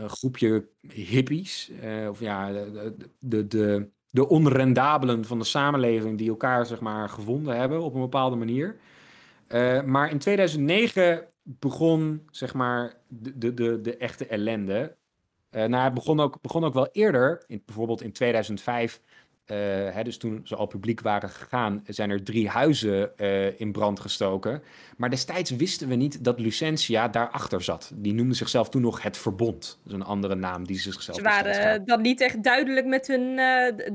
groepje 0.07 0.67
hippies. 0.88 1.72
of 2.09 2.20
ja, 2.20 2.51
de, 2.51 2.95
de, 3.20 3.47
de, 3.47 3.89
de 4.09 4.28
onrendabelen 4.28 5.26
van 5.26 5.39
de 5.39 5.45
samenleving 5.45 6.17
die 6.17 6.30
elkaar 6.30 6.65
zeg 6.65 6.80
maar 6.80 7.09
gevonden 7.09 7.57
hebben 7.57 7.82
op 7.82 7.93
een 7.93 8.01
bepaalde 8.01 8.36
manier. 8.36 8.80
maar 9.86 10.11
in 10.11 10.17
2009 10.17 11.28
begon 11.43 12.28
zeg 12.30 12.53
maar 12.53 12.93
de, 13.07 13.53
de, 13.53 13.82
de 13.82 13.97
echte 13.97 14.26
ellende. 14.26 14.97
Uh, 15.52 15.64
nou, 15.64 15.84
het 15.84 15.93
begon 15.93 16.20
ook, 16.20 16.41
begon 16.41 16.64
ook 16.64 16.74
wel 16.74 16.89
eerder, 16.91 17.43
in, 17.47 17.64
bijvoorbeeld 17.66 18.02
in 18.02 18.12
2005. 18.12 19.02
Uh, 19.52 19.88
eh, 19.88 19.95
hè, 19.95 20.04
dus 20.04 20.18
toen 20.18 20.41
ze 20.43 20.56
al 20.56 20.66
publiek 20.66 21.02
waren 21.02 21.30
gegaan, 21.30 21.84
zijn 21.88 22.10
er 22.10 22.24
drie 22.24 22.50
huizen 22.50 23.12
uh, 23.18 23.60
in 23.60 23.72
brand 23.72 24.00
gestoken. 24.00 24.62
Maar 24.97 25.10
destijds 25.10 25.52
wisten 25.52 25.88
we 25.88 25.95
niet 25.95 26.24
dat 26.24 26.39
Lucentia 26.39 27.08
daarachter 27.08 27.62
zat. 27.62 27.91
Die 27.95 28.14
noemde 28.14 28.34
zichzelf 28.34 28.70
toen 28.70 28.82
nog 28.82 29.04
het 29.04 29.18
Verbond. 29.18 29.80
Dat 29.84 29.93
is 29.93 30.00
een 30.00 30.06
andere 30.06 30.36
naam 30.36 30.68
die 30.68 30.80
ze 30.80 30.91
zichzelf 30.91 31.18
Ze 31.18 31.24
waren 31.24 31.86
dan 31.86 32.02
niet 32.02 32.22
echt 32.22 32.43
duidelijk 32.43 32.86
met 32.86 33.08
hun, 33.08 33.36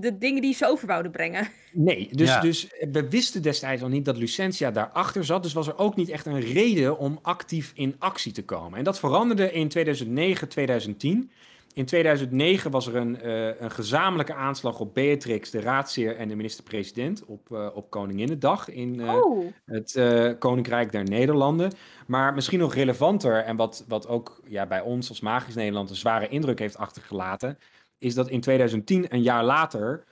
de 0.00 0.16
dingen 0.18 0.42
die 0.42 0.54
ze 0.54 0.66
over 0.66 0.86
wouden 0.86 1.12
brengen. 1.12 1.48
Nee, 1.76 2.08
dus, 2.12 2.28
ja. 2.28 2.40
dus 2.40 2.68
we 2.92 3.08
wisten 3.08 3.42
destijds 3.42 3.82
al 3.82 3.88
niet 3.88 4.04
dat 4.04 4.16
Lucentia 4.16 4.70
daarachter 4.70 5.24
zat. 5.24 5.42
Dus 5.42 5.52
was 5.52 5.66
er 5.66 5.78
ook 5.78 5.96
niet 5.96 6.08
echt 6.08 6.26
een 6.26 6.40
reden 6.40 6.98
om 6.98 7.18
actief 7.22 7.72
in 7.74 7.94
actie 7.98 8.32
te 8.32 8.44
komen. 8.44 8.78
En 8.78 8.84
dat 8.84 8.98
veranderde 8.98 9.52
in 9.52 9.68
2009, 9.68 10.48
2010. 10.48 11.30
In 11.74 11.84
2009 11.84 12.70
was 12.70 12.86
er 12.86 12.96
een, 12.96 13.18
uh, 13.24 13.60
een 13.60 13.70
gezamenlijke 13.70 14.34
aanslag 14.34 14.80
op 14.80 14.94
Beatrix, 14.94 15.50
de 15.50 15.60
raadsheer 15.60 16.16
en 16.16 16.28
de 16.28 16.36
minister-president 16.36 17.24
op, 17.24 17.48
uh, 17.52 17.68
op 17.74 17.90
Koninginnedag 17.90 18.68
in 18.68 18.94
uh, 18.94 19.14
oh. 19.14 19.46
het 19.64 19.98
Koninkrijk 20.38 20.92
der 20.92 21.04
Nederlanden. 21.04 21.72
Maar 22.06 22.34
misschien 22.34 22.58
nog 22.58 22.74
relevanter 22.74 23.36
en 23.36 23.56
wat, 23.56 23.84
wat 23.88 24.08
ook 24.08 24.40
ja, 24.46 24.66
bij 24.66 24.80
ons 24.80 25.08
als 25.08 25.20
Magisch 25.20 25.54
Nederland 25.54 25.90
een 25.90 25.96
zware 25.96 26.28
indruk 26.28 26.58
heeft 26.58 26.76
achtergelaten, 26.76 27.58
is 27.98 28.14
dat 28.14 28.28
in 28.28 28.40
2010, 28.40 29.06
een 29.08 29.22
jaar 29.22 29.44
later, 29.44 30.04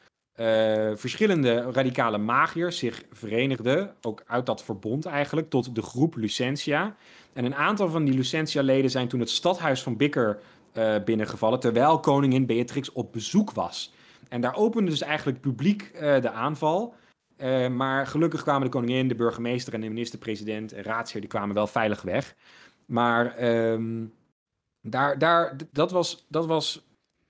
verschillende 0.95 1.71
radicale 1.73 2.19
magiërs 2.19 2.79
zich 2.79 3.03
verenigden, 3.11 3.95
ook 4.01 4.23
uit 4.27 4.47
dat 4.47 4.65
verbond 4.65 5.07
eigenlijk, 5.07 5.51
tot 5.51 5.75
de 5.75 5.83
groep 5.83 6.17
Lucentia. 6.17 6.95
En 7.33 7.45
een 7.45 7.55
aantal 7.55 7.89
van 7.89 8.05
die 8.05 8.15
Lucentia-leden 8.15 8.91
zijn 8.91 9.09
toen 9.09 9.21
het 9.21 9.31
stadhuis 9.31 9.83
van 9.83 9.97
Bikker 9.97 10.41
uh, 10.75 10.95
binnengevallen 11.05 11.61
terwijl 11.61 12.01
koningin 12.01 12.47
Beatrix 12.47 12.93
op 12.93 13.13
bezoek 13.13 13.53
was. 13.53 13.93
En 14.29 14.41
daar 14.41 14.55
opende 14.55 14.91
dus 14.91 15.01
eigenlijk 15.01 15.41
publiek 15.41 15.91
uh, 15.95 16.01
de 16.21 16.31
aanval. 16.31 16.95
Uh, 17.39 17.69
maar 17.69 18.07
gelukkig 18.07 18.43
kwamen 18.43 18.63
de 18.63 18.69
koningin, 18.69 19.09
de 19.09 19.15
burgemeester 19.15 19.75
en 19.75 19.81
de 19.81 19.89
minister-president 19.89 20.73
en 20.73 20.83
raadsheer, 20.83 21.21
die 21.21 21.31
kwamen 21.31 21.55
wel 21.55 21.67
veilig 21.67 22.03
weg. 22.03 22.35
Maar 22.87 23.45
um, 23.73 24.13
daar, 24.81 25.19
daar, 25.19 25.57
dat, 25.73 25.91
was, 25.91 26.27
dat 26.29 26.47
was 26.47 26.87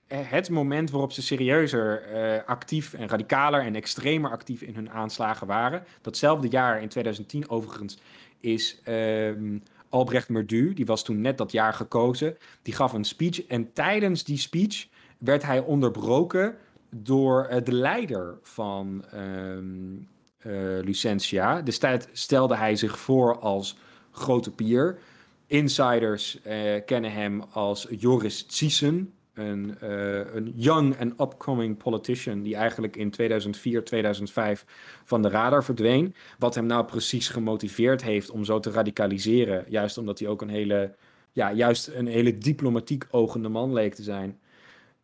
het 0.06 0.50
moment 0.50 0.90
waarop 0.90 1.12
ze 1.12 1.22
serieuzer 1.22 2.02
actief 2.46 2.92
en 2.92 3.08
radicaler 3.08 3.60
en 3.60 3.74
extremer 3.74 4.30
actief 4.30 4.62
in 4.62 4.74
hun 4.74 4.90
aanslagen 4.90 5.46
waren. 5.46 5.84
Datzelfde 6.00 6.48
jaar, 6.48 6.82
in 6.82 6.88
2010 6.88 7.48
overigens, 7.48 7.98
is 8.40 8.80
um, 8.88 9.62
Albrecht 9.92 10.28
Merdu, 10.28 10.72
die 10.74 10.86
was 10.86 11.04
toen 11.04 11.20
net 11.20 11.38
dat 11.38 11.52
jaar 11.52 11.74
gekozen, 11.74 12.36
die 12.62 12.74
gaf 12.74 12.92
een 12.92 13.04
speech. 13.04 13.46
En 13.46 13.72
tijdens 13.72 14.24
die 14.24 14.38
speech 14.38 14.86
werd 15.18 15.42
hij 15.42 15.60
onderbroken 15.60 16.54
door 16.90 17.48
uh, 17.50 17.56
de 17.64 17.72
leider 17.72 18.38
van 18.42 19.04
um, 19.14 20.08
uh, 20.46 20.52
Lucentia. 20.84 21.62
Destijds 21.62 22.06
stelde 22.12 22.56
hij 22.56 22.76
zich 22.76 22.98
voor 22.98 23.38
als 23.38 23.76
grote 24.10 24.50
pier. 24.50 24.98
Insiders 25.46 26.38
uh, 26.46 26.80
kennen 26.86 27.12
hem 27.12 27.42
als 27.50 27.86
Joris 27.90 28.42
Thyssen, 28.42 29.12
een, 29.34 29.76
uh, 29.82 30.34
een 30.34 30.52
young 30.56 31.00
and 31.00 31.20
upcoming 31.20 31.76
politician 31.76 32.42
die 32.42 32.56
eigenlijk 32.56 32.96
in 32.96 33.10
2004, 33.10 33.84
2005 33.84 34.64
van 35.04 35.22
de 35.22 35.28
radar 35.28 35.64
verdween. 35.64 36.14
Wat 36.38 36.54
hem 36.54 36.66
nou 36.66 36.84
precies 36.84 37.28
gemotiveerd 37.28 38.02
heeft 38.02 38.30
om 38.30 38.44
zo 38.44 38.60
te 38.60 38.70
radicaliseren, 38.70 39.64
juist 39.68 39.98
omdat 39.98 40.18
hij 40.18 40.28
ook 40.28 40.42
een 40.42 40.48
hele, 40.48 40.94
ja, 41.32 41.52
juist 41.52 41.88
een 41.88 42.06
hele 42.06 42.38
diplomatiek 42.38 43.06
ogende 43.10 43.48
man 43.48 43.72
leek 43.72 43.94
te 43.94 44.02
zijn. 44.02 44.40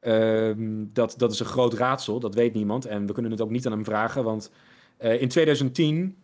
Uh, 0.03 0.53
dat, 0.93 1.15
dat 1.17 1.33
is 1.33 1.41
een 1.41 1.47
groot 1.47 1.75
raadsel, 1.75 2.21
dat 2.21 2.35
weet 2.35 2.55
niemand. 2.55 2.87
En 2.87 3.07
we 3.07 3.13
kunnen 3.13 3.31
het 3.31 3.41
ook 3.41 3.51
niet 3.51 3.67
aan 3.67 3.73
hem 3.73 3.85
vragen, 3.85 4.25
want 4.25 4.51
uh, 5.01 5.21
in 5.21 5.29
2010, 5.29 6.17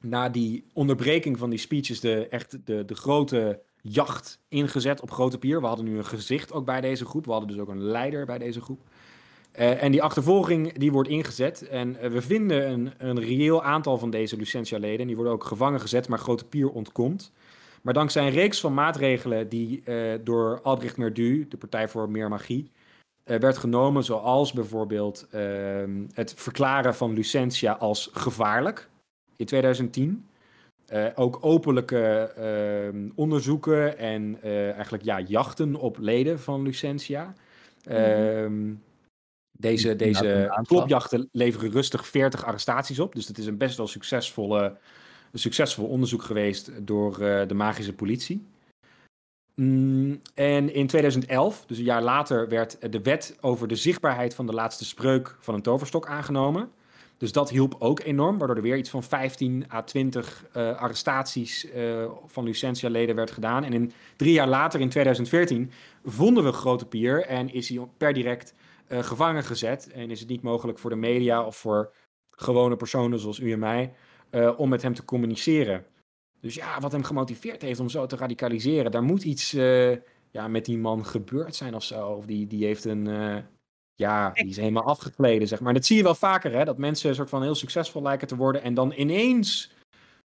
na 0.00 0.28
die 0.28 0.64
onderbreking 0.72 1.38
van 1.38 1.50
die 1.50 1.58
speeches, 1.58 2.00
de, 2.00 2.28
echt 2.28 2.58
de, 2.66 2.84
de 2.84 2.94
grote 2.94 3.60
jacht 3.86 4.38
ingezet 4.48 5.00
op 5.00 5.10
Grote 5.10 5.38
Pier. 5.38 5.60
We 5.60 5.66
hadden 5.66 5.84
nu 5.84 5.96
een 5.98 6.04
gezicht 6.04 6.52
ook 6.52 6.64
bij 6.64 6.80
deze 6.80 7.04
groep. 7.04 7.24
We 7.24 7.30
hadden 7.30 7.50
dus 7.50 7.58
ook 7.58 7.68
een 7.68 7.82
leider 7.82 8.26
bij 8.26 8.38
deze 8.38 8.60
groep. 8.60 8.80
Eh, 9.52 9.82
en 9.82 9.92
die 9.92 10.02
achtervolging 10.02 10.72
die 10.78 10.92
wordt 10.92 11.08
ingezet. 11.08 11.68
En 11.68 11.96
eh, 11.96 12.10
we 12.10 12.22
vinden 12.22 12.70
een, 12.70 12.92
een 12.98 13.20
reëel 13.20 13.62
aantal 13.62 13.98
van 13.98 14.10
deze 14.10 14.36
Lucentia-leden. 14.36 15.06
Die 15.06 15.16
worden 15.16 15.32
ook 15.32 15.44
gevangen 15.44 15.80
gezet, 15.80 16.08
maar 16.08 16.18
Grote 16.18 16.44
Pier 16.44 16.70
ontkomt. 16.70 17.32
Maar 17.82 17.94
dankzij 17.94 18.26
een 18.26 18.32
reeks 18.32 18.60
van 18.60 18.74
maatregelen 18.74 19.48
die 19.48 19.82
eh, 19.84 20.18
door 20.24 20.60
Albrecht 20.62 20.96
Merdu, 20.96 21.46
de 21.48 21.56
Partij 21.56 21.88
voor 21.88 22.10
Meer 22.10 22.28
Magie, 22.28 22.70
werd 23.24 23.58
genomen. 23.58 24.04
Zoals 24.04 24.52
bijvoorbeeld 24.52 25.26
ehm, 25.30 26.04
het 26.12 26.34
verklaren 26.36 26.94
van 26.94 27.12
Lucentia 27.12 27.72
als 27.72 28.10
gevaarlijk 28.12 28.88
in 29.36 29.46
2010. 29.46 30.26
Eh, 30.86 31.06
ook 31.14 31.38
openlijke 31.40 32.32
ehm, 32.36 33.08
onderzoeken 33.14 33.98
en 33.98 34.38
eh, 34.42 34.72
eigenlijk 34.72 35.04
ja, 35.04 35.20
jachten 35.20 35.74
op 35.74 35.98
leden 35.98 36.40
van 36.40 36.62
Lucentia. 36.62 37.34
Ehm, 37.84 38.72
deze 39.52 39.90
een 39.90 39.96
deze 39.96 40.48
aanslag. 40.48 40.66
klopjachten 40.66 41.28
leveren 41.32 41.70
rustig 41.70 42.06
40 42.06 42.44
arrestaties 42.44 42.98
op. 42.98 43.14
Dus 43.14 43.26
dat 43.26 43.38
is 43.38 43.46
een 43.46 43.56
best 43.56 43.76
wel 43.76 43.86
succesvolle, 43.86 44.76
succesvol 45.32 45.86
onderzoek 45.86 46.22
geweest 46.22 46.70
door 46.86 47.20
eh, 47.20 47.48
de 47.48 47.54
magische 47.54 47.94
politie. 47.94 48.46
Mm, 49.54 50.20
en 50.34 50.74
in 50.74 50.86
2011, 50.86 51.64
dus 51.66 51.78
een 51.78 51.84
jaar 51.84 52.02
later, 52.02 52.48
werd 52.48 52.92
de 52.92 53.02
wet 53.02 53.36
over 53.40 53.68
de 53.68 53.76
zichtbaarheid 53.76 54.34
van 54.34 54.46
de 54.46 54.52
laatste 54.52 54.84
spreuk 54.84 55.36
van 55.40 55.54
een 55.54 55.62
toverstok 55.62 56.06
aangenomen. 56.06 56.70
Dus 57.16 57.32
dat 57.32 57.50
hielp 57.50 57.76
ook 57.78 58.00
enorm, 58.00 58.38
waardoor 58.38 58.56
er 58.56 58.62
weer 58.62 58.76
iets 58.76 58.90
van 58.90 59.02
15 59.02 59.64
à 59.72 59.82
20 59.82 60.46
eh, 60.52 60.76
arrestaties 60.76 61.70
eh, 61.70 62.10
van 62.26 62.44
Lucentia-leden 62.44 63.14
werd 63.14 63.30
gedaan. 63.30 63.64
En 63.64 63.72
in, 63.72 63.92
drie 64.16 64.32
jaar 64.32 64.48
later, 64.48 64.80
in 64.80 64.88
2014, 64.88 65.70
vonden 66.04 66.44
we 66.44 66.52
Grote 66.52 66.86
Pier 66.86 67.24
en 67.26 67.52
is 67.52 67.68
hij 67.68 67.88
per 67.96 68.12
direct 68.12 68.54
eh, 68.86 69.02
gevangen 69.02 69.44
gezet. 69.44 69.90
En 69.90 70.10
is 70.10 70.20
het 70.20 70.28
niet 70.28 70.42
mogelijk 70.42 70.78
voor 70.78 70.90
de 70.90 70.96
media 70.96 71.46
of 71.46 71.56
voor 71.56 71.92
gewone 72.30 72.76
personen 72.76 73.18
zoals 73.18 73.38
u 73.38 73.52
en 73.52 73.58
mij 73.58 73.92
om 74.56 74.68
met 74.68 74.82
hem 74.82 74.94
te 74.94 75.04
communiceren. 75.04 75.84
Dus 76.40 76.54
ja, 76.54 76.80
wat 76.80 76.92
hem 76.92 77.02
gemotiveerd 77.02 77.62
heeft 77.62 77.80
om 77.80 77.88
zo 77.88 78.06
te 78.06 78.16
radicaliseren, 78.16 78.90
daar 78.90 79.02
moet 79.02 79.24
iets 79.24 79.50
ja, 80.30 80.48
met 80.48 80.64
die 80.64 80.78
man 80.78 81.06
gebeurd 81.06 81.54
zijn 81.54 81.74
of 81.74 81.82
zo. 81.82 82.08
Of 82.08 82.26
die, 82.26 82.46
die 82.46 82.64
heeft 82.64 82.84
een. 82.84 83.06
Ja, 83.94 84.30
die 84.30 84.46
is 84.48 84.56
helemaal 84.56 84.82
afgekleden, 84.84 85.48
zeg 85.48 85.58
maar. 85.60 85.68
En 85.68 85.74
dat 85.74 85.86
zie 85.86 85.96
je 85.96 86.02
wel 86.02 86.14
vaker, 86.14 86.52
hè? 86.52 86.64
Dat 86.64 86.78
mensen 86.78 87.08
een 87.08 87.14
soort 87.14 87.28
van 87.28 87.42
heel 87.42 87.54
succesvol 87.54 88.02
lijken 88.02 88.28
te 88.28 88.36
worden. 88.36 88.62
En 88.62 88.74
dan 88.74 88.92
ineens 88.92 89.72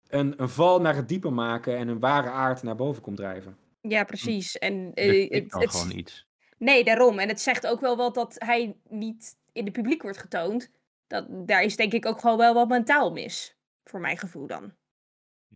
een, 0.09 0.35
een 0.43 0.49
val 0.49 0.81
naar 0.81 0.95
het 0.97 1.09
diepe 1.09 1.31
maken 1.31 1.77
en 1.77 1.89
een 1.89 2.01
ware 2.01 2.31
aard 2.31 2.63
naar 2.63 2.77
boven 2.77 3.03
komt 3.03 3.17
drijven. 3.17 3.57
Ja, 3.81 4.05
precies. 4.05 4.59
En 4.59 4.91
eh, 4.95 5.15
is 5.15 5.29
het, 5.43 5.53
het- 5.55 5.71
gewoon 5.71 5.99
iets. 5.99 6.27
Nee, 6.59 6.85
daarom. 6.85 7.19
En 7.19 7.29
het 7.29 7.41
zegt 7.41 7.67
ook 7.67 7.81
wel 7.81 7.97
wat 7.97 8.15
dat 8.15 8.35
hij 8.39 8.77
niet 8.89 9.37
in 9.53 9.65
de 9.65 9.71
publiek 9.71 10.03
wordt 10.03 10.19
getoond. 10.19 10.71
Dat, 11.07 11.27
daar 11.29 11.63
is 11.63 11.77
denk 11.77 11.93
ik 11.93 12.07
ook 12.07 12.21
gewoon 12.21 12.37
wel 12.39 12.55
wat 12.55 12.69
mentaal 12.69 13.13
mis. 13.13 13.55
Voor 13.85 14.01
mijn 14.01 14.19
gevoel 14.19 14.47
dan. 14.47 14.73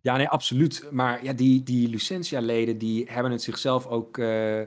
Ja, 0.00 0.16
nee, 0.16 0.28
absoluut. 0.28 0.88
Maar 0.90 1.24
ja, 1.24 1.32
die, 1.32 1.62
die 1.62 1.88
Lucentia-leden, 1.88 2.78
die 2.78 3.10
hebben 3.10 3.32
het 3.32 3.42
zichzelf 3.42 3.86
ook 3.86 4.18
eh, 4.18 4.62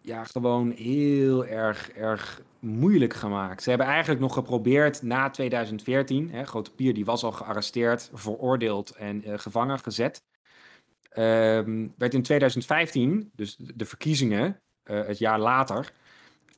ja, 0.00 0.24
gewoon 0.24 0.70
heel 0.70 1.46
erg, 1.46 1.90
erg 1.90 2.42
moeilijk 2.58 3.14
gemaakt. 3.14 3.62
Ze 3.62 3.68
hebben 3.68 3.86
eigenlijk 3.86 4.20
nog 4.20 4.34
geprobeerd 4.34 5.02
na 5.02 5.30
2014, 5.30 6.30
hè, 6.30 6.44
Grote 6.44 6.74
Pier 6.74 6.94
die 6.94 7.04
was 7.04 7.24
al 7.24 7.32
gearresteerd, 7.32 8.10
veroordeeld 8.12 8.90
en 8.90 9.24
eh, 9.24 9.38
gevangen 9.38 9.78
gezet. 9.78 10.22
Ehm, 11.10 11.88
werd 11.96 12.14
in 12.14 12.22
2015, 12.22 13.30
dus 13.34 13.56
de 13.56 13.84
verkiezingen, 13.84 14.60
eh, 14.82 15.06
het 15.06 15.18
jaar 15.18 15.38
later, 15.38 15.92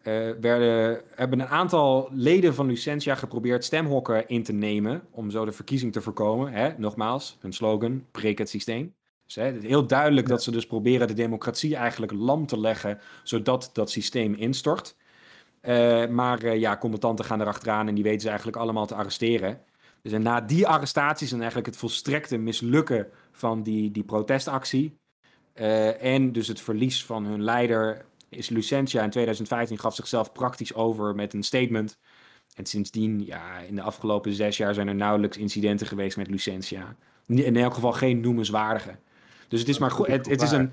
eh, 0.03 0.31
werden, 0.41 1.03
hebben 1.15 1.41
een 1.41 1.49
aantal 1.49 2.09
leden 2.13 2.55
van 2.55 2.67
Lucentia 2.67 3.15
geprobeerd 3.15 3.65
stemhokken 3.65 4.29
in 4.29 4.43
te 4.43 4.53
nemen 4.53 5.07
om 5.11 5.31
zo 5.31 5.45
de 5.45 5.53
verkiezing 5.53 5.93
te 5.93 6.01
voorkomen. 6.01 6.53
Hè? 6.53 6.79
Nogmaals, 6.79 7.37
hun 7.41 7.53
slogan, 7.53 8.07
breek 8.11 8.39
het 8.39 8.49
systeem. 8.49 8.95
Dus, 9.35 9.45
hè, 9.45 9.69
heel 9.69 9.87
duidelijk 9.87 10.27
dat 10.29 10.43
ze 10.43 10.51
dus 10.51 10.67
proberen 10.67 11.07
de 11.07 11.15
democratie 11.15 11.77
eigenlijk 11.77 12.13
lam 12.13 12.47
te 12.47 12.61
leggen, 12.61 13.01
zodat 13.23 13.71
dat 13.73 13.91
systeem 13.91 14.35
instort. 14.35 14.97
Eh, 15.61 16.07
maar 16.07 16.43
eh, 16.43 16.59
ja, 16.59 16.77
combatanten 16.77 17.25
gaan 17.25 17.41
erachteraan 17.41 17.89
en 17.89 17.95
die 17.95 18.05
weten 18.05 18.21
ze 18.21 18.29
eigenlijk 18.29 18.57
allemaal 18.57 18.87
te 18.87 18.95
arresteren. 18.95 19.61
Dus 20.03 20.13
en 20.13 20.23
na 20.23 20.41
die 20.41 20.67
arrestaties 20.67 21.33
en 21.33 21.39
eigenlijk 21.39 21.67
het 21.67 21.77
volstrekte 21.77 22.37
mislukken 22.37 23.09
van 23.33 23.63
die, 23.63 23.91
die 23.91 24.05
protestactie 24.05 25.01
eh, 25.53 26.03
en 26.03 26.33
dus 26.33 26.49
het 26.49 26.61
verlies 26.61 27.05
van 27.05 27.25
hun 27.25 27.43
leider 27.43 28.05
is 28.29 28.49
Lucentia 28.49 29.03
in 29.03 29.11
2015 29.11 29.79
gaf 29.79 29.95
zichzelf 29.95 30.33
praktisch 30.33 30.75
over 30.75 31.15
met 31.15 31.35
een 31.35 31.43
statement. 31.43 31.99
En 32.55 32.67
sindsdien, 32.67 33.25
ja, 33.27 33.59
in 33.59 33.75
de 33.75 33.83
afgelopen 33.83 34.33
zes 34.33 34.57
jaar 34.57 34.75
zijn 34.75 34.89
er 34.89 34.95
nauwelijks 34.95 35.37
incidenten 35.37 35.87
geweest 35.87 36.17
met 36.17 36.31
Lucentia. 36.31 36.97
In 37.27 37.57
elk 37.57 37.75
geval 37.75 37.93
geen 37.93 38.21
noemenswaardige. 38.21 38.99
Dus 39.53 39.61
het 39.61 39.69
is 39.69 39.79
maar 39.79 39.91
goed. 39.91 40.07
Het, 40.07 40.27
het 40.27 40.43
is 40.43 40.51
een, 40.51 40.73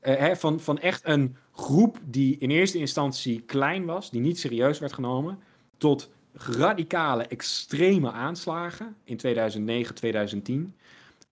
eh, 0.00 0.16
hè, 0.16 0.36
van, 0.36 0.60
van 0.60 0.78
echt 0.78 1.00
een 1.04 1.36
groep 1.52 1.98
die 2.04 2.36
in 2.38 2.50
eerste 2.50 2.78
instantie 2.78 3.40
klein 3.40 3.84
was, 3.84 4.10
die 4.10 4.20
niet 4.20 4.38
serieus 4.38 4.78
werd 4.78 4.92
genomen, 4.92 5.38
tot 5.76 6.10
radicale, 6.32 7.22
extreme 7.22 8.12
aanslagen 8.12 8.96
in 9.04 9.16
2009, 9.16 9.94
2010. 9.94 10.74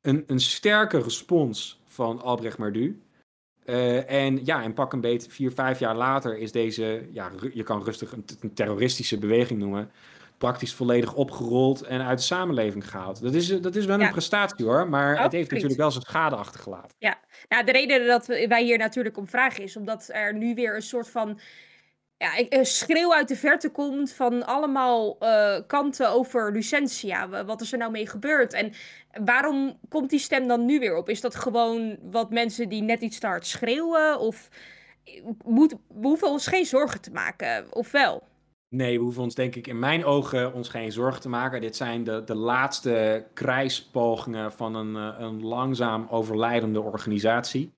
Een, 0.00 0.24
een 0.26 0.40
sterke 0.40 0.98
respons 0.98 1.80
van 1.86 2.22
Albrecht 2.22 2.58
Mardu. 2.58 3.02
Eh, 3.64 4.10
en 4.10 4.44
ja, 4.44 4.62
en 4.62 4.74
pak 4.74 4.92
een 4.92 5.00
beet, 5.00 5.26
vier, 5.30 5.52
vijf 5.52 5.78
jaar 5.78 5.96
later 5.96 6.38
is 6.38 6.52
deze, 6.52 7.08
ja, 7.12 7.30
je 7.52 7.62
kan 7.62 7.84
rustig 7.84 8.12
een, 8.12 8.24
een 8.40 8.54
terroristische 8.54 9.18
beweging 9.18 9.58
noemen, 9.58 9.90
praktisch 10.38 10.74
volledig 10.74 11.14
opgerold 11.14 11.82
en 11.82 12.02
uit 12.02 12.18
de 12.18 12.24
samenleving 12.24 12.90
gehaald. 12.90 13.22
Dat 13.22 13.34
is, 13.34 13.60
dat 13.60 13.76
is 13.76 13.84
wel 13.86 13.94
een 13.94 14.00
Ja. 14.00 14.10
prestatie 14.10 14.64
hoor, 14.64 14.88
maar 14.88 15.22
het 15.22 15.32
heeft 15.32 15.50
natuurlijk 15.50 15.78
wel 15.80 15.90
zijn 15.90 16.04
schade 16.04 16.36
achtergelaten. 16.36 16.96
Nou, 17.48 17.64
de 17.64 17.72
reden 17.72 18.06
dat 18.06 18.26
wij 18.26 18.62
hier 18.62 18.78
natuurlijk 18.78 19.16
om 19.16 19.28
vragen 19.28 19.62
is 19.64 19.76
omdat 19.76 20.08
er 20.12 20.34
nu 20.34 20.54
weer 20.54 20.74
een 20.74 20.82
soort 20.82 21.10
van 21.10 21.38
ja, 22.16 22.30
een 22.48 22.66
schreeuw 22.66 23.14
uit 23.14 23.28
de 23.28 23.36
verte 23.36 23.68
komt 23.70 24.12
van 24.12 24.46
allemaal 24.46 25.16
eh, 25.18 25.56
kanten 25.66 26.10
over 26.10 26.52
Lucentia. 26.52 27.28
Wa- 27.28 27.44
Wat 27.44 27.60
is 27.60 27.72
er 27.72 27.78
nou 27.78 27.90
mee 27.90 28.08
gebeurd? 28.08 28.52
En 28.52 28.72
waarom 29.24 29.78
komt 29.88 30.10
die 30.10 30.18
stem 30.18 30.48
dan 30.48 30.64
nu 30.64 30.78
weer 30.78 30.96
op? 30.96 31.08
Is 31.08 31.20
dat 31.20 31.34
gewoon 31.34 31.98
wat 32.02 32.30
mensen 32.30 32.68
die 32.68 32.82
net 32.82 33.00
iets 33.00 33.18
te 33.18 33.26
hard 33.26 33.46
schreeuwen? 33.46 34.18
Of 34.18 34.48
moet, 35.44 35.72
we 35.88 36.06
hoeven 36.06 36.28
ons 36.28 36.46
geen 36.46 36.66
zorgen 36.66 37.00
te 37.00 37.10
maken, 37.10 37.66
of 37.74 37.90
wel? 37.90 38.22
Nee, 38.74 38.98
we 38.98 39.04
hoeven 39.04 39.22
ons 39.22 39.34
denk 39.34 39.54
ik 39.54 39.66
in 39.66 39.78
mijn 39.78 40.04
ogen 40.04 40.52
ons 40.52 40.68
geen 40.68 40.92
zorgen 40.92 41.20
te 41.20 41.28
maken. 41.28 41.60
Dit 41.60 41.76
zijn 41.76 42.04
de, 42.04 42.22
de 42.24 42.34
laatste 42.34 43.26
krijgspogingen 43.34 44.52
van 44.52 44.74
een, 44.74 44.96
eh, 44.96 45.20
een 45.20 45.44
langzaam 45.44 46.06
overlijdende 46.10 46.80
organisatie. 46.80 47.72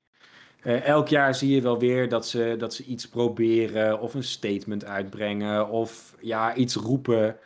Eh, 0.61 0.84
elk 0.84 1.09
jaar 1.09 1.34
zie 1.34 1.55
je 1.55 1.61
wel 1.61 1.78
weer 1.78 2.09
dat 2.09 2.28
ze, 2.28 2.55
dat 2.59 2.74
ze 2.74 2.84
iets 2.84 3.09
proberen 3.09 4.01
of 4.01 4.14
een 4.14 4.22
statement 4.22 4.84
uitbrengen 4.84 5.68
of 5.68 6.16
ja, 6.20 6.55
iets 6.55 6.74
roepen. 6.74 7.36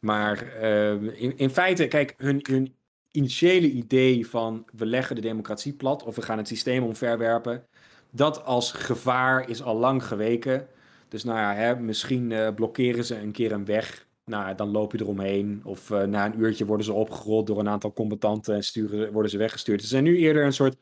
Maar 0.00 0.52
eh, 0.52 0.92
in, 0.92 1.36
in 1.36 1.50
feite, 1.50 1.88
kijk, 1.88 2.14
hun, 2.16 2.40
hun 2.50 2.74
initiële 3.10 3.70
idee 3.70 4.28
van 4.28 4.64
we 4.76 4.86
leggen 4.86 5.14
de 5.14 5.20
democratie 5.20 5.72
plat 5.72 6.02
of 6.04 6.16
we 6.16 6.22
gaan 6.22 6.38
het 6.38 6.48
systeem 6.48 6.82
omverwerpen, 6.82 7.66
dat 8.10 8.44
als 8.44 8.72
gevaar 8.72 9.48
is 9.48 9.62
al 9.62 9.76
lang 9.76 10.04
geweken. 10.04 10.68
Dus 11.08 11.24
nou 11.24 11.38
ja, 11.38 11.54
hè, 11.54 11.76
misschien 11.80 12.32
eh, 12.32 12.54
blokkeren 12.54 13.04
ze 13.04 13.20
een 13.20 13.32
keer 13.32 13.52
een 13.52 13.64
weg. 13.64 14.06
Nou, 14.24 14.54
dan 14.54 14.70
loop 14.70 14.92
je 14.92 15.00
eromheen. 15.00 15.60
Of 15.64 15.90
eh, 15.90 16.02
na 16.02 16.26
een 16.26 16.40
uurtje 16.40 16.66
worden 16.66 16.86
ze 16.86 16.92
opgerold 16.92 17.46
door 17.46 17.58
een 17.58 17.68
aantal 17.68 17.92
combatanten 17.92 18.54
en 18.54 18.62
sturen, 18.62 19.12
worden 19.12 19.30
ze 19.30 19.38
weggestuurd. 19.38 19.82
Ze 19.82 19.86
zijn 19.86 20.04
nu 20.04 20.18
eerder 20.18 20.44
een 20.44 20.52
soort 20.52 20.76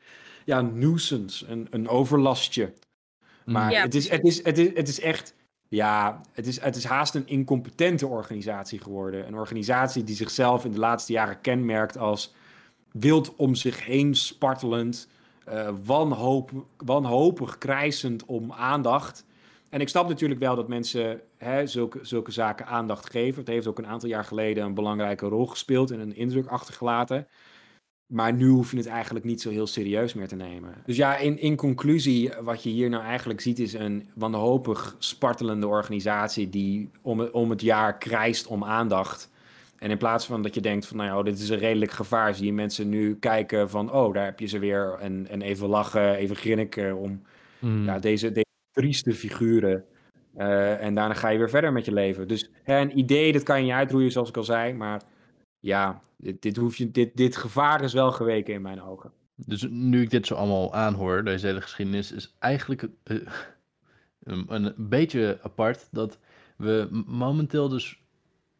ja, 0.45 0.61
nuisance, 0.61 1.47
een, 1.47 1.67
een 1.69 1.87
overlastje. 1.87 2.73
Maar 3.45 3.71
Ja, 3.71 3.81
het, 3.81 3.95
is, 3.95 4.09
het, 4.09 4.23
is, 4.23 4.43
het, 4.43 4.57
is, 4.57 4.69
het 4.73 4.87
is 4.87 4.99
echt, 4.99 5.33
ja, 5.67 6.21
het 6.33 6.47
is, 6.47 6.61
het 6.61 6.75
is 6.75 6.83
haast 6.83 7.15
een 7.15 7.27
incompetente 7.27 8.07
organisatie 8.07 8.79
geworden. 8.79 9.27
Een 9.27 9.35
organisatie 9.35 10.03
die 10.03 10.15
zichzelf 10.15 10.65
in 10.65 10.71
de 10.71 10.79
laatste 10.79 11.11
jaren 11.11 11.41
kenmerkt 11.41 11.97
als 11.97 12.33
wild 12.91 13.35
om 13.35 13.55
zich 13.55 13.85
heen 13.85 14.15
spartelend, 14.15 15.07
eh, 15.45 15.73
wanhoop, 15.85 16.51
wanhopig 16.77 17.57
krijsend 17.57 18.25
om 18.25 18.51
aandacht. 18.51 19.25
En 19.69 19.81
ik 19.81 19.89
snap 19.89 20.07
natuurlijk 20.07 20.39
wel 20.39 20.55
dat 20.55 20.67
mensen 20.67 21.21
hè, 21.37 21.67
zulke, 21.67 21.99
zulke 22.01 22.31
zaken 22.31 22.65
aandacht 22.65 23.09
geven. 23.09 23.39
Het 23.39 23.47
heeft 23.47 23.67
ook 23.67 23.77
een 23.77 23.87
aantal 23.87 24.09
jaar 24.09 24.23
geleden 24.25 24.63
een 24.65 24.73
belangrijke 24.73 25.25
rol 25.27 25.45
gespeeld 25.47 25.91
en 25.91 25.99
een 25.99 26.15
indruk 26.15 26.47
achtergelaten. 26.47 27.27
Maar 28.13 28.33
nu 28.33 28.47
hoef 28.47 28.71
je 28.71 28.77
het 28.77 28.85
eigenlijk 28.87 29.25
niet 29.25 29.41
zo 29.41 29.49
heel 29.49 29.67
serieus 29.67 30.13
meer 30.13 30.27
te 30.27 30.35
nemen. 30.35 30.73
Dus 30.85 30.95
ja, 30.95 31.17
in, 31.17 31.39
in 31.39 31.55
conclusie, 31.55 32.31
wat 32.41 32.63
je 32.63 32.69
hier 32.69 32.89
nou 32.89 33.03
eigenlijk 33.03 33.41
ziet, 33.41 33.59
is 33.59 33.73
een 33.73 34.09
wanhopig 34.15 34.95
spartelende 34.99 35.67
organisatie 35.67 36.49
die 36.49 36.89
om, 37.01 37.19
het- 37.19 37.31
om 37.31 37.49
het 37.49 37.61
jaar 37.61 37.97
krijst 37.97 38.47
om 38.47 38.63
aandacht. 38.63 39.29
En 39.77 39.89
in 39.89 39.97
plaats 39.97 40.25
van 40.25 40.41
dat 40.43 40.53
je 40.53 40.61
denkt 40.61 40.85
van, 40.87 40.97
nou 40.97 41.09
ja, 41.09 41.17
oh, 41.17 41.23
dit 41.23 41.39
is 41.39 41.49
een 41.49 41.57
redelijk 41.57 41.91
gevaar, 41.91 42.35
zie 42.35 42.45
je 42.45 42.53
mensen 42.53 42.89
nu 42.89 43.15
kijken 43.15 43.69
van, 43.69 43.91
oh, 43.91 44.13
daar 44.13 44.25
heb 44.25 44.39
je 44.39 44.45
ze 44.47 44.59
weer. 44.59 44.97
En, 44.99 45.27
en 45.29 45.41
even 45.41 45.67
lachen, 45.67 46.15
even 46.15 46.35
grinniken 46.35 46.97
om 46.97 47.21
Mm. 47.59 47.85
ja, 47.85 47.99
deze, 47.99 48.31
deze 48.31 48.45
trieste 48.77 49.13
figuren 49.13 49.85
Eh, 50.37 50.83
en 50.83 50.95
daarna 50.95 51.13
ga 51.13 51.29
je 51.29 51.37
weer 51.37 51.49
verder 51.49 51.71
met 51.71 51.85
je 51.85 51.93
leven. 51.93 52.27
Dus 52.27 52.49
hè, 52.63 52.79
een 52.79 52.97
idee, 52.97 53.31
dat 53.31 53.43
kan 53.43 53.57
je 53.57 53.63
niet 53.63 53.71
uitroeien, 53.71 54.11
zoals 54.11 54.29
ik 54.29 54.37
al 54.37 54.43
zei. 54.43 54.73
Maar 54.73 55.01
ja, 55.59 56.01
dit, 56.17 56.57
hoef 56.57 56.75
je, 56.75 56.91
dit, 56.91 57.17
dit 57.17 57.37
gevaar 57.37 57.81
is 57.83 57.93
wel 57.93 58.11
geweken 58.11 58.53
in 58.53 58.61
mijn 58.61 58.81
ogen. 58.81 59.11
Dus 59.35 59.67
nu 59.69 60.01
ik 60.01 60.09
dit 60.09 60.27
zo 60.27 60.35
allemaal 60.35 60.73
aanhoor, 60.73 61.23
deze 61.23 61.45
hele 61.45 61.61
geschiedenis, 61.61 62.11
is 62.11 62.35
eigenlijk 62.39 62.87
eh, 63.03 63.17
een, 64.23 64.73
beetje 64.77 65.39
apart 65.41 65.87
dat 65.91 66.19
we 66.57 67.03
momenteel 67.07 67.69
dus... 67.69 68.05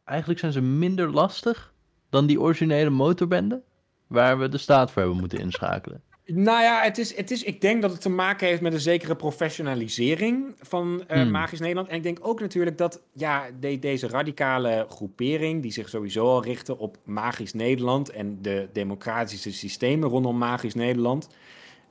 Eigenlijk 0.03 0.39
zijn 0.39 0.51
ze 0.51 0.61
minder 0.61 1.11
lastig 1.11 1.73
dan 2.09 2.25
die 2.25 2.41
originele 2.41 2.89
motorbende, 2.89 3.61
waar 4.07 4.39
we 4.39 4.49
de 4.49 4.57
staat 4.57 4.91
voor 4.91 5.01
hebben 5.01 5.19
moeten 5.19 5.39
inschakelen. 5.39 6.01
Nou 6.33 6.61
ja, 6.61 6.81
het 6.81 6.97
is, 6.97 7.15
het 7.15 7.31
is, 7.31 7.43
ik 7.43 7.61
denk 7.61 7.81
dat 7.81 7.91
het 7.91 8.01
te 8.01 8.09
maken 8.09 8.47
heeft 8.47 8.61
met 8.61 8.73
een 8.73 8.79
zekere 8.79 9.15
professionalisering 9.15 10.55
van 10.59 11.03
eh, 11.07 11.21
Hmm. 11.21 11.31
Magisch 11.31 11.59
Nederland. 11.59 11.87
En 11.87 11.95
ik 11.95 12.03
denk 12.03 12.17
ook 12.21 12.39
natuurlijk 12.39 12.77
dat 12.77 13.01
ja, 13.13 13.45
de- 13.59 13.79
deze 13.79 14.07
radicale 14.07 14.85
groepering, 14.89 15.61
die 15.61 15.71
zich 15.71 15.89
sowieso 15.89 16.25
al 16.25 16.43
richtte 16.43 16.77
op 16.77 16.97
Magisch 17.03 17.53
Nederland 17.53 18.09
en 18.09 18.37
de 18.41 18.67
democratische 18.73 19.53
systemen 19.53 20.09
rondom 20.09 20.37
Magisch 20.37 20.73
Nederland, 20.75 21.27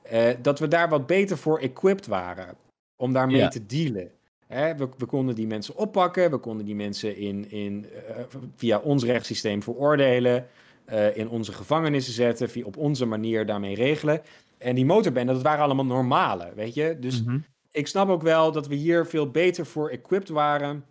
eh, 0.01 0.29
dat 0.41 0.59
we 0.59 0.67
daar 0.67 0.89
wat 0.89 1.07
beter 1.07 1.37
voor 1.37 1.59
equipped 1.59 2.07
waren 2.07 2.55
om 2.95 3.13
daarmee 3.13 3.37
Ja. 3.37 3.47
te 3.47 3.65
dealen. 3.65 4.11
Hè, 4.47 4.75
we, 4.75 4.89
we 4.97 5.05
konden 5.05 5.35
die 5.35 5.47
mensen 5.47 5.75
oppakken, 5.75 6.31
we 6.31 6.37
konden 6.37 6.65
die 6.65 6.75
mensen 6.75 7.15
in, 7.17 7.51
in, 7.51 7.85
eh, 8.07 8.15
via 8.55 8.77
ons 8.79 9.03
rechtssysteem 9.03 9.63
veroordelen, 9.63 10.47
eh, 10.87 11.17
in 11.17 11.29
onze 11.29 11.51
gevangenissen 11.53 12.13
zetten, 12.13 12.49
via, 12.49 12.65
op 12.65 12.77
onze 12.77 13.05
manier 13.05 13.45
daarmee 13.45 13.75
regelen. 13.75 14.21
En 14.57 14.75
die 14.75 14.85
motorbenden, 14.85 15.35
dat 15.35 15.43
waren 15.43 15.63
allemaal 15.63 15.85
normale, 15.85 16.51
weet 16.55 16.73
je. 16.73 16.97
Dus 16.99 17.23
Mhm. 17.23 17.37
ik 17.71 17.87
snap 17.87 18.09
ook 18.09 18.21
wel 18.21 18.51
dat 18.51 18.67
we 18.67 18.75
hier 18.75 19.05
veel 19.05 19.31
beter 19.31 19.65
voor 19.65 19.89
equipped 19.89 20.29
waren 20.29 20.85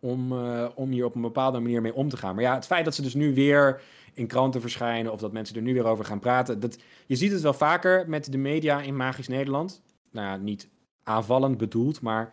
om, 0.00 0.32
eh, 0.32 0.68
om 0.74 0.90
hier 0.90 1.04
op 1.04 1.14
een 1.14 1.20
bepaalde 1.20 1.60
manier 1.60 1.82
mee 1.82 1.94
om 1.94 2.08
te 2.08 2.16
gaan. 2.16 2.34
Maar 2.34 2.44
ja, 2.44 2.54
het 2.54 2.66
feit 2.66 2.84
dat 2.84 2.94
ze 2.94 3.02
dus 3.02 3.14
nu 3.14 3.34
weer 3.34 3.80
in 4.14 4.26
kranten 4.26 4.60
verschijnen 4.60 5.12
of 5.12 5.20
dat 5.20 5.32
mensen 5.32 5.56
er 5.56 5.62
nu 5.62 5.74
weer 5.74 5.86
over 5.86 6.04
gaan 6.04 6.18
praten, 6.20 6.60
dat, 6.60 6.78
je 7.06 7.16
ziet 7.16 7.32
het 7.32 7.40
wel 7.40 7.52
vaker 7.52 8.08
met 8.08 8.32
de 8.32 8.38
media 8.38 8.80
in 8.80 8.96
Magisch 8.96 9.28
Nederland. 9.28 9.82
Nou 10.10 10.26
ja, 10.26 10.36
niet 10.36 10.68
aanvallend 11.02 11.58
bedoeld, 11.58 12.00
maar 12.00 12.30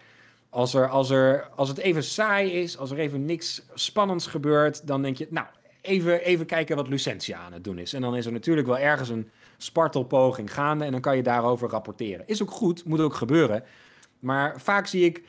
als, 0.49 0.73
er, 0.73 0.87
als, 0.89 1.09
er, 1.09 1.49
als 1.55 1.69
het 1.69 1.77
even 1.77 2.03
saai 2.03 2.51
is, 2.51 2.77
als 2.77 2.91
er 2.91 2.97
even 2.97 3.25
niks 3.25 3.65
spannends 3.73 4.27
gebeurt, 4.27 4.87
dan 4.87 5.01
denk 5.01 5.17
je, 5.17 5.27
nou, 5.29 5.47
even, 5.85 6.21
even 6.21 6.45
kijken 6.45 6.75
wat 6.75 6.87
Lucentia 6.87 7.37
aan 7.37 7.53
het 7.53 7.63
doen 7.63 7.77
is. 7.77 7.93
En 7.93 8.01
dan 8.01 8.15
is 8.15 8.25
er 8.25 8.31
natuurlijk 8.31 8.67
wel 8.67 8.77
ergens 8.77 9.09
een 9.09 9.29
spartelpoging 9.57 10.53
gaande 10.53 10.85
en 10.85 10.91
dan 10.91 11.01
kan 11.01 11.15
je 11.15 11.23
daarover 11.23 11.69
rapporteren. 11.69 12.27
Is 12.27 12.41
ook 12.41 12.51
goed, 12.51 12.85
moet 12.85 12.99
ook 12.99 13.13
gebeuren. 13.13 13.63
Maar 14.19 14.61
vaak 14.61 14.87
zie 14.87 15.05
ik 15.05 15.23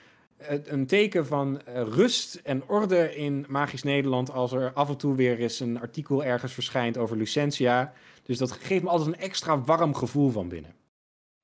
een 0.64 0.86
teken 0.86 1.26
van 1.26 1.62
eh, 1.62 1.82
rust 1.82 2.34
en 2.34 2.68
orde 2.68 3.16
in 3.16 3.44
Magisch 3.48 3.82
Nederland 3.82 4.30
als 4.30 4.52
er 4.52 4.72
af 4.72 4.88
en 4.88 4.96
toe 4.96 5.14
weer 5.14 5.38
eens 5.38 5.60
een 5.60 5.80
artikel 5.80 6.24
ergens 6.24 6.52
verschijnt 6.52 6.98
over 6.98 7.16
Lucentia. 7.16 7.92
Dus 8.22 8.38
dat 8.38 8.52
geeft 8.52 8.82
me 8.82 8.88
altijd 8.88 9.08
een 9.08 9.22
extra 9.22 9.60
warm 9.60 9.94
gevoel 9.94 10.30
van 10.30 10.48
binnen. 10.48 10.74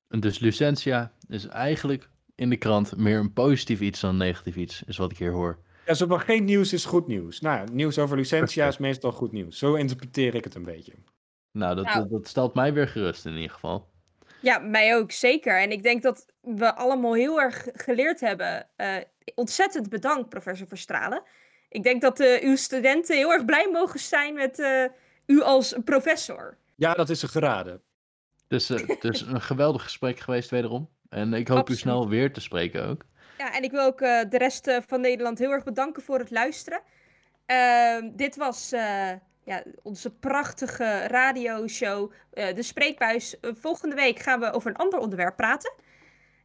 En 0.07 0.19
Dus 0.19 0.39
Lucentia 0.39 1.11
is 1.27 1.47
eigenlijk 1.47 2.09
in 2.35 2.49
de 2.49 2.57
krant 2.57 2.97
meer 2.97 3.19
een 3.19 3.33
positief 3.33 3.79
iets 3.79 3.99
dan 3.99 4.09
een 4.09 4.17
negatief 4.17 4.55
iets, 4.55 4.83
is 4.85 4.97
wat 4.97 5.11
ik 5.11 5.17
hier 5.17 5.31
hoor. 5.31 5.59
Ja, 5.85 5.93
zo 5.93 6.07
van 6.07 6.19
geen 6.19 6.43
nieuws 6.43 6.73
is 6.73 6.85
goed 6.85 7.07
nieuws. 7.07 7.39
Nou, 7.39 7.57
ja, 7.57 7.63
nieuws 7.71 7.99
over 7.99 8.17
Lucentia 8.17 8.67
is 8.67 8.77
meestal 8.77 9.11
goed 9.11 9.31
nieuws. 9.31 9.57
Zo 9.57 9.73
interpreteer 9.75 10.35
ik 10.35 10.43
het 10.43 10.55
een 10.55 10.63
beetje. 10.63 10.93
Nou, 11.51 11.75
dat, 11.75 11.85
Nou. 11.85 11.99
dat, 11.99 12.09
dat 12.09 12.27
stelt 12.27 12.53
mij 12.53 12.73
weer 12.73 12.87
gerust 12.87 13.25
in 13.25 13.35
ieder 13.35 13.49
geval. 13.51 13.91
Ja, 14.41 14.59
mij 14.59 14.95
ook, 14.95 15.11
zeker. 15.11 15.61
En 15.61 15.71
ik 15.71 15.83
denk 15.83 16.01
dat 16.01 16.25
we 16.41 16.75
allemaal 16.75 17.13
heel 17.13 17.41
erg 17.41 17.67
geleerd 17.73 18.19
hebben. 18.19 18.67
Eh, 18.75 18.95
ontzettend 19.35 19.89
bedankt, 19.89 20.29
professor 20.29 20.67
Verstralen. 20.67 21.23
Ik 21.69 21.83
denk 21.83 22.01
dat 22.01 22.19
eh, 22.19 22.43
uw 22.43 22.55
studenten 22.55 23.15
heel 23.15 23.31
erg 23.31 23.45
blij 23.45 23.69
mogen 23.71 23.99
zijn 23.99 24.33
met 24.33 24.59
eh, 24.59 24.83
u 25.25 25.41
als 25.41 25.75
professor. 25.85 26.57
Ja, 26.75 26.93
dat 26.93 27.09
is 27.09 27.21
een 27.21 27.29
geraden. 27.29 27.81
Dus 28.47 28.69
eh, 28.69 28.87
het 28.87 29.03
is 29.03 29.21
een 29.21 29.41
geweldig 29.41 29.83
gesprek 29.83 30.19
geweest 30.19 30.49
wederom. 30.49 30.89
En 31.09 31.33
ik 31.33 31.47
hoop 31.47 31.57
Absoluut. 31.57 31.79
u 31.79 31.81
snel 31.81 32.09
weer 32.09 32.33
te 32.33 32.41
spreken 32.41 32.87
ook. 32.87 33.05
Ja, 33.43 33.53
en 33.53 33.63
ik 33.63 33.71
wil 33.71 33.85
ook 33.85 34.01
eh, 34.01 34.19
de 34.29 34.37
rest 34.37 34.67
eh, 34.67 34.77
van 34.87 35.01
Nederland 35.01 35.39
heel 35.39 35.51
erg 35.51 35.63
bedanken 35.63 36.03
voor 36.03 36.19
het 36.19 36.31
luisteren. 36.31 36.81
Ehm, 37.45 38.09
dit 38.15 38.35
was 38.35 38.71
eh, 38.71 39.11
ja, 39.43 39.63
onze 39.81 40.13
prachtige 40.13 41.07
radioshow, 41.07 42.11
eh 42.33 42.55
De 42.55 42.63
Spreekbuis. 42.63 43.35
Volgende 43.41 43.95
week 43.95 44.19
gaan 44.19 44.39
we 44.39 44.51
over 44.51 44.69
een 44.69 44.75
ander 44.75 44.99
onderwerp 44.99 45.35
praten. 45.35 45.73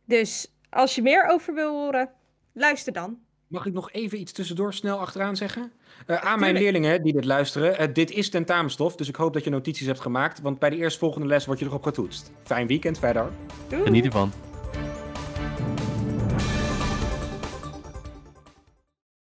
Dus 0.05 0.55
als 0.71 0.95
je 0.95 1.03
meer 1.03 1.27
over 1.27 1.55
wil 1.55 1.71
horen, 1.71 2.11
luister 2.53 2.93
dan. 2.93 3.19
Mag 3.47 3.67
ik 3.67 3.73
nog 3.73 3.93
even 3.93 4.21
iets 4.21 4.33
tussendoor 4.33 4.75
snel 4.75 4.99
achteraan 4.99 5.37
zeggen? 5.37 5.73
Eh, 6.07 6.17
aan 6.17 6.41
mijn 6.41 6.55
leerlingen 6.55 7.03
die 7.03 7.13
dit 7.13 7.25
luisteren. 7.25 7.93
dit 7.93 8.11
is 8.11 8.31
tentamenstof, 8.31 8.97
dus 8.97 9.09
ik 9.09 9.17
hoop 9.17 9.33
dat 9.33 9.45
je 9.45 9.51
notities 9.51 9.87
hebt 9.87 10.01
gemaakt. 10.01 10.41
Want 10.41 10.59
bij 10.59 10.71
de 10.71 10.77
eerstvolgende 10.77 11.27
les 11.27 11.47
word 11.47 11.59
je 11.59 11.65
erop 11.65 11.83
getoetst. 11.83 12.33
Fijn 12.43 12.67
weekend 12.67 12.99
verder. 12.99 13.31
Doei! 13.69 13.83
Geniet 13.83 14.05
ervan. 14.05 14.48